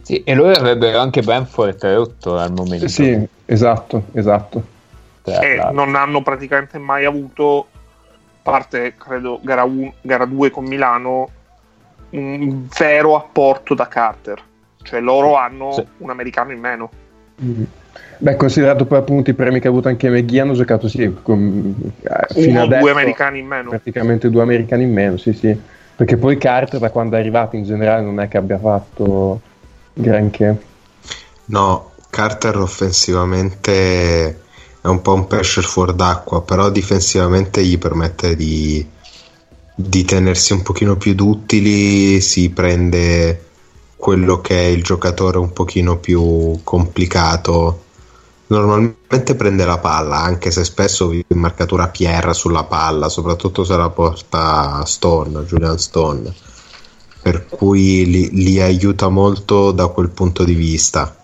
[0.02, 2.88] Sì, e loro avrebbero anche Benford rotto al momento.
[2.88, 4.71] sì esatto esatto
[5.24, 5.84] Tra e l'altro.
[5.86, 11.30] non hanno praticamente mai avuto, a parte credo gara, 1 gara 2 con Milano,
[12.12, 14.42] un vero apporto da Carter.
[14.84, 15.86] Cioè loro hanno Sì.
[15.98, 16.90] un americano in meno.
[17.44, 17.64] Mm.
[18.18, 21.74] Beh, considerato poi appunto i premi che ha avuto anche McGee, hanno giocato sì, con,
[22.02, 23.70] eh, fino adesso due americani in meno.
[23.70, 25.56] praticamente due americani in meno, sì sì.
[25.96, 29.42] Perché poi Carter da quando è arrivato in generale non è che abbia fatto
[29.94, 30.56] granché.
[31.46, 34.40] No, Carter offensivamente
[34.82, 38.86] è un po' un pesce fuor d'acqua, però difensivamente gli permette di,
[39.76, 43.46] di tenersi un pochino più duttili, si prende
[43.96, 47.90] quello che è il giocatore un pochino più complicato
[48.52, 53.76] normalmente prende la palla, anche se spesso vive in marcatura Pierre sulla palla, soprattutto se
[53.78, 56.34] la porta Stone, Julian Stone.
[57.22, 61.21] Per cui li, li aiuta molto da quel punto di vista.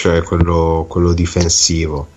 [0.00, 2.08] Cioè quello, quello difensivo.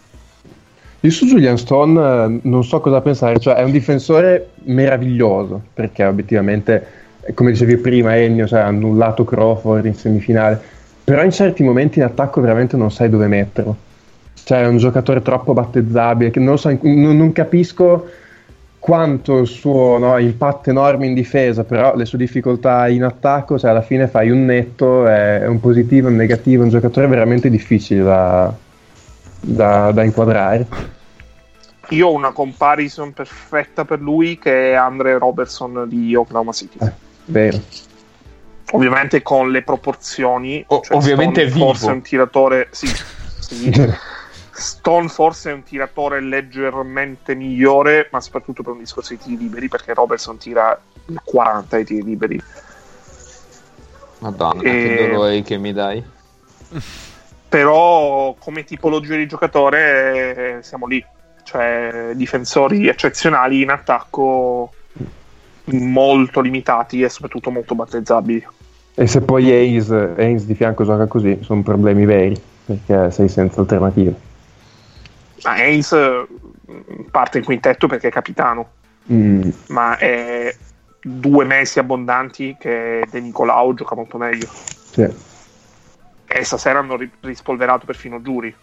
[1.01, 6.05] Io su Julian Stone eh, non so cosa pensare, cioè è un difensore meraviglioso, perché
[6.05, 6.87] obiettivamente,
[7.33, 10.61] come dicevi prima, Ennio cioè, ha annullato Crawford in semifinale,
[11.03, 13.75] però in certi momenti in attacco veramente non sai dove metterlo.
[14.41, 18.07] Cioè è un giocatore troppo battezzabile, che non, so, non, non capisco
[18.83, 23.69] quanto il suo no, impatto enorme in difesa, però le sue difficoltà in attacco, cioè
[23.69, 28.03] alla fine fai un netto, è un positivo, un negativo, è un giocatore veramente difficile
[28.03, 28.53] da,
[29.39, 30.67] da, da inquadrare.
[31.91, 36.79] Io ho una comparison perfetta per lui che è Andre Robertson di Oklahoma City.
[36.81, 36.91] Eh,
[37.27, 37.61] vero.
[38.71, 40.61] Ovviamente con le proporzioni.
[40.67, 41.67] O- cioè ovviamente vivo.
[41.67, 42.67] forse è un tiratore.
[42.71, 42.87] Sì,
[43.39, 43.71] sì.
[44.55, 49.67] Stone forse è un tiratore leggermente migliore, ma soprattutto per un discorso di tiri liberi,
[49.67, 50.79] perché Robertson tira
[51.23, 52.41] 40 ai tiri liberi.
[54.19, 56.03] Madonna, E- che dolore che mi dai.
[57.49, 61.03] Però come tipologia di giocatore eh, siamo lì.
[61.43, 64.73] Cioè difensori eccezionali in attacco
[65.65, 68.47] molto limitati e soprattutto molto battezzabili.
[68.95, 73.59] E se poi Hayes, Hayes di fianco gioca così, sono problemi veri, perché sei senza
[73.59, 74.31] alternative.
[75.43, 76.27] Ma Haynes eh,
[77.11, 78.71] parte in quintetto perché è capitano,
[79.11, 80.55] Mm, ma è
[81.01, 84.47] due mesi abbondanti che De Nicolao gioca molto meglio.
[84.91, 85.05] sì,
[86.25, 88.55] E stasera hanno ri- rispolverato perfino Giuri.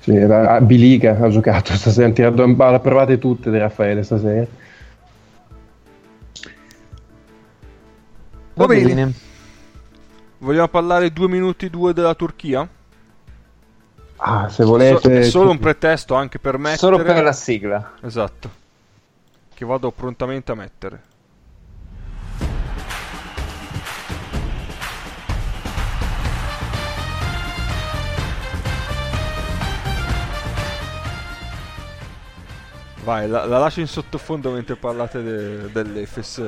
[0.00, 4.46] sì, a Biliga ha giocato stasera, ha tirato l'ha provate tutte di Raffaele stasera.
[8.54, 9.12] Va bene.
[10.38, 12.68] Vogliamo parlare due minuti due della Turchia?
[14.26, 15.24] Ah, se volete...
[15.24, 16.78] So- solo un pretesto anche per mettere...
[16.78, 17.92] Solo per la sigla.
[18.00, 18.48] Esatto.
[19.52, 21.02] Che vado prontamente a mettere.
[33.04, 36.42] Vai, la, la lascio in sottofondo mentre parlate de- dell'Efes.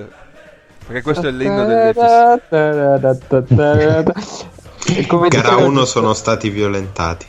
[0.86, 2.40] Perché questo è l'inno dell'Efes.
[4.89, 7.27] E come Gara diceva- 1 sono stati violentati.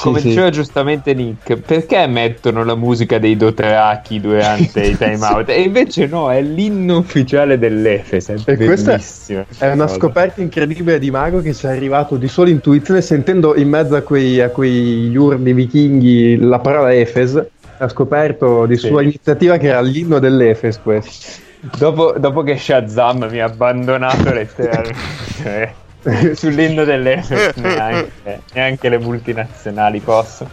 [0.00, 0.28] Come sì.
[0.28, 5.48] diceva giustamente Nick, perché mettono la musica dei Dothraki durante i time out?
[5.48, 8.28] E invece no, è l'inno ufficiale dell'Efes.
[8.30, 9.44] È bellissimo.
[9.56, 13.68] È una scoperta incredibile di Mago che ci è arrivato di sola intuizione sentendo in
[13.68, 17.44] mezzo a quei, a quegli urli vichinghi la parola Efes.
[17.78, 18.88] Ha scoperto di Sì.
[18.88, 21.44] sua iniziativa che era l'inno dell'Efes questo.
[21.78, 25.74] Dopo, dopo che Shazam mi ha abbandonato letteralmente
[26.34, 30.50] sull'inno dell'Efes, neanche, neanche le multinazionali possono.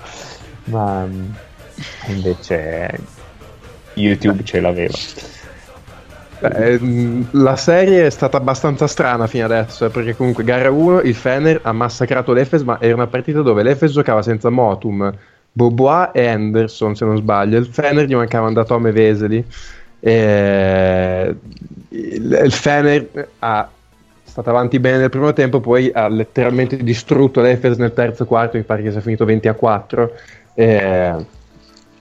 [0.66, 1.32] Ma mm,
[2.08, 3.00] invece
[3.94, 4.98] YouTube ce l'aveva.
[6.40, 11.02] Beh, ehm, la serie è stata abbastanza strana fino adesso, eh, perché comunque gara 1
[11.02, 15.14] il Fener ha massacrato l'Efes, ma era una partita dove l'Efes giocava senza Motum,
[15.52, 17.58] Bobois e Anderson, se non sbaglio.
[17.58, 19.46] Il Fener gli mancavano da Tome Veseli.
[20.00, 21.36] E
[21.90, 23.70] il Fener ha
[24.34, 28.58] è stato avanti bene nel primo tempo, poi ha letteralmente distrutto l'Efes nel terzo quarto,
[28.58, 30.12] mi pare che sia finito 20 a 4.
[30.56, 31.26] eh,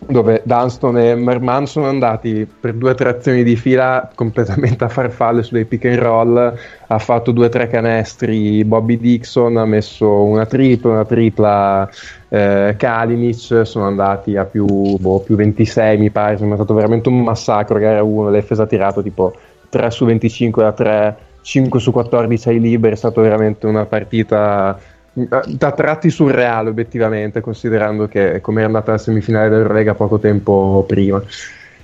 [0.06, 4.88] dove Dunston e Merman sono andati per due o tre azioni di fila completamente a
[4.88, 6.54] farfalle su dei pick and roll
[6.86, 11.88] ha fatto due o tre canestri Bobby Dixon ha messo una tripla una tripla
[12.28, 14.66] eh, Kalinic sono andati a più,
[14.98, 19.02] boh, più 26 mi pare è stato veramente un massacro gara 1 l'Efes ha tirato
[19.02, 19.32] tipo
[19.68, 24.78] 3 su 25 da 3 5 su 14 ai liberi è stata veramente una partita
[25.12, 31.22] da tratti surreale obiettivamente considerando che come è andata la semifinale dell'Eurolega poco tempo prima.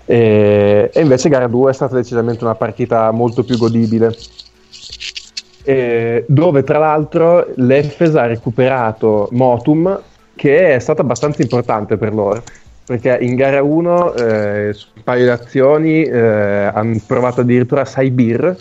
[0.07, 4.17] E, e invece gara 2 è stata decisamente una partita molto più godibile.
[5.65, 10.01] E dove tra l'altro l'Efes ha recuperato Motum
[10.35, 12.43] che è stato abbastanza importante per loro
[12.89, 18.57] perché in gara 1 eh, su un paio di azioni eh, hanno provato addirittura Saibir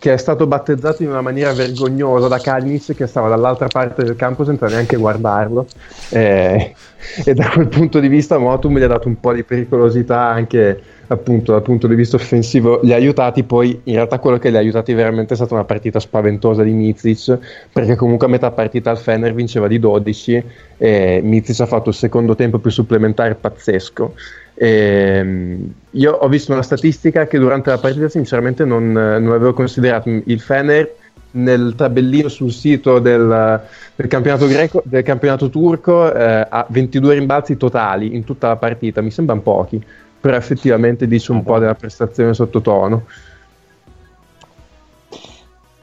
[0.00, 4.16] che è stato battezzato in una maniera vergognosa da Kalinic che stava dall'altra parte del
[4.16, 5.66] campo senza neanche guardarlo.
[6.08, 6.74] Eh,
[7.22, 10.80] e da quel punto di vista Motum gli ha dato un po' di pericolosità anche
[11.08, 12.80] appunto dal punto di vista offensivo.
[12.82, 15.64] Li ha aiutati poi in realtà quello che li ha aiutati veramente è stata una
[15.64, 17.38] partita spaventosa di Mizic
[17.70, 20.44] perché comunque a metà partita il Fener vinceva di 12
[20.78, 24.14] e Mizic ha fatto il secondo tempo più supplementare pazzesco
[24.62, 30.10] Ehm, io ho visto una statistica che durante la partita sinceramente non, non avevo considerato
[30.10, 30.96] il Fener
[31.32, 33.62] nel tabellino sul sito del,
[33.94, 39.00] del campionato greco del campionato turco eh, ha 22 rimbalzi totali in tutta la partita
[39.00, 39.82] mi sembrano pochi
[40.20, 43.04] però effettivamente dice un po' della prestazione sottotono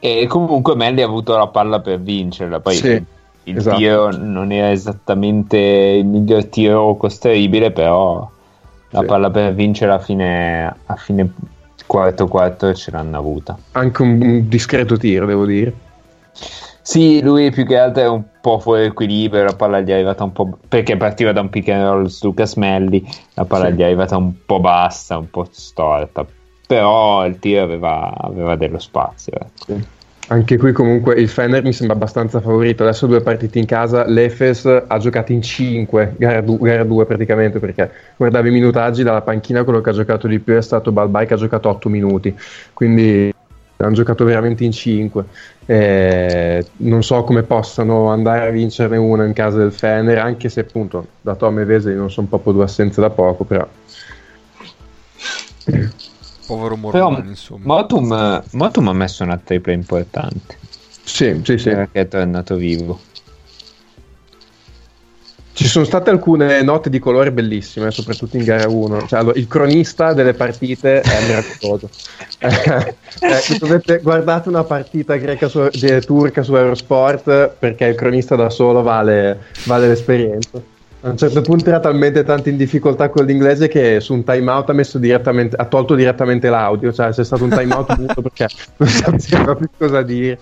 [0.00, 2.60] E comunque Melli ha avuto la palla per vincerla.
[2.60, 3.04] Poi Sì,
[3.44, 3.76] il esatto.
[3.76, 8.30] tiro non era esattamente il miglior tiro costruibile, però
[8.90, 9.06] la Sì.
[9.06, 11.32] palla per vincere a fine, a fine
[11.86, 13.56] quarto quarto ce l'hanno avuta.
[13.72, 15.72] anche un, un discreto tiro devo dire
[16.82, 20.24] Sì, lui più che altro è un po' fuori equilibrio, la palla gli è arrivata
[20.24, 20.56] un po'...
[20.68, 23.74] perché partiva da un pick and roll su Lucas Melli, la palla Sì.
[23.74, 26.24] gli è arrivata un po' bassa, un po' storta,
[26.66, 29.32] però il tiro aveva, aveva dello spazio.
[29.34, 29.96] ecco.
[30.30, 32.82] Anche qui comunque il Fener mi sembra abbastanza favorito.
[32.82, 38.50] Adesso due partite in casa, l'Efes ha giocato in 5, gara 2 praticamente, perché guardavi
[38.50, 41.38] i minutaggi dalla panchina, quello che ha giocato di più è stato Balbai che ha
[41.38, 42.38] giocato 8 minuti,
[42.74, 43.32] quindi
[43.78, 45.24] hanno giocato veramente in 5.
[45.68, 51.06] non so come possano andare a vincerne una in casa del Fener, anche se appunto
[51.20, 53.66] da Tom e Veseli non sono proprio due assenze da poco, però
[56.48, 57.60] Povero Però Mormani, insomma.
[57.64, 60.56] Motum, Motum ha messo una tripla importante,
[61.04, 61.68] sì, sì, sì.
[61.68, 62.98] perché è tornato vivo.
[65.52, 69.08] Ci sono state alcune note di colore bellissime, soprattutto in gara 1.
[69.08, 71.90] Cioè, allora, il cronista delle partite è miracoloso.
[72.38, 75.68] Eh, eh, dovete- guardate una partita greca su,
[76.06, 80.62] turca su Eurosport perché il cronista da solo vale, vale l'esperienza.
[81.00, 84.70] A un certo punto era talmente tanto in difficoltà con l'inglese che su un timeout
[84.70, 88.48] ha, messo direttamente, ha tolto direttamente l'audio, cioè c'è stato un timeout muto perché
[88.78, 90.38] non sapeva più cosa dire.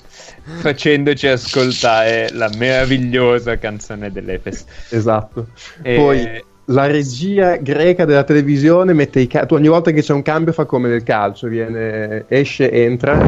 [0.60, 4.64] Facendoci ascoltare la meravigliosa canzone dell'Efes.
[4.90, 5.48] Esatto.
[5.82, 10.12] E- Poi la regia greca della televisione mette i ca- tu ogni volta che c'è
[10.14, 13.18] un cambio fa come nel calcio, viene, esce, entra,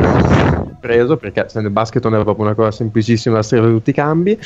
[0.81, 3.95] preso perché se nel basket non è proprio una cosa semplicissima da scrivere tutti i
[3.95, 4.39] cambi.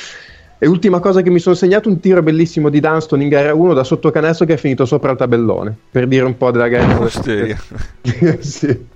[0.63, 3.75] E ultima cosa che mi sono segnato, un tiro bellissimo di Dunston in gara 1
[3.75, 7.01] da sotto canestro che è finito sopra il tabellone, per dire un po' della gara.
[7.01, 7.61] Osteria.
[8.39, 8.87] sì.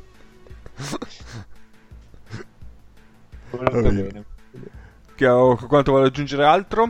[5.25, 6.89] Ho- quanto vuole aggiungere altro?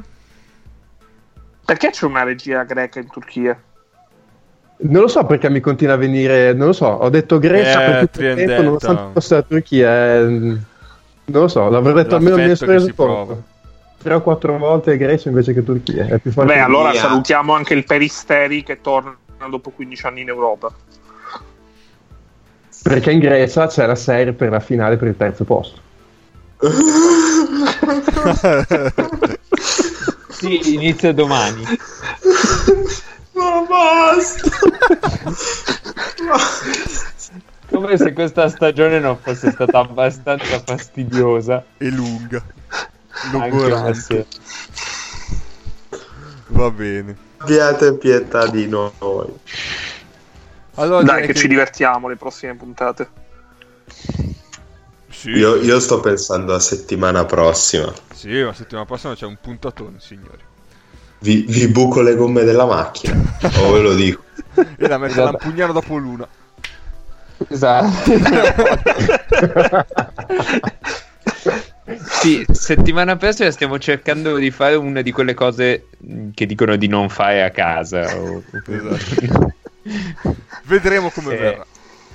[1.65, 3.59] Perché c'è una regia greca in Turchia?
[4.77, 7.91] Non lo so perché mi continua a venire, non lo so, ho detto Grecia Eh,
[7.91, 10.61] per tutto il tempo, nonostante fosse la Turchia, eh, non
[11.25, 13.55] lo so, l'avrei detto almeno mi L'affetto ne
[14.07, 16.55] Tre o quattro volte Grecia invece che Turchia, è più forte.
[16.55, 17.01] Beh, allora via.
[17.01, 19.17] salutiamo anche il Peristeri che torna
[19.51, 20.73] dopo 15 anni in Europa.
[22.85, 25.81] Perché in Grecia c'è la serie per la finale per il terzo posto.
[30.29, 31.65] Sì, inizia domani.
[33.33, 34.51] Ma basta!
[37.71, 41.65] Come se questa stagione non fosse stata abbastanza fastidiosa.
[41.79, 42.45] e lunga.
[43.17, 44.25] Stasera.
[46.49, 47.17] Va bene.
[47.39, 48.91] Abbiate pietà di noi.
[50.75, 53.09] Allora, Dai, direi che ci divertiamo le prossime puntate.
[55.11, 57.93] Sì, Io, io sto pensando a settimana prossima.
[58.13, 60.45] sì, la settimana prossima c'è un puntatone, signori.
[61.19, 63.19] Vi, vi buco le gomme della macchina.
[63.61, 64.25] o ve lo dico.
[64.79, 66.27] E la metto la pugnale dopo l'una.
[67.49, 68.11] Esatto.
[72.21, 75.87] sì, settimana prossima stiamo cercando di fare una di quelle cose
[76.35, 78.17] che dicono di non fare a casa.
[78.19, 79.55] o- Esatto.
[80.65, 81.67] Vedremo come Eh, verrà.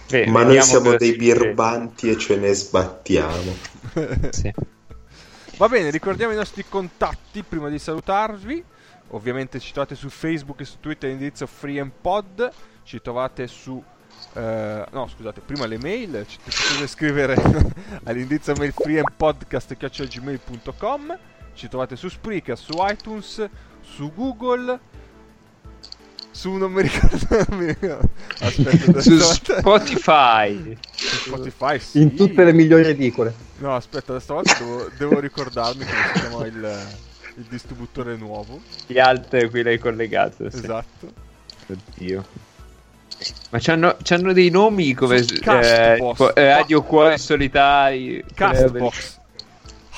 [0.10, 3.56] Beh, Ma noi siamo dei birbanti e ce ne sbattiamo.
[4.32, 4.52] Sì.
[5.58, 8.64] Va bene, ricordiamo i nostri contatti prima di salutarvi.
[9.10, 12.52] Ovviamente ci trovate su Facebook e su Twitter all'indirizzo FreeMPod.
[12.84, 13.82] Ci trovate su.
[14.34, 16.26] Eh, no, scusate, prima le mail.
[16.28, 17.36] Ci potete scrivere
[18.06, 21.18] all'indirizzo mail freeandpodcast.gmail.com.
[21.54, 23.48] Ci trovate su Spreaker, su iTunes,
[23.82, 24.80] su Google.
[26.34, 28.00] Su non mi ricordo.
[28.40, 30.78] Aspetta, Su Spotify.
[30.90, 31.78] su Spotify.
[31.78, 32.00] Sì.
[32.02, 33.34] In tutte le migliori edicole.
[33.58, 36.88] No, aspetta, stavolta devo, devo ricordarmi come si chiama il,
[37.36, 38.62] il distributore nuovo.
[38.88, 40.50] Gli altri qui l'hai collegato.
[40.50, 40.56] sì.
[40.58, 41.12] Esatto.
[41.68, 42.26] Oddio.
[43.52, 46.12] Ma c'hanno, c'hanno dei nomi come eh, Castbox.
[46.18, 48.24] tipo, eh, Radio Cuore Solitari.
[48.34, 49.20] Castbox.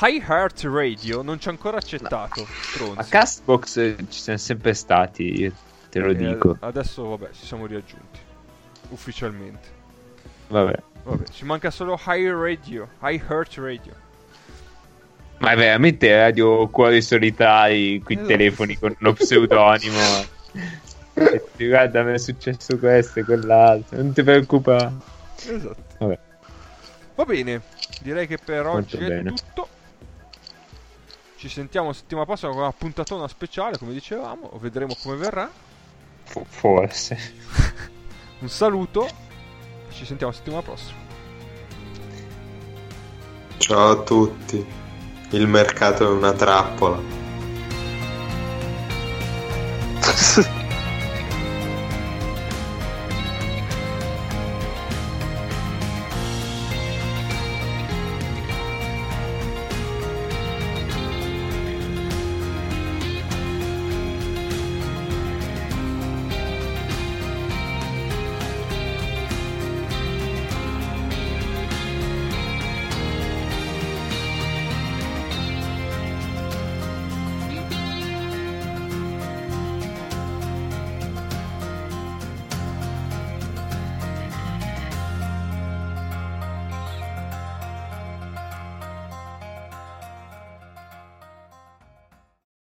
[0.02, 2.46] High Heart Radio non ci ha ancora accettato.
[2.62, 2.96] Stronzi.
[2.96, 5.52] Ma Castbox eh, ci sono sempre stati,
[5.90, 6.58] te lo E dico.
[6.60, 8.20] Adesso, vabbè, ci siamo riaggiunti.
[8.90, 9.68] Ufficialmente.
[10.48, 10.78] Vabbè.
[11.04, 12.90] Vabbè, ci manca solo High Radio.
[13.02, 13.94] High Heart Radio.
[15.40, 18.28] Ma è veramente Radio Cuori Solitari, qui Esatto.
[18.30, 20.00] telefoni con lo pseudonimo.
[21.14, 24.92] e dici guarda mi è successo questo e quell'altro, non ti preoccupare.
[25.36, 25.84] Esatto.
[26.00, 26.20] Vabbè.
[27.16, 27.62] Va bene,
[28.02, 29.34] direi che per Molto oggi è bene.
[29.34, 29.68] tutto.
[31.36, 35.50] Ci sentiamo settimana prossima con una puntatona speciale, come dicevamo, vedremo come verrà.
[36.24, 37.18] Fo- Forse.
[38.40, 39.08] Un saluto,
[39.92, 40.98] ci sentiamo settimana prossima.
[43.58, 44.66] Ciao a tutti.
[45.32, 47.00] Il mercato è una trappola.